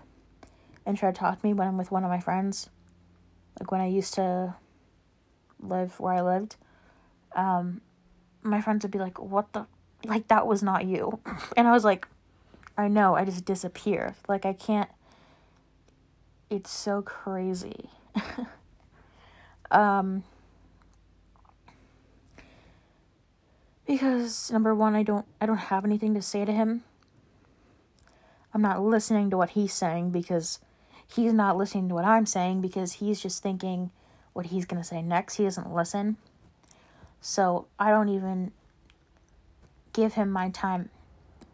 and 0.85 0.97
try 0.97 1.11
to 1.11 1.17
talk 1.17 1.39
to 1.39 1.45
me 1.45 1.53
when 1.53 1.67
I'm 1.67 1.77
with 1.77 1.91
one 1.91 2.03
of 2.03 2.09
my 2.09 2.19
friends, 2.19 2.69
like 3.59 3.71
when 3.71 3.81
I 3.81 3.87
used 3.87 4.13
to 4.15 4.55
live 5.59 5.99
where 5.99 6.13
I 6.13 6.21
lived, 6.21 6.55
um, 7.35 7.81
my 8.43 8.61
friends 8.61 8.83
would 8.83 8.91
be 8.91 8.99
like, 8.99 9.19
What 9.19 9.53
the 9.53 9.65
like 10.05 10.27
that 10.29 10.47
was 10.47 10.63
not 10.63 10.85
you 10.85 11.19
and 11.55 11.67
I 11.67 11.71
was 11.71 11.85
like, 11.85 12.07
I 12.75 12.87
know, 12.87 13.15
I 13.15 13.23
just 13.23 13.45
disappear. 13.45 14.15
Like 14.27 14.45
I 14.45 14.53
can't 14.53 14.89
it's 16.49 16.71
so 16.71 17.01
crazy. 17.01 17.89
um 19.71 20.23
because 23.87 24.51
number 24.51 24.75
one 24.75 24.95
i 24.95 25.03
don't 25.03 25.25
i 25.39 25.45
don't 25.45 25.57
have 25.57 25.83
anything 25.85 26.13
to 26.13 26.21
say 26.21 26.45
to 26.45 26.51
him 26.51 26.83
i'm 28.53 28.61
not 28.61 28.81
listening 28.81 29.29
to 29.29 29.37
what 29.37 29.51
he's 29.51 29.73
saying 29.73 30.11
because 30.11 30.59
he's 31.07 31.33
not 31.33 31.57
listening 31.57 31.89
to 31.89 31.95
what 31.95 32.05
i'm 32.05 32.25
saying 32.25 32.61
because 32.61 32.93
he's 32.93 33.19
just 33.19 33.41
thinking 33.41 33.91
what 34.33 34.47
he's 34.47 34.65
going 34.65 34.81
to 34.81 34.87
say 34.87 35.01
next 35.01 35.35
he 35.35 35.43
doesn't 35.43 35.73
listen 35.73 36.17
so 37.21 37.67
i 37.79 37.89
don't 37.89 38.09
even 38.09 38.51
give 39.93 40.13
him 40.13 40.29
my 40.29 40.49
time. 40.49 40.89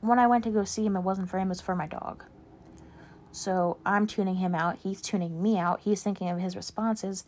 When 0.01 0.19
i 0.19 0.27
went 0.27 0.43
to 0.45 0.49
go 0.49 0.63
see 0.63 0.85
him 0.85 0.95
it 0.95 1.01
wasn't 1.01 1.29
for 1.29 1.37
him 1.37 1.47
it 1.47 1.49
was 1.49 1.61
for 1.61 1.75
my 1.75 1.87
dog. 1.87 2.23
So 3.31 3.77
i'm 3.85 4.07
tuning 4.07 4.35
him 4.35 4.55
out. 4.55 4.79
He's 4.83 5.01
tuning 5.01 5.41
me 5.43 5.59
out. 5.59 5.81
He's 5.81 6.01
thinking 6.01 6.29
of 6.29 6.39
his 6.39 6.55
responses. 6.55 7.25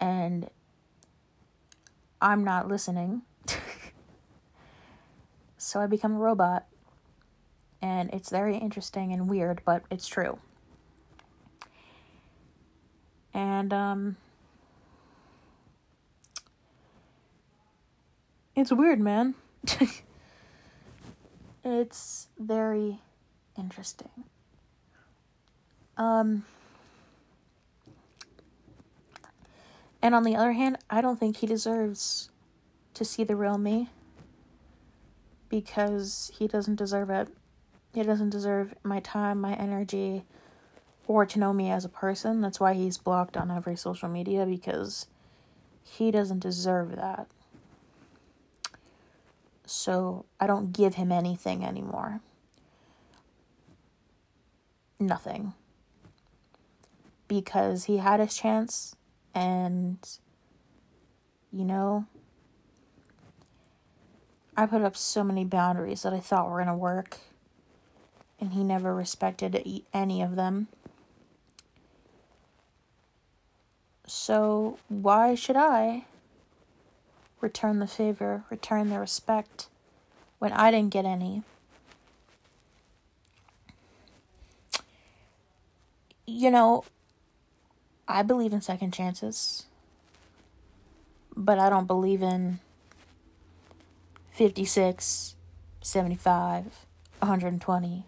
And 0.00 0.48
i'm 2.22 2.44
not 2.44 2.68
listening. 2.68 3.22
So 5.58 5.80
I 5.80 5.86
become 5.86 6.14
a 6.14 6.18
robot. 6.18 6.66
And 7.82 8.10
it's 8.12 8.30
very 8.30 8.56
interesting 8.56 9.12
and 9.12 9.28
weird, 9.28 9.60
but 9.64 9.82
it's 9.90 10.08
true. 10.08 10.38
And 13.34 13.72
um 13.72 14.16
It's 18.58 18.72
weird, 18.72 18.98
man. 18.98 19.36
it's 21.64 22.26
very 22.40 22.98
interesting. 23.56 24.24
Um 25.96 26.44
and 30.02 30.12
on 30.12 30.24
the 30.24 30.34
other 30.34 30.50
hand, 30.50 30.78
I 30.90 31.00
don't 31.00 31.20
think 31.20 31.36
he 31.36 31.46
deserves 31.46 32.30
to 32.94 33.04
see 33.04 33.22
the 33.22 33.36
real 33.36 33.58
me 33.58 33.90
because 35.48 36.32
he 36.36 36.48
doesn't 36.48 36.74
deserve 36.74 37.10
it. 37.10 37.28
He 37.94 38.02
doesn't 38.02 38.30
deserve 38.30 38.74
my 38.82 38.98
time, 38.98 39.40
my 39.40 39.54
energy, 39.54 40.24
or 41.06 41.24
to 41.26 41.38
know 41.38 41.52
me 41.52 41.70
as 41.70 41.84
a 41.84 41.88
person. 41.88 42.40
That's 42.40 42.58
why 42.58 42.74
he's 42.74 42.98
blocked 42.98 43.36
on 43.36 43.52
every 43.52 43.76
social 43.76 44.08
media 44.08 44.44
because 44.44 45.06
he 45.84 46.10
doesn't 46.10 46.40
deserve 46.40 46.96
that. 46.96 47.28
So 49.70 50.24
I 50.40 50.46
don't 50.46 50.72
give 50.72 50.94
him 50.94 51.12
anything 51.12 51.62
anymore. 51.62 52.20
Nothing. 54.98 55.52
Because 57.28 57.84
he 57.84 57.98
had 57.98 58.18
his 58.18 58.34
chance 58.34 58.96
and, 59.34 59.98
you 61.52 61.66
know, 61.66 62.06
I 64.56 64.64
put 64.64 64.80
up 64.80 64.96
so 64.96 65.22
many 65.22 65.44
boundaries 65.44 66.02
that 66.02 66.14
I 66.14 66.20
thought 66.20 66.50
were 66.50 66.64
to 66.64 66.74
work, 66.74 67.18
and 68.40 68.54
he 68.54 68.64
never 68.64 68.94
respected 68.94 69.84
any 69.92 70.22
of 70.22 70.34
them. 70.34 70.68
So, 74.06 74.78
why 74.88 75.34
should 75.34 75.56
I 75.56 76.06
return 77.40 77.78
the 77.78 77.86
favor, 77.86 78.44
return 78.50 78.90
the 78.90 78.98
respect 78.98 79.68
when 80.38 80.52
I 80.52 80.70
didn't 80.70 80.92
get 80.92 81.04
any? 81.04 81.42
You 86.26 86.50
know, 86.50 86.84
I 88.06 88.22
believe 88.22 88.52
in 88.52 88.60
second 88.60 88.92
chances, 88.92 89.66
but 91.36 91.58
I 91.58 91.70
don't 91.70 91.86
believe 91.86 92.22
in 92.22 92.60
56, 94.32 95.34
75, 95.80 96.64
120, 97.18 98.04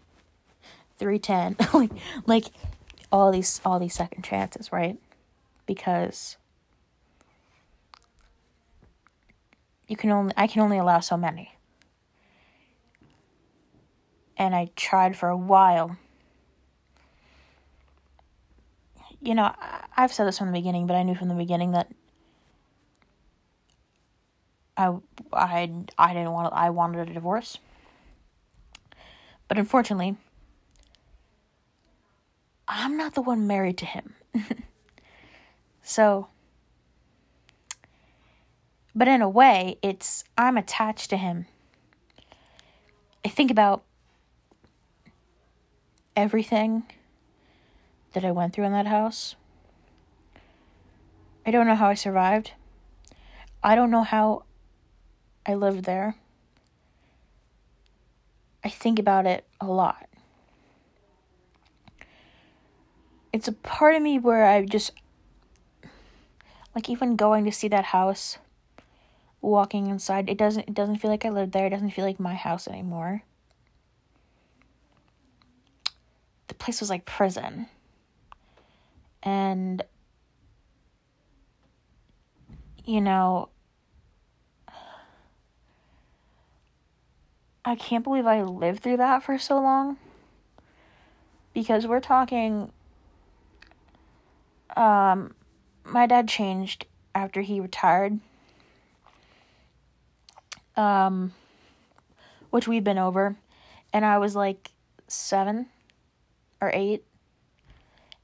310. 0.98 1.56
like, 1.80 1.90
like 2.26 2.44
all 3.12 3.32
these 3.32 3.60
all 3.64 3.80
these 3.80 3.94
second 3.94 4.22
chances, 4.22 4.70
right? 4.70 4.98
Because 5.66 6.36
you 9.90 9.96
can 9.96 10.12
only 10.12 10.32
I 10.36 10.46
can 10.46 10.62
only 10.62 10.78
allow 10.78 11.00
so 11.00 11.16
many. 11.16 11.56
And 14.36 14.54
I 14.54 14.70
tried 14.76 15.16
for 15.16 15.28
a 15.28 15.36
while. 15.36 15.96
You 19.20 19.34
know, 19.34 19.52
I've 19.96 20.12
said 20.12 20.28
this 20.28 20.38
from 20.38 20.46
the 20.46 20.58
beginning, 20.58 20.86
but 20.86 20.94
I 20.94 21.02
knew 21.02 21.16
from 21.16 21.26
the 21.26 21.34
beginning 21.34 21.72
that 21.72 21.90
I 24.76 24.94
I 25.32 25.72
I 25.98 26.14
didn't 26.14 26.30
want 26.30 26.54
I 26.54 26.70
wanted 26.70 27.10
a 27.10 27.12
divorce. 27.12 27.58
But 29.48 29.58
unfortunately, 29.58 30.16
I'm 32.68 32.96
not 32.96 33.14
the 33.14 33.22
one 33.22 33.48
married 33.48 33.78
to 33.78 33.86
him. 33.86 34.14
so 35.82 36.28
but 38.94 39.08
in 39.08 39.22
a 39.22 39.28
way, 39.28 39.78
it's 39.82 40.24
I'm 40.36 40.56
attached 40.56 41.10
to 41.10 41.16
him. 41.16 41.46
I 43.24 43.28
think 43.28 43.50
about 43.50 43.84
everything 46.16 46.84
that 48.12 48.24
I 48.24 48.30
went 48.30 48.52
through 48.52 48.64
in 48.64 48.72
that 48.72 48.86
house. 48.86 49.36
I 51.46 51.50
don't 51.50 51.66
know 51.66 51.74
how 51.74 51.88
I 51.88 51.94
survived. 51.94 52.52
I 53.62 53.74
don't 53.74 53.90
know 53.90 54.02
how 54.02 54.44
I 55.46 55.54
lived 55.54 55.84
there. 55.84 56.16
I 58.64 58.68
think 58.68 58.98
about 58.98 59.26
it 59.26 59.44
a 59.60 59.66
lot. 59.66 60.08
It's 63.32 63.48
a 63.48 63.52
part 63.52 63.94
of 63.94 64.02
me 64.02 64.18
where 64.18 64.44
I 64.44 64.64
just 64.64 64.92
like 66.74 66.90
even 66.90 67.16
going 67.16 67.44
to 67.44 67.52
see 67.52 67.68
that 67.68 67.86
house 67.86 68.38
walking 69.42 69.86
inside 69.86 70.28
it 70.28 70.36
doesn't 70.36 70.68
it 70.68 70.74
doesn't 70.74 70.96
feel 70.96 71.10
like 71.10 71.24
I 71.24 71.30
lived 71.30 71.52
there. 71.52 71.66
It 71.66 71.70
doesn't 71.70 71.90
feel 71.90 72.04
like 72.04 72.20
my 72.20 72.34
house 72.34 72.68
anymore. 72.68 73.22
The 76.48 76.54
place 76.54 76.80
was 76.80 76.90
like 76.90 77.04
prison. 77.04 77.66
And 79.22 79.82
you 82.84 83.00
know, 83.00 83.50
I 87.64 87.74
can't 87.76 88.02
believe 88.02 88.26
I 88.26 88.42
lived 88.42 88.82
through 88.82 88.96
that 88.98 89.22
for 89.22 89.38
so 89.38 89.60
long. 89.60 89.96
Because 91.52 91.86
we're 91.86 92.00
talking 92.00 92.72
um 94.76 95.34
my 95.84 96.06
dad 96.06 96.28
changed 96.28 96.86
after 97.14 97.40
he 97.42 97.60
retired. 97.60 98.20
Um 100.76 101.32
which 102.50 102.66
we've 102.66 102.84
been 102.84 102.98
over 102.98 103.36
and 103.92 104.04
I 104.04 104.18
was 104.18 104.34
like 104.34 104.72
7 105.06 105.66
or 106.60 106.70
8 106.74 107.04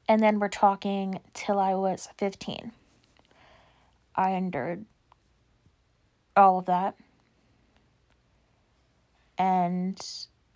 and 0.09 0.23
then 0.23 0.39
we're 0.39 0.49
talking 0.49 1.21
till 1.35 1.59
I 1.59 1.75
was 1.75 2.09
15. 2.19 2.73
I 4.15 4.31
endured 4.31 4.85
all 6.37 6.61
of 6.61 6.67
that. 6.67 6.95
And 9.37 10.01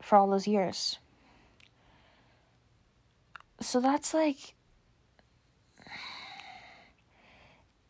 for 0.00 0.16
all 0.16 0.28
those 0.28 0.46
years. 0.46 0.98
So 3.60 3.80
that's 3.80 4.14
like 4.14 4.54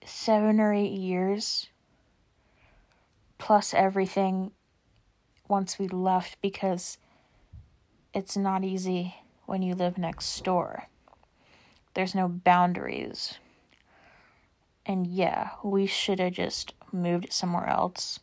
seven 0.05 0.61
or 0.61 0.73
eight 0.75 0.93
years 0.93 1.69
plus 3.41 3.75
everything 3.75 4.53
once 5.49 5.79
we 5.79 5.89
left 5.89 6.41
because 6.41 6.99
it's 8.15 8.37
not 8.37 8.63
easy 8.63 9.17
when 9.47 9.63
you 9.63 9.75
live 9.75 9.99
next 9.99 10.45
door. 10.45 10.85
There's 11.95 12.15
no 12.15 12.29
boundaries. 12.29 13.39
And 14.87 15.07
yeah, 15.07 15.51
we 15.65 15.87
should 15.87 16.21
have 16.21 16.35
just 16.35 16.75
moved 16.93 17.33
somewhere 17.33 17.67
else. 17.67 18.21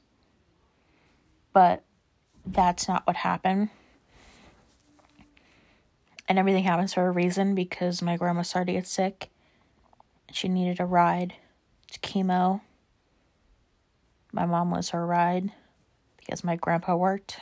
But 1.52 1.84
that's 2.46 2.88
not 2.88 3.06
what 3.06 3.18
happened. 3.18 3.70
And 6.30 6.38
everything 6.38 6.64
happens 6.64 6.94
for 6.94 7.08
a 7.08 7.12
reason 7.12 7.56
because 7.56 8.02
my 8.02 8.18
grandma 8.18 8.44
started 8.44 8.68
to 8.68 8.78
get 8.78 8.88
sick. 8.88 9.30
She 10.32 10.48
needed 10.48 10.80
a 10.80 10.86
ride 10.86 11.34
to 11.92 12.00
chemo. 12.00 12.62
My 14.32 14.46
mom 14.46 14.72
was 14.72 14.90
her 14.90 15.06
ride 15.06 15.52
because 16.18 16.44
my 16.44 16.56
grandpa 16.56 16.96
worked. 16.96 17.40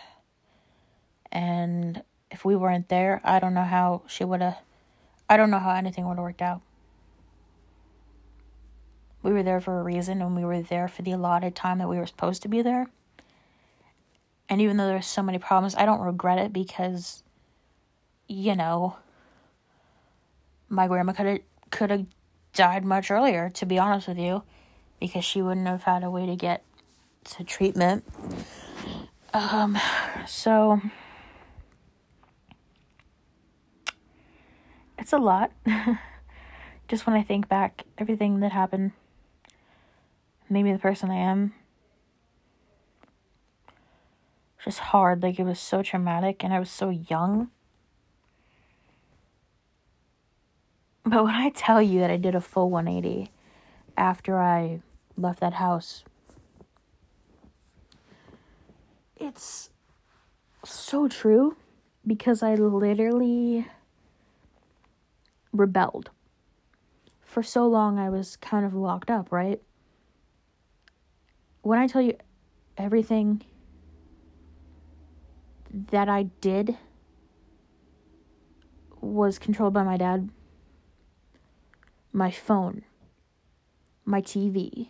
And 1.32 2.04
if 2.32 2.46
we 2.46 2.56
weren't 2.56 2.90
there, 2.90 3.22
I 3.24 3.40
don't 3.40 3.54
know 3.54 3.64
how 3.64 4.04
she 4.08 4.24
would 4.24 4.42
have, 4.42 4.58
I 5.30 5.38
don't 5.38 5.52
know 5.52 5.60
how 5.60 5.72
anything 5.72 6.08
would 6.08 6.18
have 6.18 6.24
worked 6.24 6.42
out. 6.42 6.62
We 9.24 9.34
were 9.34 9.44
there 9.44 9.60
for 9.60 9.80
a 9.80 9.84
reason 9.84 10.22
and 10.22 10.36
we 10.36 10.46
were 10.46 10.62
there 10.62 10.88
for 10.88 11.02
the 11.02 11.12
allotted 11.12 11.56
time 11.56 11.80
that 11.80 11.90
we 11.90 11.98
were 11.98 12.06
supposed 12.06 12.44
to 12.44 12.48
be 12.48 12.62
there. 12.62 12.88
And 14.48 14.62
even 14.62 14.78
though 14.78 14.86
there's 14.86 15.08
so 15.08 15.24
many 15.24 15.40
problems, 15.40 15.76
I 15.76 15.86
don't 15.86 16.02
regret 16.02 16.38
it 16.38 16.54
because, 16.54 17.24
you 18.28 18.56
know, 18.56 18.98
my 20.70 20.88
grandma 20.88 21.14
could 21.14 21.26
have 21.26 21.40
could 21.72 21.90
have 21.90 22.06
died 22.54 22.86
much 22.86 23.10
earlier, 23.10 23.50
to 23.50 23.66
be 23.66 23.80
honest 23.80 24.08
with 24.08 24.20
you, 24.20 24.44
because 25.00 25.26
she 25.26 25.42
wouldn't 25.42 25.68
have 25.68 25.84
had 25.84 26.04
a 26.04 26.12
way 26.12 26.26
to 26.26 26.36
get 26.36 26.64
to 27.26 27.44
treatment. 27.44 28.06
Um, 29.34 29.78
so 30.28 30.82
it's 34.98 35.14
a 35.14 35.18
lot. 35.18 35.52
Just 36.88 37.06
when 37.06 37.16
I 37.16 37.24
think 37.24 37.50
back, 37.50 37.84
everything 37.98 38.40
that 38.40 38.52
happened 38.52 38.92
made 40.50 40.64
me 40.64 40.72
the 40.72 40.80
person 40.80 41.10
I 41.10 41.16
am. 41.16 41.54
Just 44.64 44.80
hard, 44.80 45.22
like 45.22 45.40
it 45.40 45.44
was 45.44 45.60
so 45.60 45.84
traumatic, 45.84 46.44
and 46.44 46.54
I 46.54 46.60
was 46.60 46.72
so 46.72 46.90
young. 46.90 47.50
But 51.04 51.24
when 51.24 51.36
I 51.36 51.50
tell 51.50 51.82
you 51.82 52.00
that 52.00 52.10
I 52.10 52.18
did 52.18 52.34
a 52.34 52.42
full 52.42 52.72
180 52.72 53.30
after 53.96 54.40
I 54.40 54.82
left 55.16 55.40
that 55.40 55.54
house, 55.54 56.04
it's 59.18 59.70
so 60.64 61.08
true 61.08 61.58
because 62.06 62.44
I 62.44 62.56
literally 62.56 63.68
rebelled. 65.52 66.10
For 67.22 67.44
so 67.44 67.68
long, 67.68 68.00
I 68.00 68.10
was 68.10 68.36
kind 68.38 68.66
of 68.66 68.74
locked 68.74 69.10
up, 69.10 69.32
right? 69.32 69.62
When 71.62 71.80
I 71.80 71.88
tell 71.88 72.02
you 72.02 72.16
everything 72.78 73.42
that 75.92 76.08
I 76.08 76.24
did 76.42 76.78
was 79.02 79.38
controlled 79.38 79.74
by 79.74 79.84
my 79.84 79.98
dad, 79.98 80.30
my 82.14 82.32
phone, 82.32 82.84
my 84.06 84.22
TV, 84.22 84.88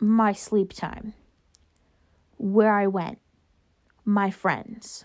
my 0.00 0.32
sleep 0.32 0.72
time, 0.72 1.14
where 2.38 2.72
I 2.72 2.86
went, 2.86 3.18
my 4.04 4.30
friends, 4.30 5.04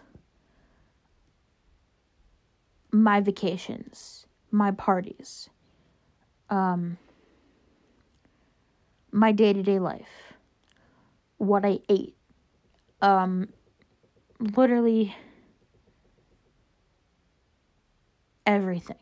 my 2.91 3.19
vacations, 3.19 4.25
my 4.51 4.71
parties, 4.71 5.49
um, 6.49 6.97
my 9.11 9.31
day 9.31 9.53
to 9.53 9.63
day 9.63 9.79
life, 9.79 10.33
what 11.37 11.65
I 11.65 11.79
ate, 11.89 12.15
um, 13.01 13.49
literally 14.39 15.15
everything. 18.45 18.97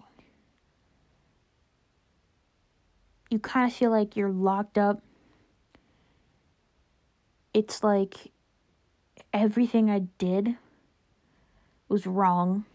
you 3.31 3.39
kind 3.39 3.65
of 3.65 3.75
feel 3.75 3.89
like 3.89 4.15
you're 4.15 4.29
locked 4.29 4.77
up. 4.77 5.01
It's 7.53 7.83
like 7.83 8.31
everything 9.33 9.89
I 9.89 9.99
did 10.17 10.55
was 11.89 12.07
wrong. 12.07 12.65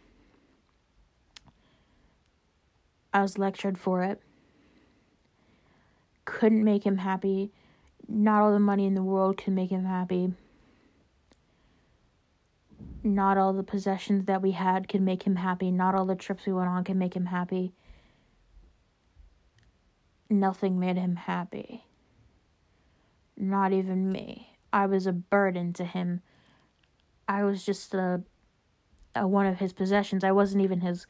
I 3.13 3.23
was 3.23 3.39
lectured 3.39 3.79
for 3.79 4.03
it. 4.03 4.21
Couldn't 6.25 6.65
make 6.65 6.85
him 6.85 6.99
happy. 6.99 7.51
Not 8.09 8.43
all 8.43 8.53
the 8.53 8.59
money 8.59 8.87
in 8.87 8.95
the 8.95 9.03
world 9.03 9.39
could 9.39 9.55
make 9.55 9.71
him 9.71 9.85
happy. 9.85 10.35
Not 13.03 13.39
all 13.39 13.53
the 13.53 13.63
possessions 13.63 14.27
that 14.27 14.43
we 14.43 14.51
had 14.51 14.89
could 14.89 15.01
make 15.01 15.23
him 15.23 15.37
happy. 15.37 15.71
Not 15.71 15.95
all 15.95 16.05
the 16.05 16.15
trips 16.15 16.47
we 16.47 16.53
went 16.53 16.69
on 16.69 16.85
could 16.85 16.97
make 16.97 17.15
him 17.15 17.27
happy 17.27 17.73
nothing 20.31 20.79
made 20.79 20.97
him 20.97 21.17
happy. 21.17 21.85
Not 23.37 23.73
even 23.73 24.11
me. 24.11 24.46
I 24.73 24.87
was 24.87 25.07
a 25.07 25.13
burden 25.13 25.73
to 25.75 25.85
him. 25.85 26.21
I 27.29 27.45
was 27.45 27.65
just 27.65 27.95
a, 27.95 28.23
a 29.15 29.27
one 29.27 29.47
of 29.47 29.59
his 29.59 29.73
possessions. 29.73 30.25
I 30.25 30.33
wasn't 30.33 30.63
even 30.63 30.81
his 30.81 31.07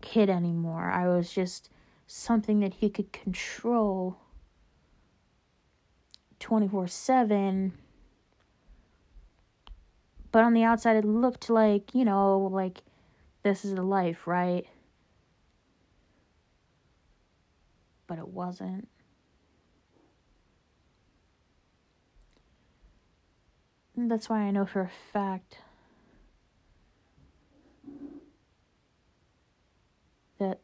kid 0.00 0.30
anymore. 0.30 0.90
I 0.90 1.08
was 1.08 1.32
just 1.32 1.70
something 2.06 2.60
that 2.60 2.74
he 2.74 2.90
could 2.90 3.12
control 3.12 4.16
24 6.40 6.88
7. 6.88 7.72
But 10.30 10.44
on 10.44 10.54
the 10.54 10.64
outside, 10.64 10.96
it 10.96 11.04
looked 11.04 11.50
like, 11.50 11.94
you 11.94 12.04
know, 12.04 12.38
like 12.50 12.82
this 13.42 13.64
is 13.64 13.74
the 13.74 13.82
life, 13.82 14.26
right? 14.26 14.66
but 18.12 18.18
it 18.18 18.28
wasn't. 18.28 18.88
That's 24.10 24.28
why 24.28 24.40
I 24.40 24.50
know 24.50 24.66
for 24.66 24.82
a 24.82 24.90
fact 25.12 25.58
that 30.38 30.60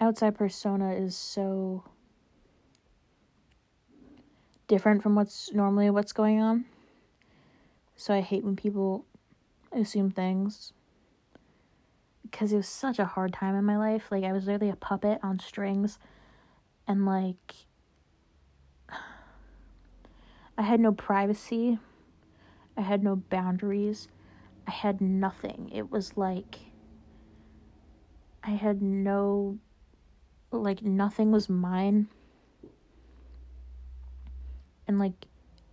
outside 0.00 0.34
persona 0.34 0.92
is 0.92 1.16
so 1.16 1.84
different 4.68 5.02
from 5.02 5.14
what's 5.14 5.52
normally 5.52 5.90
what's 5.90 6.12
going 6.12 6.40
on. 6.40 6.64
So 7.96 8.14
I 8.14 8.20
hate 8.20 8.44
when 8.44 8.56
people 8.56 9.04
assume 9.72 10.10
things 10.10 10.72
because 12.22 12.52
it 12.52 12.56
was 12.56 12.68
such 12.68 12.98
a 12.98 13.04
hard 13.04 13.32
time 13.32 13.54
in 13.54 13.64
my 13.64 13.76
life. 13.76 14.08
Like 14.10 14.24
I 14.24 14.32
was 14.32 14.46
literally 14.46 14.70
a 14.70 14.76
puppet 14.76 15.18
on 15.22 15.38
strings 15.38 15.98
and 16.86 17.06
like 17.06 17.66
I 20.58 20.62
had 20.62 20.80
no 20.80 20.92
privacy. 20.92 21.78
I 22.76 22.80
had 22.80 23.02
no 23.02 23.16
boundaries. 23.16 24.08
I 24.66 24.70
had 24.70 25.00
nothing. 25.00 25.70
It 25.72 25.90
was 25.90 26.16
like 26.16 26.58
I 28.42 28.50
had 28.50 28.80
no 28.82 29.58
like 30.50 30.82
nothing 30.82 31.30
was 31.30 31.48
mine. 31.48 32.08
And 34.88 34.98
like 34.98 35.26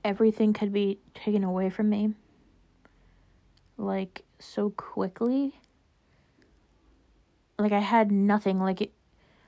everything 0.04 0.54
could 0.54 0.74
be 0.74 1.00
taken 1.14 1.44
away 1.44 1.70
from 1.70 1.90
me 1.90 2.14
like 3.78 4.24
so 4.40 4.70
quickly 4.72 5.56
like 7.58 7.72
I 7.72 7.80
had 7.80 8.12
nothing. 8.12 8.60
Like 8.60 8.82
it 8.82 8.92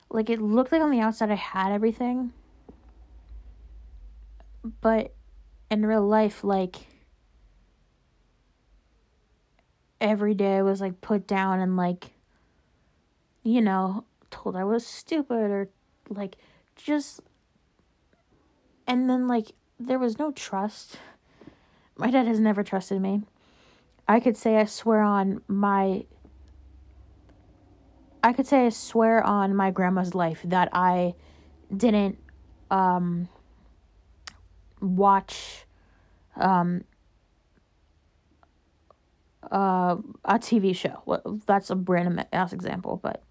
like 0.09 0.29
it 0.29 0.41
looked 0.41 0.71
like 0.71 0.81
on 0.81 0.91
the 0.91 0.99
outside 0.99 1.31
I 1.31 1.35
had 1.35 1.71
everything. 1.71 2.33
But 4.81 5.13
in 5.69 5.85
real 5.85 6.05
life, 6.05 6.43
like 6.43 6.75
every 9.99 10.33
day 10.33 10.57
I 10.57 10.61
was 10.61 10.81
like 10.81 11.01
put 11.01 11.27
down 11.27 11.59
and 11.59 11.75
like 11.75 12.11
you 13.43 13.61
know, 13.61 14.05
told 14.31 14.55
I 14.55 14.63
was 14.63 14.85
stupid 14.85 15.51
or 15.51 15.69
like 16.09 16.35
just 16.75 17.21
and 18.87 19.09
then 19.09 19.27
like 19.27 19.51
there 19.79 19.99
was 19.99 20.17
no 20.19 20.31
trust. 20.31 20.97
My 21.95 22.11
dad 22.11 22.27
has 22.27 22.39
never 22.39 22.63
trusted 22.63 23.01
me. 23.01 23.21
I 24.07 24.19
could 24.19 24.35
say 24.35 24.57
I 24.57 24.65
swear 24.65 25.01
on 25.01 25.41
my 25.47 26.05
I 28.23 28.33
could 28.33 28.47
say 28.47 28.65
I 28.65 28.69
swear 28.69 29.23
on 29.23 29.55
my 29.55 29.69
grandma's 29.69 30.15
life 30.15 30.41
that 30.45 30.69
I 30.73 31.13
didn't 31.75 32.17
um 32.71 33.29
watch 34.85 35.65
um 36.35 36.83
uh 39.51 39.97
a 40.23 40.39
TV 40.39 40.75
show. 40.75 41.01
Well, 41.05 41.39
That's 41.45 41.69
a 41.69 41.75
random 41.75 42.21
ass 42.31 42.53
example, 42.53 42.99
but 43.01 43.23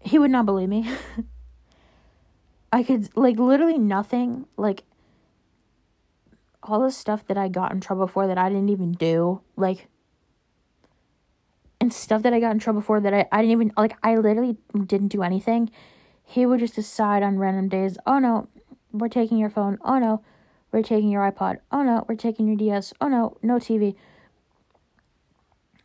he 0.00 0.18
would 0.18 0.30
not 0.30 0.46
believe 0.46 0.68
me. 0.68 0.90
I 2.72 2.82
could 2.82 3.14
like 3.16 3.38
literally 3.38 3.78
nothing 3.78 4.46
like 4.56 4.84
all 6.62 6.80
the 6.80 6.90
stuff 6.90 7.26
that 7.26 7.36
I 7.36 7.48
got 7.48 7.72
in 7.72 7.80
trouble 7.80 8.06
for 8.06 8.26
that 8.26 8.38
I 8.38 8.48
didn't 8.48 8.70
even 8.70 8.92
do, 8.92 9.42
like 9.56 9.88
and 11.80 11.92
stuff 11.92 12.22
that 12.22 12.32
I 12.32 12.38
got 12.38 12.52
in 12.52 12.60
trouble 12.60 12.80
for 12.80 13.00
that 13.00 13.12
I, 13.12 13.26
I 13.32 13.38
didn't 13.38 13.52
even 13.52 13.72
like 13.76 13.96
I 14.02 14.16
literally 14.16 14.56
didn't 14.86 15.08
do 15.08 15.22
anything. 15.22 15.70
He 16.24 16.46
would 16.46 16.60
just 16.60 16.76
decide 16.76 17.22
on 17.22 17.38
random 17.38 17.68
days, 17.68 17.98
oh 18.06 18.18
no, 18.18 18.48
we're 18.92 19.08
taking 19.08 19.38
your 19.38 19.50
phone. 19.50 19.78
Oh 19.82 19.98
no, 19.98 20.22
we're 20.72 20.82
taking 20.82 21.10
your 21.10 21.30
iPod. 21.30 21.58
Oh 21.70 21.82
no, 21.82 22.04
we're 22.08 22.16
taking 22.16 22.46
your 22.46 22.56
DS. 22.56 22.92
Oh 23.00 23.08
no, 23.08 23.36
no 23.42 23.56
TV. 23.56 23.94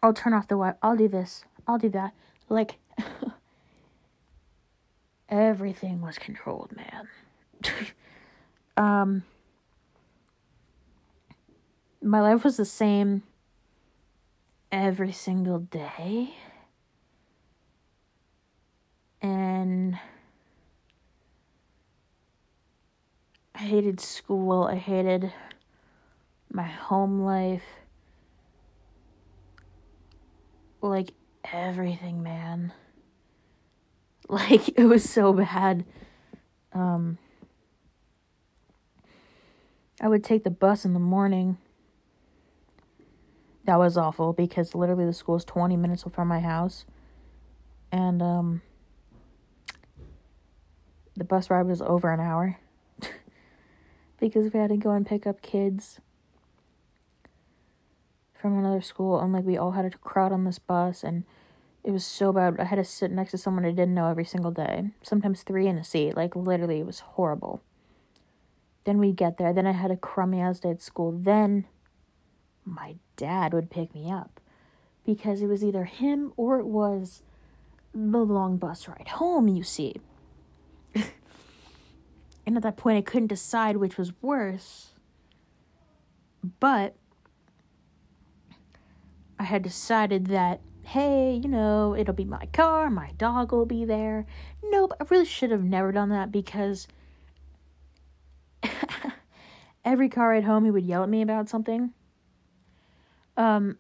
I'll 0.01 0.13
turn 0.13 0.33
off 0.33 0.47
the 0.47 0.55
Wi 0.55 0.73
I'll 0.81 0.95
do 0.95 1.07
this. 1.07 1.43
I'll 1.67 1.77
do 1.77 1.89
that. 1.89 2.13
Like 2.49 2.77
everything 5.29 6.01
was 6.01 6.17
controlled, 6.17 6.71
man. 6.75 7.07
um 8.77 9.23
my 12.01 12.21
life 12.21 12.43
was 12.43 12.57
the 12.57 12.65
same 12.65 13.23
every 14.71 15.11
single 15.11 15.59
day. 15.59 16.35
And 19.21 19.97
I 23.57 23.61
hated 23.61 23.99
school. 23.99 24.65
I 24.65 24.75
hated 24.75 25.33
my 26.51 26.67
home 26.67 27.21
life. 27.21 27.63
Like 30.79 31.13
everything, 31.43 32.21
man. 32.21 32.73
Like 34.29 34.77
it 34.77 34.83
was 34.83 35.09
so 35.09 35.31
bad. 35.31 35.85
Um 36.73 37.17
I 40.01 40.09
would 40.09 40.21
take 40.21 40.43
the 40.43 40.49
bus 40.49 40.83
in 40.83 40.91
the 40.91 40.99
morning 40.99 41.57
that 43.63 43.79
was 43.79 43.95
awful 43.95 44.33
because 44.33 44.75
literally 44.75 45.05
the 45.05 45.13
school 45.13 45.37
is 45.37 45.45
20 45.45 45.77
minutes 45.77 46.03
from 46.11 46.27
my 46.27 46.41
house. 46.41 46.83
And 47.89 48.21
um 48.21 48.61
the 51.15 51.23
bus 51.23 51.49
ride 51.49 51.67
was 51.67 51.81
over 51.81 52.11
an 52.11 52.19
hour 52.19 52.59
because 54.19 54.51
we 54.53 54.59
had 54.59 54.69
to 54.69 54.77
go 54.77 54.91
and 54.91 55.05
pick 55.05 55.27
up 55.27 55.41
kids 55.41 55.99
from 58.33 58.57
another 58.57 58.81
school 58.81 59.19
and 59.19 59.33
like 59.33 59.45
we 59.45 59.57
all 59.57 59.71
had 59.71 59.91
to 59.91 59.97
crowd 59.97 60.31
on 60.31 60.43
this 60.43 60.59
bus 60.59 61.03
and 61.03 61.23
it 61.83 61.91
was 61.91 62.05
so 62.05 62.33
bad. 62.33 62.59
I 62.59 62.65
had 62.65 62.75
to 62.75 62.83
sit 62.83 63.11
next 63.11 63.31
to 63.31 63.37
someone 63.37 63.65
I 63.65 63.69
didn't 63.69 63.93
know 63.93 64.09
every 64.09 64.25
single 64.25 64.51
day. 64.51 64.91
Sometimes 65.01 65.43
three 65.43 65.67
in 65.67 65.77
a 65.77 65.83
seat. 65.83 66.17
Like 66.17 66.35
literally 66.35 66.79
it 66.79 66.85
was 66.85 66.99
horrible. 66.99 67.61
Then 68.83 68.97
we'd 68.97 69.15
get 69.15 69.37
there. 69.37 69.53
Then 69.53 69.65
I 69.65 69.71
had 69.71 69.91
a 69.91 69.95
crummy 69.95 70.41
ass 70.41 70.59
day 70.59 70.71
at 70.71 70.81
school. 70.81 71.11
Then 71.11 71.65
my 72.65 72.95
dad 73.15 73.53
would 73.53 73.69
pick 73.69 73.95
me 73.95 74.11
up 74.11 74.41
because 75.05 75.41
it 75.41 75.47
was 75.47 75.63
either 75.63 75.85
him 75.85 76.33
or 76.35 76.59
it 76.59 76.65
was 76.65 77.21
the 77.93 78.19
long 78.19 78.57
bus 78.57 78.87
ride 78.87 79.07
home, 79.07 79.47
you 79.47 79.63
see. 79.63 79.95
And 82.47 82.55
at 82.55 82.63
that 82.63 82.77
point, 82.77 82.97
I 82.97 83.01
couldn't 83.01 83.27
decide 83.27 83.75
which 83.75 83.97
was 83.97 84.13
worse. 84.21 84.93
But 86.61 86.95
I 89.37 89.43
had 89.43 89.61
decided 89.61 90.27
that, 90.27 90.61
hey, 90.83 91.33
you 91.43 91.49
know, 91.49 91.93
it'll 91.93 92.13
be 92.13 92.23
my 92.23 92.45
car, 92.53 92.89
my 92.89 93.11
dog 93.17 93.51
will 93.51 93.65
be 93.65 93.83
there. 93.83 94.25
Nope, 94.63 94.93
I 94.97 95.03
really 95.09 95.25
should 95.25 95.51
have 95.51 95.65
never 95.65 95.91
done 95.91 96.07
that 96.09 96.31
because 96.31 96.87
every 99.83 100.07
car 100.07 100.29
ride 100.29 100.45
home, 100.45 100.63
he 100.63 100.71
would 100.71 100.85
yell 100.85 101.03
at 101.03 101.09
me 101.09 101.21
about 101.21 101.49
something. 101.49 101.91
Um, 103.35 103.77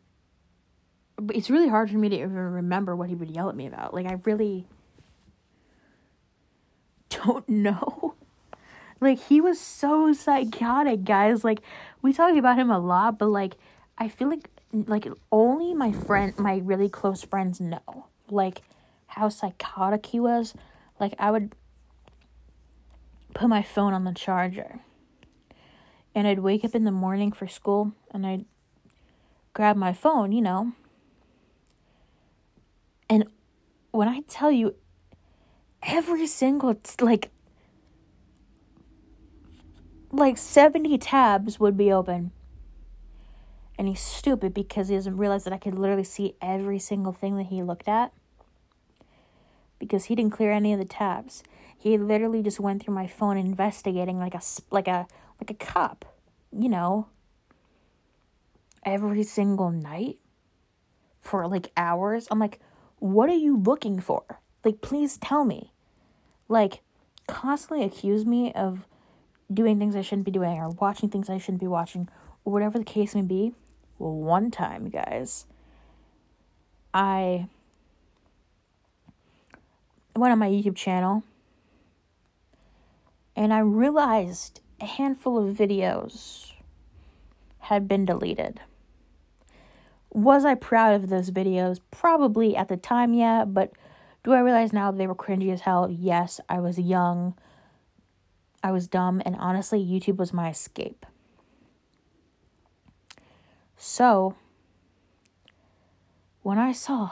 but 1.15 1.37
it's 1.37 1.49
really 1.49 1.69
hard 1.69 1.89
for 1.89 1.97
me 1.97 2.09
to 2.09 2.15
even 2.17 2.33
remember 2.33 2.97
what 2.97 3.07
he 3.07 3.15
would 3.15 3.31
yell 3.31 3.47
at 3.47 3.55
me 3.55 3.65
about. 3.65 3.93
Like, 3.93 4.07
I 4.07 4.19
really 4.25 4.67
don't 7.09 7.47
know. 7.47 8.16
Like, 8.99 9.19
he 9.19 9.41
was 9.41 9.59
so 9.59 10.13
psychotic, 10.13 11.03
guys. 11.03 11.43
Like, 11.43 11.61
we 12.01 12.13
talk 12.13 12.35
about 12.35 12.57
him 12.57 12.71
a 12.71 12.79
lot, 12.79 13.19
but, 13.19 13.27
like, 13.27 13.55
I 13.97 14.07
feel 14.07 14.29
like, 14.29 14.49
like, 14.71 15.07
only 15.31 15.73
my 15.73 15.91
friend, 15.91 16.37
my 16.37 16.57
really 16.63 16.89
close 16.89 17.23
friends 17.23 17.59
know, 17.59 18.07
like, 18.29 18.61
how 19.07 19.29
psychotic 19.29 20.07
he 20.07 20.19
was. 20.19 20.53
Like, 20.99 21.13
I 21.19 21.31
would 21.31 21.55
put 23.33 23.47
my 23.47 23.61
phone 23.61 23.93
on 23.93 24.03
the 24.03 24.13
charger. 24.13 24.79
And 26.15 26.27
I'd 26.27 26.39
wake 26.39 26.65
up 26.65 26.73
in 26.73 26.83
the 26.83 26.91
morning 26.91 27.31
for 27.31 27.47
school 27.47 27.93
and 28.11 28.25
I'd 28.25 28.45
grab 29.53 29.75
my 29.75 29.93
phone, 29.93 30.31
you 30.31 30.41
know. 30.41 30.73
And 33.07 33.25
when 33.91 34.07
I 34.07 34.21
tell 34.27 34.51
you, 34.51 34.75
every 35.83 36.25
single, 36.25 36.75
like, 36.99 37.29
like 40.17 40.37
70 40.37 40.97
tabs 40.97 41.59
would 41.59 41.77
be 41.77 41.91
open. 41.91 42.31
And 43.77 43.87
he's 43.87 43.99
stupid 43.99 44.53
because 44.53 44.87
he 44.87 44.95
doesn't 44.95 45.17
realize 45.17 45.43
that 45.43 45.53
I 45.53 45.57
could 45.57 45.77
literally 45.77 46.03
see 46.03 46.35
every 46.41 46.79
single 46.79 47.13
thing 47.13 47.37
that 47.37 47.47
he 47.47 47.61
looked 47.61 47.87
at. 47.87 48.11
Because 49.79 50.05
he 50.05 50.15
didn't 50.15 50.33
clear 50.33 50.51
any 50.51 50.73
of 50.73 50.79
the 50.79 50.85
tabs. 50.85 51.43
He 51.77 51.97
literally 51.97 52.41
just 52.41 52.59
went 52.59 52.83
through 52.83 52.95
my 52.95 53.05
phone 53.05 53.37
investigating 53.37 54.17
like 54.17 54.33
a 54.33 54.41
like 54.71 54.87
a 54.87 55.07
like 55.39 55.51
a 55.51 55.53
cop, 55.53 56.05
you 56.51 56.67
know 56.67 57.07
every 58.87 59.21
single 59.21 59.69
night 59.69 60.17
for 61.19 61.45
like 61.45 61.71
hours. 61.75 62.27
I'm 62.31 62.39
like, 62.39 62.59
what 62.99 63.29
are 63.29 63.35
you 63.35 63.57
looking 63.57 63.99
for? 63.99 64.23
Like, 64.63 64.81
please 64.81 65.17
tell 65.17 65.43
me. 65.43 65.73
Like, 66.47 66.79
constantly 67.27 67.85
accuse 67.85 68.25
me 68.25 68.53
of 68.53 68.87
doing 69.51 69.79
things 69.79 69.95
I 69.95 70.01
shouldn't 70.01 70.25
be 70.25 70.31
doing 70.31 70.57
or 70.57 70.69
watching 70.69 71.09
things 71.09 71.29
I 71.29 71.37
shouldn't 71.37 71.61
be 71.61 71.67
watching 71.67 72.09
or 72.43 72.53
whatever 72.53 72.77
the 72.77 72.85
case 72.85 73.15
may 73.15 73.21
be. 73.21 73.53
Well, 73.99 74.13
one 74.13 74.51
time, 74.51 74.89
guys, 74.89 75.45
I 76.93 77.47
went 80.15 80.31
on 80.31 80.39
my 80.39 80.49
YouTube 80.49 80.75
channel 80.75 81.23
and 83.35 83.53
I 83.53 83.59
realized 83.59 84.61
a 84.81 84.85
handful 84.85 85.37
of 85.37 85.55
videos 85.55 86.53
had 87.59 87.87
been 87.87 88.05
deleted. 88.05 88.59
Was 90.11 90.45
I 90.45 90.55
proud 90.55 90.95
of 90.95 91.09
those 91.09 91.31
videos? 91.31 91.79
Probably 91.91 92.55
at 92.55 92.67
the 92.67 92.77
time, 92.77 93.13
yeah, 93.13 93.45
but 93.45 93.71
do 94.23 94.33
I 94.33 94.39
realize 94.39 94.73
now 94.73 94.91
they 94.91 95.07
were 95.07 95.15
cringy 95.15 95.51
as 95.51 95.61
hell? 95.61 95.87
Yes, 95.89 96.39
I 96.49 96.59
was 96.59 96.79
young, 96.79 97.35
I 98.67 98.71
was 98.71 98.89
dumb, 98.89 99.21
and 99.25 99.37
honestly, 99.37 99.79
YouTube 99.79 100.17
was 100.17 100.33
my 100.33 100.49
escape. 100.49 101.05
So, 103.77 104.35
when 106.41 106.57
I 106.57 106.73
saw 106.73 107.11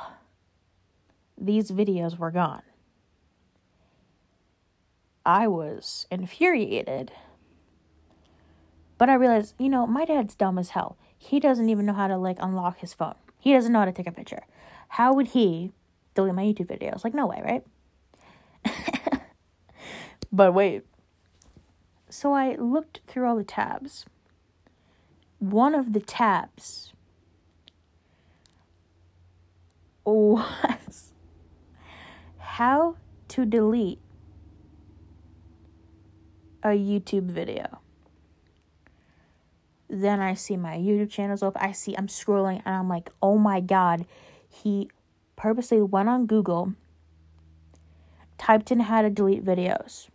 these 1.38 1.72
videos 1.72 2.18
were 2.18 2.30
gone, 2.30 2.64
I 5.26 5.48
was 5.48 6.08
infuriated. 6.12 7.14
But 8.98 9.08
I 9.08 9.14
realized, 9.14 9.56
you 9.58 9.70
know, 9.70 9.88
my 9.88 10.04
dad's 10.04 10.36
dumb 10.36 10.60
as 10.60 10.72
hell. 10.72 10.98
He 11.18 11.40
doesn't 11.40 11.70
even 11.70 11.86
know 11.86 11.94
how 11.94 12.08
to 12.08 12.18
like 12.18 12.38
unlock 12.42 12.80
his 12.80 12.94
phone. 12.94 13.16
He 13.40 13.54
doesn't 13.54 13.72
know 13.72 13.80
how 13.80 13.86
to 13.86 13.94
take 13.94 14.08
a 14.08 14.12
picture. 14.12 14.44
How 14.90 15.14
would 15.14 15.28
he 15.28 15.72
delete 16.16 16.36
my 16.36 16.44
YouTube 16.44 16.68
videos? 16.68 17.06
Like, 17.06 17.14
no 17.14 17.28
way, 17.28 17.42
right? 18.66 19.22
but 20.34 20.54
wait. 20.54 20.84
So 22.10 22.34
I 22.34 22.56
looked 22.56 23.02
through 23.08 23.28
all 23.28 23.36
the 23.36 23.44
tabs. 23.44 24.06
One 25.40 25.76
of 25.76 25.94
the 25.94 26.00
tabs 26.00 26.94
was 30.06 31.12
how 32.38 32.96
to 33.28 33.46
delete 33.46 34.00
a 36.64 36.70
YouTube 36.70 37.26
video. 37.26 37.80
Then 39.90 40.20
I 40.20 40.34
see 40.34 40.58
my 40.58 40.78
YouTube 40.78 41.12
channels 41.12 41.44
open. 41.44 41.62
I 41.62 41.72
see 41.72 41.96
I'm 41.98 42.08
scrolling 42.08 42.62
and 42.66 42.76
I'm 42.76 42.90
like, 42.90 43.12
oh 43.22 43.38
my 43.38 43.60
god, 43.60 44.06
he 44.50 44.90
purposely 45.36 45.82
went 45.82 46.10
on 46.10 46.26
Google, 46.26 46.74
typed 48.38 48.72
in 48.72 48.80
how 48.82 49.02
to 49.02 49.10
delete 49.10 49.44
videos, 49.44 50.08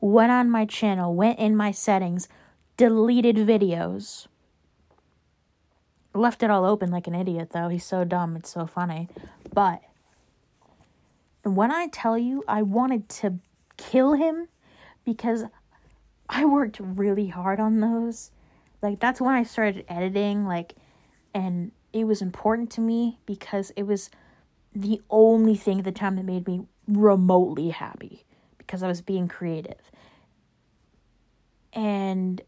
went 0.00 0.30
on 0.30 0.50
my 0.50 0.64
channel, 0.64 1.14
went 1.14 1.38
in 1.38 1.56
my 1.56 1.70
settings, 1.70 2.28
deleted 2.76 3.36
videos. 3.36 4.26
Left 6.14 6.42
it 6.42 6.50
all 6.50 6.64
open 6.64 6.90
like 6.90 7.06
an 7.06 7.14
idiot, 7.14 7.50
though. 7.52 7.68
He's 7.68 7.84
so 7.84 8.04
dumb. 8.04 8.36
It's 8.36 8.50
so 8.50 8.66
funny. 8.66 9.08
But 9.52 9.82
when 11.42 11.70
I 11.70 11.88
tell 11.88 12.18
you 12.18 12.42
I 12.48 12.62
wanted 12.62 13.08
to 13.08 13.38
kill 13.76 14.14
him 14.14 14.48
because 15.04 15.44
I 16.28 16.44
worked 16.44 16.80
really 16.80 17.28
hard 17.28 17.60
on 17.60 17.80
those, 17.80 18.30
like 18.82 18.98
that's 18.98 19.20
when 19.20 19.34
I 19.34 19.42
started 19.42 19.84
editing, 19.88 20.46
like, 20.46 20.74
and 21.34 21.72
it 21.92 22.04
was 22.04 22.20
important 22.20 22.70
to 22.72 22.80
me 22.80 23.18
because 23.26 23.70
it 23.76 23.84
was 23.84 24.10
the 24.74 25.00
only 25.08 25.54
thing 25.54 25.78
at 25.78 25.84
the 25.84 25.92
time 25.92 26.16
that 26.16 26.24
made 26.24 26.46
me 26.46 26.62
remotely 26.88 27.70
happy 27.70 28.26
because 28.66 28.82
I 28.82 28.88
was 28.88 29.00
being 29.00 29.28
creative. 29.28 29.90
And 31.72 32.40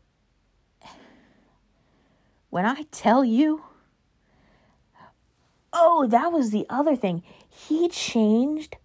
when 2.51 2.65
I 2.65 2.87
tell 2.91 3.25
you, 3.25 3.63
oh, 5.73 6.07
that 6.09 6.33
was 6.33 6.51
the 6.51 6.67
other 6.69 6.97
thing. 6.97 7.23
He 7.49 7.89
changed 7.89 8.77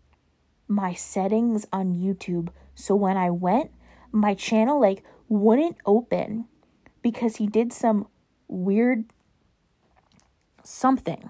my 0.67 0.93
settings 0.93 1.65
on 1.71 1.93
YouTube 1.93 2.49
so 2.75 2.95
when 2.95 3.17
I 3.17 3.29
went, 3.29 3.71
my 4.11 4.33
channel 4.33 4.79
like 4.79 5.03
wouldn't 5.29 5.77
open 5.85 6.45
because 7.01 7.37
he 7.37 7.47
did 7.47 7.73
some 7.73 8.07
weird 8.47 9.05
something 10.63 11.29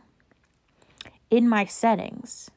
in 1.30 1.50
my 1.50 1.66
settings. 1.66 2.52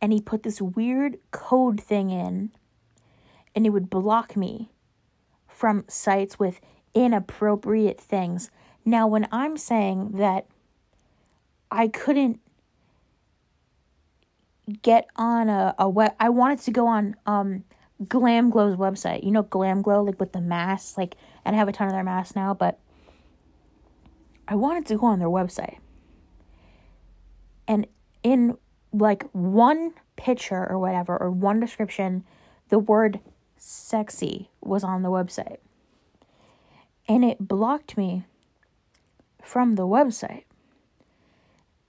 And 0.00 0.12
he 0.12 0.20
put 0.20 0.42
this 0.42 0.60
weird 0.60 1.18
code 1.30 1.80
thing 1.80 2.10
in 2.10 2.52
and 3.54 3.66
it 3.66 3.70
would 3.70 3.90
block 3.90 4.36
me 4.36 4.70
from 5.48 5.84
sites 5.88 6.38
with 6.38 6.60
inappropriate 6.94 8.00
things. 8.00 8.50
Now, 8.84 9.06
when 9.06 9.28
I'm 9.30 9.56
saying 9.56 10.12
that 10.12 10.46
I 11.70 11.88
couldn't 11.88 12.40
get 14.82 15.08
on 15.16 15.48
a, 15.48 15.74
a 15.78 15.88
web, 15.88 16.14
I 16.18 16.28
wanted 16.30 16.60
to 16.60 16.70
go 16.70 16.86
on 16.86 17.16
um, 17.26 17.64
Glam 18.08 18.50
Glow's 18.50 18.76
website. 18.76 19.24
You 19.24 19.30
know, 19.30 19.42
Glam 19.42 19.82
Glow, 19.82 20.02
like 20.02 20.18
with 20.18 20.32
the 20.32 20.40
masks, 20.40 20.96
like, 20.96 21.16
and 21.44 21.54
I 21.54 21.58
have 21.58 21.68
a 21.68 21.72
ton 21.72 21.88
of 21.88 21.92
their 21.92 22.04
masks 22.04 22.34
now, 22.34 22.54
but 22.54 22.78
I 24.48 24.54
wanted 24.54 24.86
to 24.86 24.96
go 24.96 25.06
on 25.06 25.18
their 25.18 25.28
website. 25.28 25.78
And 27.68 27.86
in 28.22 28.56
like 28.92 29.28
one 29.32 29.92
picture 30.16 30.66
or 30.68 30.78
whatever, 30.78 31.16
or 31.16 31.30
one 31.30 31.60
description, 31.60 32.24
the 32.68 32.78
word 32.78 33.20
sexy 33.56 34.50
was 34.60 34.84
on 34.84 35.02
the 35.02 35.10
website 35.10 35.58
and 37.10 37.24
it 37.24 37.48
blocked 37.48 37.96
me 37.96 38.22
from 39.42 39.74
the 39.74 39.82
website. 39.82 40.44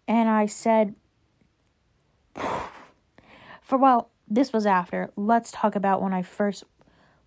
And 0.07 0.27
I 0.27 0.47
said, 0.47 0.95
for 3.61 3.77
well, 3.77 4.09
this 4.27 4.51
was 4.51 4.65
after. 4.65 5.11
Let's 5.15 5.51
talk 5.51 5.75
about 5.75 6.01
when 6.01 6.11
I 6.11 6.23
first. 6.23 6.63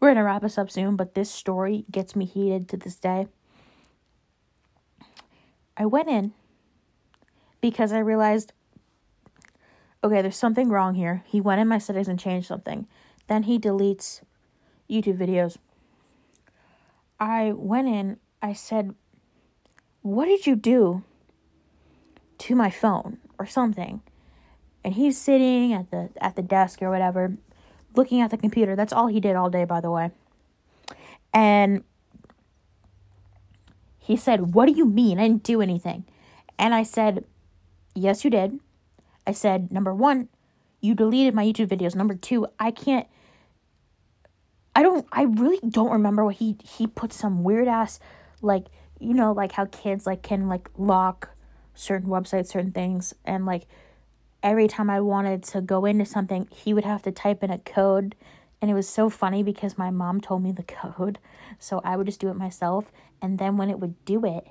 We're 0.01 0.11
gonna 0.11 0.25
wrap 0.25 0.43
this 0.43 0.59
up 0.59 0.73
soon, 0.73 0.97
but 0.97 1.15
this 1.15 1.31
story 1.31 1.85
gets 1.89 2.17
me 2.17 2.25
heated 2.25 2.69
to 2.71 2.77
this 2.77 2.97
day. 2.97 3.29
I 5.77 5.87
went 5.87 6.09
in 6.09 6.33
because 7.61 7.93
I 7.93 8.01
realized, 8.01 8.53
okay, 10.05 10.23
there's 10.23 10.37
something 10.37 10.69
wrong 10.69 10.95
here. 10.95 11.25
He 11.27 11.41
went 11.41 11.61
in 11.61 11.67
my 11.67 11.79
settings 11.79 12.09
and 12.09 12.21
changed 12.21 12.47
something. 12.47 12.87
Then 13.27 13.45
he 13.45 13.59
deletes 13.59 14.21
YouTube 14.89 15.17
videos 15.17 15.57
I 17.25 17.53
went 17.53 17.89
in, 17.89 18.19
I 18.43 18.53
said, 18.53 18.95
What 20.03 20.27
did 20.27 20.47
you 20.47 20.57
do 20.57 21.05
to 22.39 22.55
my 22.55 22.71
phone 22.71 23.19
or 23.39 23.47
something? 23.47 24.03
And 24.85 24.95
he's 24.95 25.19
sitting 25.19 25.73
at 25.73 25.91
the 25.91 26.11
at 26.21 26.37
the 26.37 26.43
desk 26.43 26.83
or 26.83 26.91
whatever, 26.91 27.37
looking 27.97 28.21
at 28.21 28.31
the 28.31 28.37
computer. 28.37 28.77
That's 28.77 28.93
all 28.93 29.07
he 29.07 29.21
did 29.21 29.37
all 29.37 29.49
day, 29.49 29.65
by 29.65 29.81
the 29.81 29.91
way. 29.91 30.11
And 31.33 31.85
he 33.99 34.17
said, 34.17 34.55
What 34.55 34.67
do 34.67 34.73
you 34.73 34.85
mean? 34.85 35.19
I 35.19 35.29
didn't 35.29 35.45
do 35.45 35.63
anything. 35.63 36.05
And 36.59 36.75
I 36.75 36.83
said, 36.83 37.25
Yes, 37.95 38.25
you 38.25 38.31
did. 38.31 38.61
I 39.27 39.33
said, 39.33 39.73
Number 39.73 39.95
one, 39.95 40.29
you 40.81 40.95
deleted 40.95 41.35
my 41.35 41.45
YouTube 41.45 41.69
videos. 41.69 41.95
Number 41.95 42.15
two, 42.15 42.47
I 42.59 42.71
can't 42.71 43.07
I 44.77 44.83
don't 44.83 45.07
I 45.13 45.23
really 45.23 45.61
don't 45.69 45.93
remember 45.93 46.25
what 46.25 46.37
he 46.37 46.57
he 46.65 46.87
put 46.87 47.13
some 47.13 47.45
weird 47.45 47.69
ass 47.69 48.01
like 48.43 48.67
you 48.99 49.15
know 49.15 49.33
like 49.33 49.53
how 49.53 49.67
kids 49.67 50.07
like 50.07 50.23
can 50.23 50.49
like 50.49 50.69
lock 50.77 51.31
certain 51.75 52.09
websites 52.09 52.49
certain 52.49 52.73
things 52.73 53.15
and 53.25 53.47
like 53.47 53.67
every 54.43 54.69
time 54.69 54.91
I 54.91 55.01
wanted 55.01 55.43
to 55.45 55.61
go 55.61 55.85
into 55.85 56.05
something 56.05 56.49
he 56.53 56.75
would 56.75 56.85
have 56.85 57.03
to 57.03 57.13
type 57.13 57.43
in 57.43 57.51
a 57.51 57.59
code. 57.59 58.15
And 58.61 58.71
it 58.71 58.75
was 58.75 58.89
so 58.89 59.11
funny 59.11 59.43
because 59.43 59.77
my 59.77 59.91
mom 59.91 60.21
told 60.21 60.43
me 60.43 60.53
the 60.53 60.63
code 60.65 61.19
so 61.59 61.81
I 61.85 61.97
would 61.97 62.07
just 62.07 62.21
do 62.21 62.29
it 62.29 62.35
myself. 62.37 62.91
And 63.23 63.39
then 63.39 63.57
when 63.57 63.71
it 63.71 63.79
would 63.79 64.05
do 64.05 64.25
it 64.25 64.49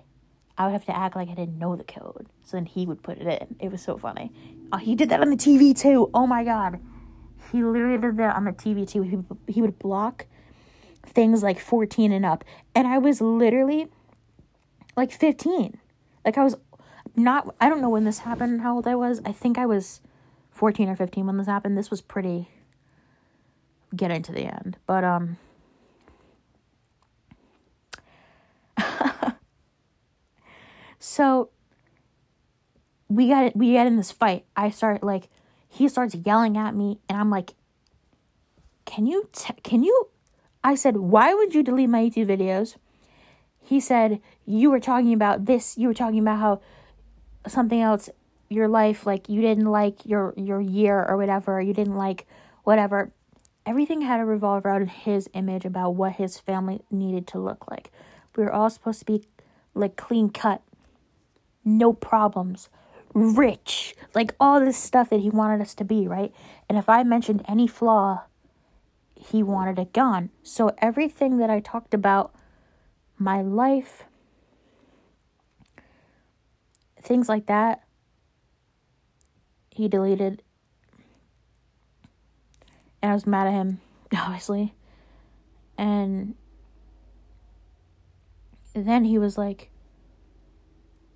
I 0.58 0.66
would 0.66 0.74
have 0.74 0.86
to 0.86 0.96
act 0.96 1.16
like 1.16 1.30
I 1.30 1.34
didn't 1.34 1.58
know 1.58 1.76
the 1.76 1.84
code. 1.84 2.28
So 2.44 2.58
then 2.58 2.66
he 2.66 2.86
would 2.86 3.02
put 3.02 3.18
it 3.18 3.42
in. 3.42 3.56
It 3.60 3.72
was 3.72 3.82
so 3.82 3.98
funny 3.98 4.32
oh, 4.74 4.78
he 4.78 4.96
did 4.96 5.10
that 5.10 5.22
on 5.22 5.30
the 5.30 5.38
TV 5.38 5.78
too 5.78 6.10
oh 6.14 6.28
my 6.28 6.44
god 6.44 6.80
he 7.54 7.64
literally 7.64 8.00
did 8.00 8.18
that 8.18 8.36
on 8.36 8.46
the 8.46 8.52
TV 8.52 8.86
too. 8.90 9.04
He, 9.04 9.20
he 9.48 9.62
would 9.62 9.78
block 9.78 10.26
things 11.06 11.44
like 11.44 11.60
14 11.60 12.12
and 12.12 12.26
up. 12.26 12.44
And 12.74 12.88
I 12.88 12.98
was 12.98 13.22
literally 13.22 13.90
like 14.98 15.12
15. 15.12 15.78
Like 16.26 16.40
I 16.40 16.44
was 16.44 16.56
not, 17.16 17.54
I 17.62 17.70
don't 17.70 17.80
know 17.80 17.90
when 17.90 18.06
this 18.06 18.18
happened, 18.20 18.62
how 18.62 18.76
old 18.76 18.88
I 18.88 18.96
was. 18.96 19.22
I 19.24 19.32
think 19.32 19.60
I 19.60 19.68
was 19.68 20.02
14 20.50 20.90
or 20.90 20.96
15 20.96 21.28
when 21.28 21.38
this 21.38 21.46
happened. 21.46 21.78
This 21.78 21.92
was 21.92 22.02
pretty, 22.02 22.50
get 23.96 24.10
into 24.10 24.32
the 24.32 24.46
end. 24.46 24.78
But, 24.88 25.04
um, 25.04 25.38
so 30.98 31.50
we 33.14 33.30
got 33.30 33.56
we 33.56 33.74
get 33.74 33.88
in 33.88 33.98
this 33.98 34.12
fight. 34.12 34.46
I 34.56 34.70
start 34.70 35.04
like 35.04 35.30
he 35.74 35.88
starts 35.88 36.16
yelling 36.16 36.56
at 36.56 36.76
me 36.76 37.00
and 37.10 37.18
i'm 37.20 37.32
like 37.32 37.56
can 38.86 39.08
you 39.08 39.28
t- 39.34 39.56
can 39.64 39.84
you 39.84 40.10
i 40.64 40.76
said 40.76 40.98
why 40.98 41.34
would 41.34 41.56
you 41.56 41.64
delete 41.64 41.90
my 41.90 42.04
youtube 42.04 42.28
videos? 42.28 42.76
He 43.66 43.80
said 43.80 44.20
you 44.46 44.70
were 44.70 44.82
talking 44.82 45.14
about 45.14 45.46
this. 45.46 45.78
You 45.78 45.88
were 45.88 45.94
talking 45.94 46.20
about 46.20 46.40
how 46.40 46.62
something 47.48 47.82
else 47.82 48.10
your 48.50 48.68
life 48.68 49.06
like 49.06 49.30
you 49.30 49.42
didn't 49.42 49.66
like 49.66 50.06
your 50.06 50.34
your 50.36 50.60
year 50.60 51.04
or 51.04 51.18
whatever 51.18 51.62
you 51.62 51.74
didn't 51.74 51.96
like 51.96 52.28
whatever. 52.64 53.12
Everything 53.66 54.02
had 54.02 54.18
to 54.18 54.26
revolve 54.26 54.66
around 54.66 54.90
his 54.90 55.30
image 55.34 55.64
about 55.64 55.92
what 55.92 56.14
his 56.14 56.38
family 56.38 56.82
needed 56.92 57.26
to 57.28 57.40
look 57.40 57.72
like. 57.72 57.90
We 58.36 58.44
were 58.44 58.52
all 58.52 58.70
supposed 58.70 59.00
to 59.00 59.06
be 59.06 59.26
like 59.74 59.96
clean 59.96 60.30
cut. 60.30 60.62
No 61.64 61.94
problems 61.94 62.68
rich, 63.14 63.96
like 64.14 64.36
all 64.40 64.60
this 64.60 64.78
stuff 64.78 65.10
that 65.10 65.20
he 65.20 65.30
wanted 65.30 65.62
us 65.62 65.74
to 65.76 65.84
be, 65.84 66.08
right? 66.08 66.34
And 66.68 66.78
if 66.78 66.90
I 66.90 67.04
mentioned 67.04 67.44
any 67.48 67.68
flaw, 67.68 68.24
he 69.16 69.44
wanted 69.44 69.80
it 69.80 69.94
gone. 69.94 70.30
So 70.42 70.72
everything 70.80 71.38
that 71.38 71.50
I 71.50 71.60
talked 71.60 71.94
about, 71.94 72.34
my 73.18 73.42
life, 73.42 74.04
things 77.02 77.30
like 77.30 77.46
that, 77.46 77.84
he 79.70 79.88
deleted. 79.88 80.42
And 83.02 83.12
I 83.12 83.14
was 83.14 83.28
mad 83.28 83.48
at 83.48 83.54
him, 83.54 83.82
obviously. 84.16 84.74
And 85.78 86.36
then 88.74 89.06
he 89.06 89.18
was 89.18 89.38
like, 89.38 89.70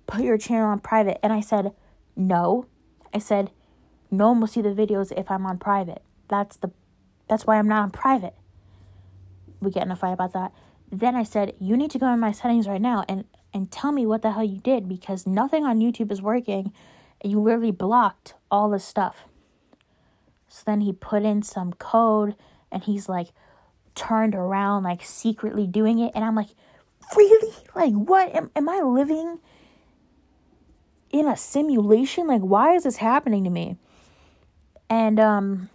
put 0.06 0.22
your 0.22 0.38
channel 0.38 0.68
on 0.68 0.80
private. 0.80 1.18
And 1.22 1.32
I 1.32 1.40
said, 1.40 1.72
no. 2.18 2.66
I 3.14 3.18
said, 3.18 3.50
no 4.10 4.28
one 4.28 4.40
will 4.40 4.46
see 4.46 4.60
the 4.60 4.70
videos 4.70 5.12
if 5.16 5.30
I'm 5.30 5.46
on 5.46 5.58
private. 5.58 6.02
That's 6.28 6.56
the 6.56 6.70
that's 7.28 7.46
why 7.46 7.58
I'm 7.58 7.68
not 7.68 7.82
on 7.82 7.90
private. 7.90 8.34
We 9.60 9.70
get 9.70 9.84
in 9.84 9.90
a 9.90 9.96
fight 9.96 10.12
about 10.12 10.32
that. 10.32 10.52
Then 10.90 11.14
I 11.14 11.22
said, 11.22 11.54
you 11.60 11.76
need 11.76 11.90
to 11.90 11.98
go 11.98 12.12
in 12.12 12.20
my 12.20 12.32
settings 12.32 12.68
right 12.68 12.80
now 12.80 13.04
and 13.08 13.24
and 13.54 13.70
tell 13.70 13.92
me 13.92 14.04
what 14.04 14.20
the 14.20 14.32
hell 14.32 14.44
you 14.44 14.60
did 14.60 14.88
because 14.88 15.26
nothing 15.26 15.64
on 15.64 15.78
YouTube 15.78 16.12
is 16.12 16.20
working 16.20 16.72
you 17.24 17.40
literally 17.40 17.72
blocked 17.72 18.34
all 18.50 18.70
this 18.70 18.84
stuff. 18.84 19.24
So 20.48 20.62
then 20.64 20.82
he 20.82 20.92
put 20.92 21.22
in 21.22 21.42
some 21.42 21.72
code 21.74 22.36
and 22.70 22.84
he's 22.84 23.08
like 23.08 23.28
turned 23.94 24.34
around, 24.34 24.84
like 24.84 25.02
secretly 25.04 25.66
doing 25.66 25.98
it. 25.98 26.12
And 26.14 26.24
I'm 26.24 26.34
like, 26.34 26.48
really? 27.16 27.54
Like, 27.74 27.92
what? 27.92 28.34
Am, 28.34 28.50
am 28.56 28.68
I 28.68 28.80
living 28.80 29.38
in 31.10 31.26
a 31.26 31.36
simulation? 31.36 32.26
Like, 32.26 32.42
why 32.42 32.74
is 32.74 32.84
this 32.84 32.96
happening 32.96 33.44
to 33.44 33.50
me? 33.50 33.76
And, 34.90 35.20
um, 35.20 35.70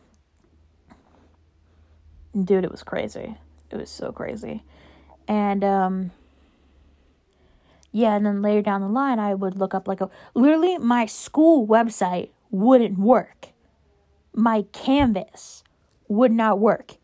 dude, 2.34 2.64
it 2.64 2.72
was 2.72 2.84
crazy. 2.84 3.38
It 3.70 3.78
was 3.78 3.90
so 3.90 4.12
crazy. 4.12 4.64
And, 5.28 5.64
um, 5.64 6.12
yeah, 7.92 8.16
and 8.16 8.26
then 8.26 8.42
later 8.42 8.64
down 8.64 8.82
the 8.82 8.88
line, 8.88 9.20
I 9.20 9.36
would 9.36 9.56
look 9.56 9.76
up 9.76 9.88
like 9.88 10.02
a 10.02 10.10
literally 10.34 10.80
my 10.80 11.06
school 11.06 11.68
website 11.68 12.30
wouldn't 12.50 12.98
work. 12.98 13.50
My 14.34 14.64
canvas 14.74 15.64
would 16.08 16.32
not 16.32 16.60
work. 16.60 16.96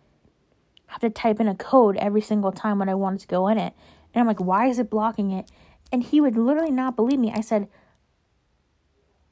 I 0.89 0.93
have 0.93 1.01
to 1.01 1.11
type 1.11 1.39
in 1.39 1.47
a 1.47 1.53
code 1.53 1.95
every 1.97 2.21
single 2.21 2.51
time 2.51 2.80
when 2.80 2.89
I 2.89 2.95
wanted 2.95 3.19
to 3.21 3.27
go 3.27 3.47
in 3.47 3.59
it. 3.59 3.73
And 4.13 4.21
I'm 4.21 4.27
like, 4.27 4.39
why 4.39 4.67
is 4.67 4.80
it 4.80 4.89
blocking 4.89 5.32
it? 5.32 5.51
And 5.91 6.03
he 6.03 6.19
would 6.19 6.36
literally 6.36 6.71
not 6.71 6.95
believe 6.95 7.19
me. 7.19 7.32
I 7.32 7.41
said, 7.41 7.67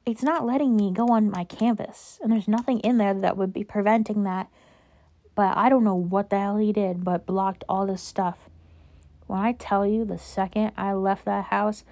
it's 0.08 0.22
not 0.22 0.46
letting 0.46 0.74
me 0.74 0.90
go 0.90 1.08
on 1.08 1.30
my 1.30 1.44
canvas. 1.44 2.18
And 2.22 2.32
there's 2.32 2.48
nothing 2.48 2.80
in 2.80 2.96
there 2.96 3.12
that 3.12 3.36
would 3.36 3.52
be 3.52 3.62
preventing 3.62 4.24
that. 4.24 4.48
But 5.34 5.54
I 5.54 5.68
don't 5.68 5.84
know 5.84 5.94
what 5.94 6.30
the 6.30 6.38
hell 6.38 6.56
he 6.56 6.72
did, 6.72 7.04
but 7.04 7.26
blocked 7.26 7.62
all 7.68 7.86
this 7.86 8.02
stuff. 8.02 8.48
When 9.26 9.38
I 9.38 9.52
tell 9.52 9.86
you 9.86 10.06
the 10.06 10.16
second 10.16 10.72
I 10.78 10.94
left 10.94 11.26
that 11.26 11.44
house, 11.46 11.84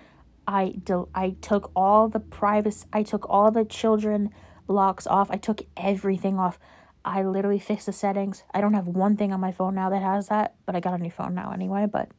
I 0.49 0.77
del- 0.83 1.11
I 1.15 1.37
took 1.43 1.71
all 1.77 2.09
the 2.09 2.19
privacy, 2.19 2.87
I 2.91 3.03
took 3.03 3.29
all 3.29 3.51
the 3.51 3.67
children 3.67 4.31
locks 4.67 5.07
off. 5.07 5.31
I 5.31 5.37
took 5.37 5.61
everything 5.77 6.39
off. 6.39 6.59
I 7.05 7.23
literally 7.23 7.59
fixed 7.59 7.85
the 7.85 7.93
settings. 7.93 8.45
I 8.55 8.63
don't 8.63 8.73
have 8.73 8.87
one 8.87 9.19
thing 9.19 9.31
on 9.35 9.41
my 9.41 9.53
phone 9.53 9.75
now 9.75 9.91
that 9.91 10.01
has 10.01 10.29
that, 10.29 10.55
but 10.65 10.75
I 10.75 10.81
got 10.81 10.95
a 10.95 10.99
new 10.99 11.11
phone 11.11 11.35
now 11.35 11.53
anyway, 11.53 11.87
but 11.87 12.11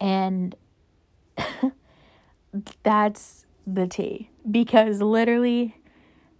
and 0.00 0.56
that's 2.82 3.46
the 3.74 3.86
tea 3.86 4.30
because 4.50 5.00
literally 5.00 5.76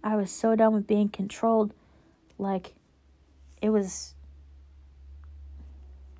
I 0.03 0.15
was 0.15 0.31
so 0.31 0.55
done 0.55 0.73
with 0.73 0.87
being 0.87 1.09
controlled 1.09 1.73
like 2.37 2.73
it 3.61 3.69
was 3.69 4.15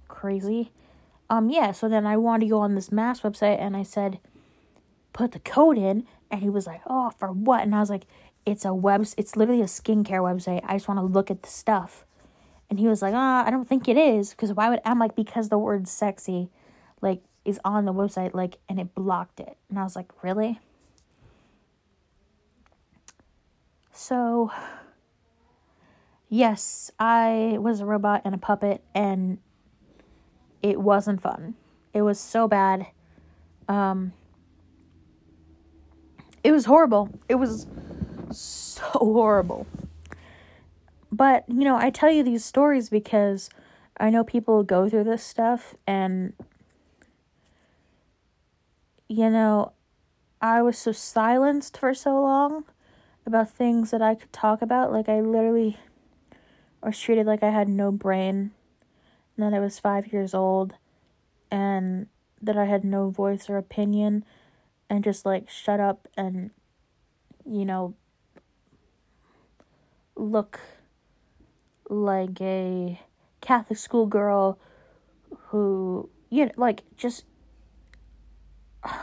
crazy. 0.07 0.71
Um, 1.29 1.49
yeah, 1.49 1.71
so 1.71 1.89
then 1.89 2.05
I 2.05 2.17
wanted 2.17 2.45
to 2.45 2.49
go 2.49 2.59
on 2.59 2.75
this 2.75 2.91
mass 2.91 3.21
website 3.21 3.59
and 3.59 3.75
I 3.75 3.83
said, 3.83 4.19
put 5.13 5.31
the 5.31 5.39
code 5.39 5.77
in. 5.77 6.05
And 6.29 6.41
he 6.41 6.49
was 6.49 6.67
like, 6.67 6.81
oh, 6.85 7.11
for 7.17 7.31
what? 7.31 7.63
And 7.63 7.73
I 7.73 7.79
was 7.79 7.89
like, 7.89 8.05
it's 8.45 8.65
a 8.65 8.73
web, 8.73 9.05
it's 9.17 9.35
literally 9.35 9.61
a 9.61 9.65
skincare 9.65 10.21
website. 10.21 10.61
I 10.65 10.73
just 10.73 10.87
want 10.87 10.99
to 10.99 11.05
look 11.05 11.31
at 11.31 11.41
the 11.41 11.49
stuff. 11.49 12.05
And 12.69 12.79
he 12.79 12.87
was 12.87 13.01
like, 13.01 13.13
ah, 13.15 13.43
oh, 13.43 13.47
I 13.47 13.51
don't 13.51 13.67
think 13.67 13.87
it 13.87 13.97
is. 13.97 14.31
Because 14.31 14.53
why 14.53 14.69
would, 14.69 14.79
I'm 14.85 14.99
like, 14.99 15.15
because 15.15 15.49
the 15.49 15.57
word 15.57 15.87
sexy, 15.87 16.49
like, 17.01 17.21
is 17.43 17.59
on 17.65 17.85
the 17.85 17.93
website, 17.93 18.33
like, 18.33 18.57
and 18.69 18.79
it 18.79 18.95
blocked 18.95 19.39
it. 19.39 19.57
And 19.69 19.77
I 19.77 19.83
was 19.83 19.95
like, 19.95 20.23
really? 20.23 20.59
So, 24.01 24.51
yes, 26.27 26.89
I 26.99 27.57
was 27.59 27.81
a 27.81 27.85
robot 27.85 28.23
and 28.25 28.33
a 28.33 28.37
puppet, 28.39 28.81
and 28.95 29.37
it 30.63 30.81
wasn't 30.81 31.21
fun. 31.21 31.53
It 31.93 32.01
was 32.01 32.19
so 32.19 32.47
bad. 32.47 32.87
Um, 33.69 34.13
it 36.43 36.51
was 36.51 36.65
horrible. 36.65 37.09
It 37.29 37.35
was 37.35 37.67
so 38.31 38.81
horrible. 38.95 39.67
But, 41.11 41.43
you 41.47 41.63
know, 41.63 41.77
I 41.77 41.91
tell 41.91 42.09
you 42.09 42.23
these 42.23 42.43
stories 42.43 42.89
because 42.89 43.51
I 43.97 44.09
know 44.09 44.23
people 44.23 44.63
go 44.63 44.89
through 44.89 45.03
this 45.03 45.23
stuff 45.23 45.75
and 45.85 46.33
you 49.07 49.29
know, 49.29 49.73
I 50.41 50.63
was 50.63 50.79
so 50.79 50.91
silenced 50.91 51.77
for 51.77 51.93
so 51.93 52.19
long 52.19 52.63
about 53.25 53.49
things 53.49 53.91
that 53.91 54.01
I 54.01 54.15
could 54.15 54.33
talk 54.33 54.61
about. 54.61 54.91
Like 54.91 55.09
I 55.09 55.21
literally 55.21 55.77
was 56.83 56.99
treated 56.99 57.25
like 57.25 57.43
I 57.43 57.49
had 57.49 57.69
no 57.69 57.91
brain 57.91 58.51
and 59.35 59.45
that 59.45 59.55
I 59.55 59.59
was 59.59 59.79
five 59.79 60.11
years 60.11 60.33
old 60.33 60.73
and 61.49 62.07
that 62.41 62.57
I 62.57 62.65
had 62.65 62.83
no 62.83 63.09
voice 63.09 63.49
or 63.49 63.57
opinion 63.57 64.25
and 64.89 65.03
just 65.03 65.25
like 65.25 65.49
shut 65.49 65.79
up 65.79 66.07
and, 66.17 66.51
you 67.45 67.65
know, 67.65 67.95
look 70.15 70.59
like 71.89 72.41
a 72.41 72.99
Catholic 73.41 73.79
school 73.79 74.05
girl 74.05 74.59
who, 75.47 76.09
you 76.29 76.45
know, 76.45 76.51
like 76.57 76.83
just. 76.97 77.25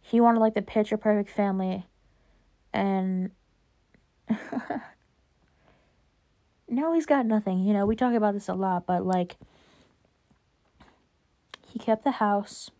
He 0.00 0.22
wanted 0.22 0.40
like 0.40 0.54
the 0.54 0.62
picture 0.62 0.96
perfect 0.96 1.28
family 1.28 1.84
and 2.78 3.30
now 6.68 6.92
he's 6.92 7.06
got 7.06 7.26
nothing. 7.26 7.64
You 7.64 7.72
know, 7.72 7.84
we 7.84 7.96
talk 7.96 8.14
about 8.14 8.34
this 8.34 8.48
a 8.48 8.54
lot, 8.54 8.86
but 8.86 9.04
like, 9.04 9.36
he 11.66 11.78
kept 11.78 12.04
the 12.04 12.12
house, 12.12 12.70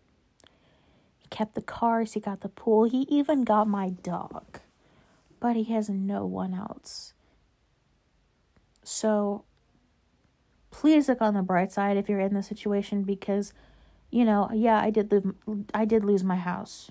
he 1.18 1.26
kept 1.28 1.54
the 1.54 1.62
cars, 1.62 2.12
he 2.12 2.20
got 2.20 2.40
the 2.40 2.48
pool, 2.48 2.84
he 2.84 3.06
even 3.10 3.42
got 3.44 3.66
my 3.66 3.90
dog, 3.90 4.60
but 5.40 5.56
he 5.56 5.64
has 5.64 5.90
no 5.90 6.24
one 6.24 6.54
else. 6.54 7.12
So, 8.84 9.44
please 10.70 11.08
look 11.08 11.20
on 11.20 11.34
the 11.34 11.42
bright 11.42 11.72
side 11.72 11.96
if 11.96 12.08
you're 12.08 12.20
in 12.20 12.34
this 12.34 12.46
situation 12.46 13.02
because, 13.02 13.52
you 14.10 14.24
know, 14.24 14.48
yeah, 14.54 14.80
I 14.80 14.90
did 14.90 15.10
live, 15.10 15.34
I 15.74 15.84
did 15.84 16.04
lose 16.04 16.24
my 16.24 16.36
house. 16.36 16.90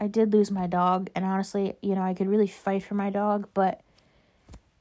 I 0.00 0.06
did 0.06 0.32
lose 0.32 0.50
my 0.50 0.66
dog, 0.66 1.10
and 1.14 1.24
honestly, 1.24 1.76
you 1.82 1.94
know, 1.94 2.02
I 2.02 2.14
could 2.14 2.26
really 2.26 2.46
fight 2.46 2.82
for 2.82 2.94
my 2.94 3.10
dog, 3.10 3.48
but 3.52 3.82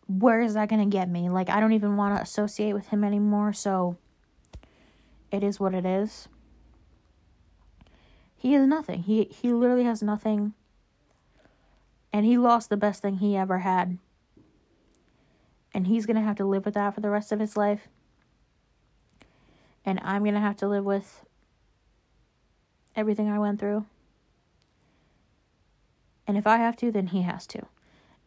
where 0.07 0.41
is 0.41 0.53
that 0.53 0.69
going 0.69 0.81
to 0.81 0.97
get 0.97 1.09
me? 1.09 1.29
Like, 1.29 1.49
I 1.49 1.59
don't 1.59 1.73
even 1.73 1.97
want 1.97 2.15
to 2.15 2.21
associate 2.21 2.73
with 2.73 2.87
him 2.87 3.03
anymore, 3.03 3.51
so 3.51 3.97
it 5.29 5.43
is 5.43 5.59
what 5.59 5.75
it 5.75 5.85
is. 5.85 6.29
He 8.35 8.55
is 8.55 8.65
nothing. 8.65 9.03
He 9.03 9.25
he 9.25 9.51
literally 9.51 9.83
has 9.83 10.01
nothing. 10.01 10.53
And 12.11 12.25
he 12.25 12.37
lost 12.37 12.69
the 12.69 12.77
best 12.77 13.01
thing 13.01 13.17
he 13.17 13.35
ever 13.35 13.59
had. 13.59 13.97
And 15.73 15.85
he's 15.85 16.05
going 16.05 16.15
to 16.15 16.23
have 16.23 16.37
to 16.37 16.45
live 16.45 16.65
with 16.65 16.73
that 16.73 16.95
for 16.95 17.01
the 17.01 17.09
rest 17.09 17.31
of 17.31 17.39
his 17.39 17.55
life. 17.55 17.87
And 19.85 19.99
I'm 20.01 20.23
going 20.23 20.33
to 20.33 20.39
have 20.39 20.57
to 20.57 20.67
live 20.67 20.85
with 20.85 21.25
everything 22.95 23.29
I 23.29 23.37
went 23.37 23.59
through. 23.59 23.85
And 26.29 26.37
if 26.37 26.45
I 26.45 26.57
have 26.57 26.77
to, 26.77 26.91
then 26.91 27.07
he 27.07 27.23
has 27.23 27.47
to. 27.47 27.63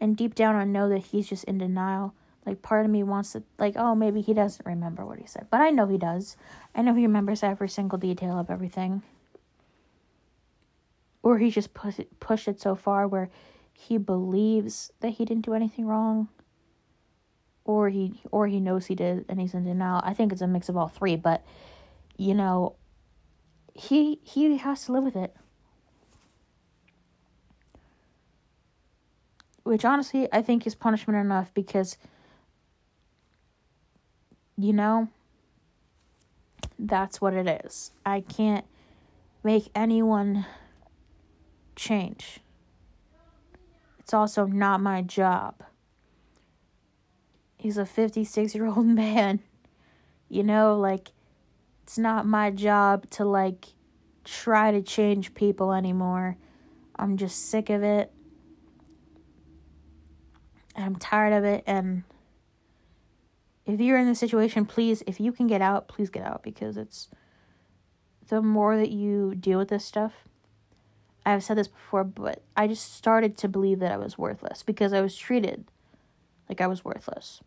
And 0.01 0.17
deep 0.17 0.35
down, 0.35 0.57
I 0.57 0.65
know 0.65 0.89
that 0.89 1.05
he's 1.05 1.29
just 1.29 1.45
in 1.45 1.59
denial. 1.59 2.15
Like, 2.45 2.61
part 2.61 2.85
of 2.85 2.91
me 2.91 3.05
wants 3.05 3.31
to, 3.31 3.45
like, 3.61 3.75
oh, 3.77 3.95
maybe 3.95 4.21
he 4.21 4.35
doesn't 4.35 4.67
remember 4.67 5.07
what 5.07 5.21
he 5.21 5.27
said. 5.29 5.47
But 5.53 5.61
I 5.61 5.71
know 5.71 5.87
he 5.87 5.99
does. 5.99 6.37
I 6.75 6.83
know 6.83 6.95
he 6.95 7.03
remembers 7.03 7.45
every 7.45 7.69
single 7.69 7.99
detail 7.99 8.41
of 8.41 8.51
everything. 8.51 9.03
Or 11.23 11.39
he 11.39 11.49
just 11.53 11.75
push 11.75 12.01
it, 12.01 12.19
pushed 12.19 12.49
it 12.49 12.61
so 12.61 12.75
far 12.75 13.07
where 13.07 13.31
he 13.73 13.99
believes 13.99 14.91
that 14.99 15.11
he 15.11 15.25
didn't 15.25 15.47
do 15.47 15.55
anything 15.55 15.87
wrong. 15.87 16.27
Or 17.65 17.89
he 17.89 18.21
or 18.33 18.49
he 18.49 18.59
knows 18.59 18.87
he 18.87 18.97
did 18.97 19.27
and 19.29 19.41
he's 19.41 19.55
in 19.55 19.63
denial. 19.63 20.01
I 20.03 20.13
think 20.13 20.33
it's 20.33 20.43
a 20.43 20.49
mix 20.49 20.69
of 20.69 20.77
all 20.77 20.89
three, 20.89 21.15
but 21.15 21.45
you 22.17 22.35
know, 22.35 22.75
he 23.75 24.19
he 24.25 24.57
has 24.57 24.87
to 24.87 24.93
live 24.93 25.05
with 25.05 25.15
it. 25.15 25.37
Which 29.63 29.85
honestly 29.85 30.29
I 30.33 30.43
think 30.43 30.67
is 30.67 30.75
punishment 30.75 31.19
enough 31.19 31.53
because 31.55 31.97
you 34.57 34.73
know 34.73 35.09
that's 36.79 37.21
what 37.21 37.35
it 37.35 37.65
is. 37.65 37.93
I 38.05 38.21
can't 38.21 38.65
make 39.43 39.71
anyone 39.75 40.47
change. 41.77 42.41
It's 43.99 44.15
also 44.15 44.47
not 44.47 44.81
my 44.81 45.03
job. 45.03 45.63
He's 47.57 47.79
a 47.79 47.87
56 47.87 48.55
year 48.55 48.67
old 48.67 48.87
man. 48.87 49.41
You 50.29 50.43
know, 50.43 50.77
like, 50.79 51.13
it's 51.83 51.99
not 51.99 52.27
my 52.27 52.51
job 52.51 53.09
to, 53.11 53.25
like, 53.25 53.67
try 54.25 54.71
to 54.71 54.83
change 54.83 55.35
people 55.35 55.73
anymore. 55.73 56.37
I'm 56.97 57.17
just 57.17 57.51
sick 57.51 57.71
of 57.71 57.83
it. 57.83 58.12
I'm 60.77 60.97
tired 60.97 61.33
of 61.33 61.45
it. 61.45 61.65
And 61.67 62.05
if 63.67 63.81
you're 63.81 63.99
in 63.99 64.07
this 64.07 64.19
situation, 64.19 64.65
please, 64.65 65.03
if 65.07 65.21
you 65.21 65.33
can 65.33 65.47
get 65.47 65.63
out, 65.63 65.89
please 65.89 66.11
get 66.11 66.25
out 66.25 66.43
because 66.43 66.77
it's 66.77 67.09
the 68.29 68.43
more 68.43 68.77
that 68.77 68.91
you 68.91 69.35
deal 69.35 69.59
with 69.59 69.69
this 69.69 69.85
stuff, 69.85 70.13
I've 71.25 71.45
said 71.45 71.57
this 71.57 71.69
before, 71.69 72.05
but 72.05 72.43
I 72.57 72.67
just 72.67 72.95
started 72.95 73.37
to 73.39 73.49
believe 73.49 73.79
that 73.79 73.93
I 73.93 73.97
was 73.97 74.19
worthless 74.19 74.63
because 74.63 74.93
I 74.93 75.01
was 75.01 75.17
treated 75.17 75.65
like 76.49 76.61
I 76.61 76.67
was 76.67 76.85
worthless. 76.85 77.41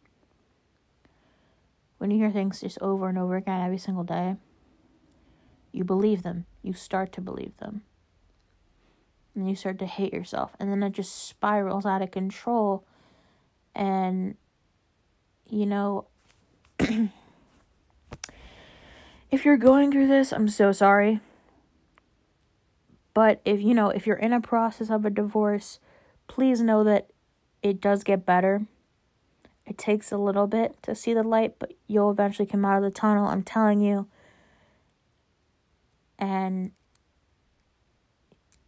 When 1.97 2.11
you 2.11 2.17
hear 2.17 2.31
things 2.31 2.61
just 2.61 2.79
over 2.81 3.09
and 3.09 3.17
over 3.17 3.35
again 3.35 3.61
every 3.61 3.77
single 3.77 4.03
day, 4.03 4.35
you 5.71 5.83
believe 5.83 6.23
them. 6.23 6.45
You 6.61 6.73
start 6.73 7.11
to 7.13 7.21
believe 7.21 7.57
them. 7.57 7.83
And 9.33 9.49
you 9.49 9.55
start 9.55 9.79
to 9.79 9.85
hate 9.85 10.13
yourself. 10.13 10.55
And 10.59 10.71
then 10.71 10.81
it 10.83 10.93
just 10.93 11.27
spirals 11.27 11.85
out 11.85 12.01
of 12.01 12.11
control. 12.11 12.85
And, 13.75 14.35
you 15.49 15.65
know, 15.65 16.07
if 19.31 19.45
you're 19.45 19.57
going 19.57 19.91
through 19.91 20.07
this, 20.07 20.31
I'm 20.31 20.47
so 20.47 20.71
sorry. 20.71 21.19
But 23.13 23.41
if 23.45 23.61
you 23.61 23.73
know, 23.73 23.89
if 23.89 24.07
you're 24.07 24.17
in 24.17 24.33
a 24.33 24.41
process 24.41 24.89
of 24.89 25.05
a 25.05 25.09
divorce, 25.09 25.79
please 26.27 26.61
know 26.61 26.83
that 26.83 27.09
it 27.61 27.81
does 27.81 28.03
get 28.03 28.25
better. 28.25 28.65
It 29.65 29.77
takes 29.77 30.11
a 30.11 30.17
little 30.17 30.47
bit 30.47 30.81
to 30.83 30.95
see 30.95 31.13
the 31.13 31.23
light, 31.23 31.55
but 31.57 31.73
you'll 31.87 32.11
eventually 32.11 32.45
come 32.45 32.65
out 32.65 32.77
of 32.77 32.83
the 32.83 32.91
tunnel. 32.91 33.27
I'm 33.27 33.43
telling 33.43 33.81
you. 33.81 34.07
And 36.19 36.71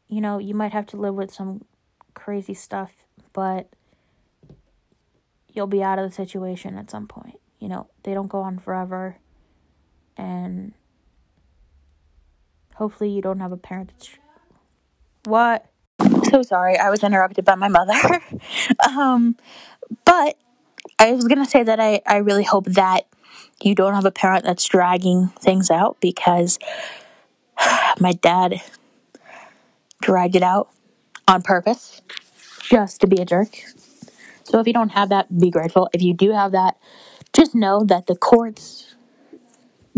you 0.07 0.21
know, 0.21 0.37
you 0.37 0.55
might 0.55 0.71
have 0.71 0.85
to 0.87 0.97
live 0.97 1.15
with 1.15 1.33
some 1.33 1.65
crazy 2.13 2.53
stuff, 2.53 3.05
but 3.33 3.69
you'll 5.57 5.67
be 5.67 5.83
out 5.83 5.97
of 5.97 6.07
the 6.07 6.15
situation 6.15 6.77
at 6.77 6.89
some 6.91 7.07
point. 7.07 7.39
You 7.59 7.67
know, 7.67 7.87
they 8.03 8.13
don't 8.13 8.27
go 8.27 8.41
on 8.41 8.59
forever. 8.59 9.17
And 10.15 10.73
hopefully 12.75 13.09
you 13.09 13.21
don't 13.21 13.39
have 13.39 13.51
a 13.51 13.57
parent 13.57 13.89
that's 13.89 14.11
what? 15.25 15.65
So 16.29 16.41
sorry, 16.43 16.77
I 16.77 16.89
was 16.89 17.03
interrupted 17.03 17.43
by 17.43 17.55
my 17.55 17.67
mother. 17.67 18.21
um, 18.87 19.35
but 20.05 20.37
I 20.99 21.13
was 21.13 21.25
gonna 21.27 21.45
say 21.45 21.63
that 21.63 21.79
I, 21.79 22.01
I 22.05 22.17
really 22.17 22.43
hope 22.43 22.65
that 22.65 23.07
you 23.61 23.73
don't 23.73 23.93
have 23.93 24.05
a 24.05 24.11
parent 24.11 24.43
that's 24.43 24.65
dragging 24.65 25.29
things 25.39 25.71
out 25.71 25.97
because 25.99 26.59
my 27.99 28.11
dad 28.11 28.61
dragged 30.01 30.35
it 30.35 30.43
out 30.43 30.69
on 31.27 31.41
purpose 31.41 32.01
just 32.61 33.01
to 33.01 33.07
be 33.07 33.21
a 33.21 33.25
jerk. 33.25 33.63
So 34.47 34.59
if 34.59 34.67
you 34.67 34.73
don't 34.73 34.89
have 34.89 35.09
that, 35.09 35.37
be 35.37 35.49
grateful. 35.49 35.89
If 35.93 36.01
you 36.01 36.13
do 36.13 36.31
have 36.31 36.53
that, 36.53 36.77
just 37.33 37.53
know 37.53 37.83
that 37.85 38.07
the 38.07 38.15
courts 38.15 38.95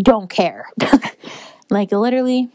don't 0.02 0.30
care. 0.30 0.66
like 1.70 1.92
literally 1.92 2.50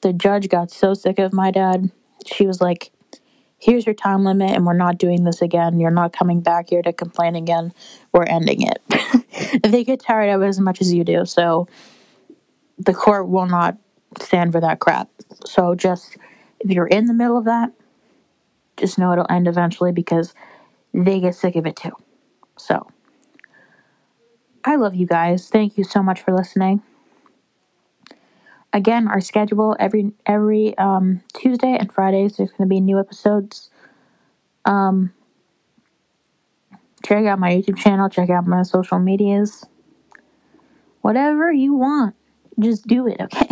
the 0.00 0.12
judge 0.12 0.48
got 0.48 0.70
so 0.70 0.94
sick 0.94 1.18
of 1.18 1.32
my 1.32 1.50
dad. 1.50 1.90
She 2.26 2.46
was 2.46 2.60
like, 2.60 2.90
Here's 3.60 3.86
your 3.86 3.94
time 3.94 4.24
limit, 4.24 4.52
and 4.52 4.64
we're 4.64 4.72
not 4.72 4.98
doing 4.98 5.24
this 5.24 5.42
again. 5.42 5.80
You're 5.80 5.90
not 5.90 6.12
coming 6.12 6.40
back 6.40 6.70
here 6.70 6.80
to 6.82 6.92
complain 6.92 7.34
again. 7.34 7.72
We're 8.12 8.22
ending 8.22 8.62
it. 8.62 9.62
they 9.64 9.82
get 9.82 10.00
tired 10.00 10.30
of 10.30 10.42
it 10.42 10.46
as 10.46 10.60
much 10.60 10.80
as 10.80 10.92
you 10.94 11.02
do. 11.02 11.24
So 11.26 11.66
the 12.78 12.94
court 12.94 13.28
will 13.28 13.46
not 13.46 13.76
stand 14.20 14.52
for 14.52 14.60
that 14.60 14.78
crap. 14.78 15.08
So 15.44 15.74
just 15.74 16.16
if 16.60 16.70
you're 16.70 16.86
in 16.86 17.06
the 17.06 17.14
middle 17.14 17.36
of 17.36 17.46
that, 17.46 17.72
just 18.78 18.98
know 18.98 19.12
it'll 19.12 19.26
end 19.30 19.48
eventually 19.48 19.92
because 19.92 20.34
they 20.94 21.20
get 21.20 21.34
sick 21.34 21.56
of 21.56 21.66
it 21.66 21.76
too. 21.76 21.92
So 22.58 22.88
I 24.64 24.76
love 24.76 24.94
you 24.94 25.06
guys. 25.06 25.48
Thank 25.48 25.78
you 25.78 25.84
so 25.84 26.02
much 26.02 26.20
for 26.22 26.34
listening 26.34 26.82
again, 28.72 29.08
our 29.08 29.20
schedule 29.20 29.76
every 29.78 30.12
every 30.26 30.76
um, 30.78 31.22
Tuesday 31.34 31.76
and 31.78 31.92
Fridays. 31.92 32.36
There's 32.36 32.50
going 32.50 32.68
to 32.68 32.74
be 32.74 32.80
new 32.80 32.98
episodes. 32.98 33.70
Um, 34.64 35.12
check 37.04 37.24
out 37.26 37.38
my 37.38 37.54
YouTube 37.54 37.78
channel. 37.78 38.08
Check 38.08 38.30
out 38.30 38.46
my 38.46 38.62
social 38.62 38.98
medias. 38.98 39.64
Whatever 41.00 41.52
you 41.52 41.74
want, 41.74 42.14
just 42.58 42.86
do 42.86 43.06
it. 43.06 43.20
Okay. 43.20 43.47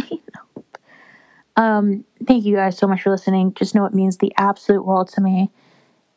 Um, 1.57 2.05
thank 2.27 2.45
you 2.45 2.57
guys 2.57 2.77
so 2.79 2.87
much 2.87 3.03
for 3.03 3.11
listening. 3.11 3.55
Just 3.55 3.75
know 3.75 3.85
it 3.87 3.95
means 3.95 4.19
the 4.19 4.33
absolute 4.37 4.85
world 4.85 5.09
to 5.15 5.21
me. 5.21 5.51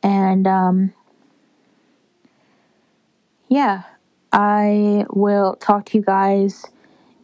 And 0.02 0.46
um, 0.46 0.92
yeah, 3.48 3.82
I 4.32 5.06
will 5.10 5.56
talk 5.56 5.86
to 5.86 5.98
you 5.98 6.04
guys 6.04 6.64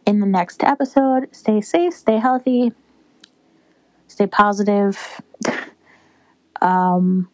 in 0.05 0.19
the 0.19 0.25
next 0.25 0.63
episode. 0.63 1.27
Stay 1.31 1.61
safe, 1.61 1.93
stay 1.93 2.17
healthy, 2.17 2.73
stay 4.07 4.27
positive. 4.27 5.21
Um, 6.61 7.29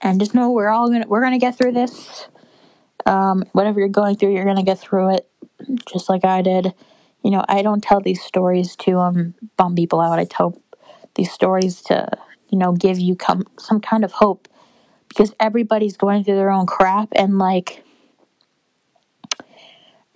and 0.00 0.20
just 0.20 0.34
know 0.34 0.50
we're 0.50 0.68
all 0.68 0.88
gonna 0.90 1.06
we're 1.06 1.22
gonna 1.22 1.38
get 1.38 1.56
through 1.56 1.72
this. 1.72 2.28
Um, 3.06 3.44
whatever 3.52 3.80
you're 3.80 3.88
going 3.88 4.16
through, 4.16 4.34
you're 4.34 4.44
gonna 4.44 4.64
get 4.64 4.78
through 4.78 5.14
it, 5.14 5.30
just 5.90 6.08
like 6.08 6.24
I 6.24 6.42
did. 6.42 6.74
You 7.22 7.32
know, 7.32 7.44
I 7.48 7.62
don't 7.62 7.82
tell 7.82 8.00
these 8.00 8.22
stories 8.22 8.76
to 8.78 8.98
um 8.98 9.34
bum 9.56 9.74
people 9.76 10.00
out. 10.00 10.18
I 10.18 10.24
tell 10.24 10.60
these 11.16 11.32
stories 11.32 11.82
to 11.82 12.08
you 12.50 12.58
know 12.58 12.72
give 12.72 12.98
you 12.98 13.16
com- 13.16 13.46
some 13.58 13.80
kind 13.80 14.04
of 14.04 14.12
hope 14.12 14.48
because 15.08 15.34
everybody's 15.40 15.96
going 15.96 16.24
through 16.24 16.36
their 16.36 16.50
own 16.52 16.66
crap 16.66 17.08
and 17.16 17.38
like 17.38 17.84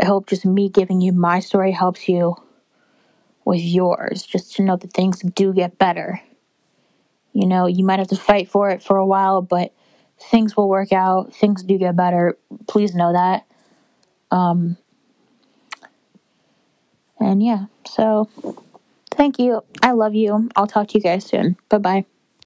I 0.01 0.07
hope 0.07 0.29
just 0.29 0.45
me 0.47 0.69
giving 0.69 1.01
you 1.01 1.13
my 1.13 1.41
story 1.41 1.73
helps 1.73 2.09
you 2.09 2.37
with 3.45 3.61
yours, 3.61 4.25
just 4.25 4.55
to 4.57 4.63
know 4.63 4.77
that 4.77 4.93
things 4.93 5.21
do 5.21 5.53
get 5.53 5.79
better. 5.79 6.21
You 7.33 7.47
know, 7.47 7.67
you 7.67 7.85
might 7.85 7.99
have 8.01 8.09
to 8.09 8.17
fight 8.17 8.49
for 8.49 8.71
it 8.71 8.83
for 8.83 8.97
a 8.97 9.07
while, 9.07 9.43
but 9.43 9.73
things 10.31 10.57
will 10.57 10.69
work 10.69 10.93
out. 10.93 11.35
Things 11.35 11.63
do 11.63 11.79
get 11.79 11.97
better. 11.97 12.39
Please 12.69 12.95
know 12.95 13.13
that. 13.13 13.47
Um, 14.31 14.77
and 17.23 17.43
yeah, 17.43 17.67
so 17.87 18.29
thank 19.13 19.39
you. 19.39 19.63
I 19.83 19.93
love 19.93 20.15
you. 20.15 20.51
I'll 20.57 20.67
talk 20.69 20.89
to 20.89 20.99
you 20.99 21.03
guys 21.03 21.27
soon. 21.27 21.57
Bye 21.71 21.79
bye. 21.79 22.07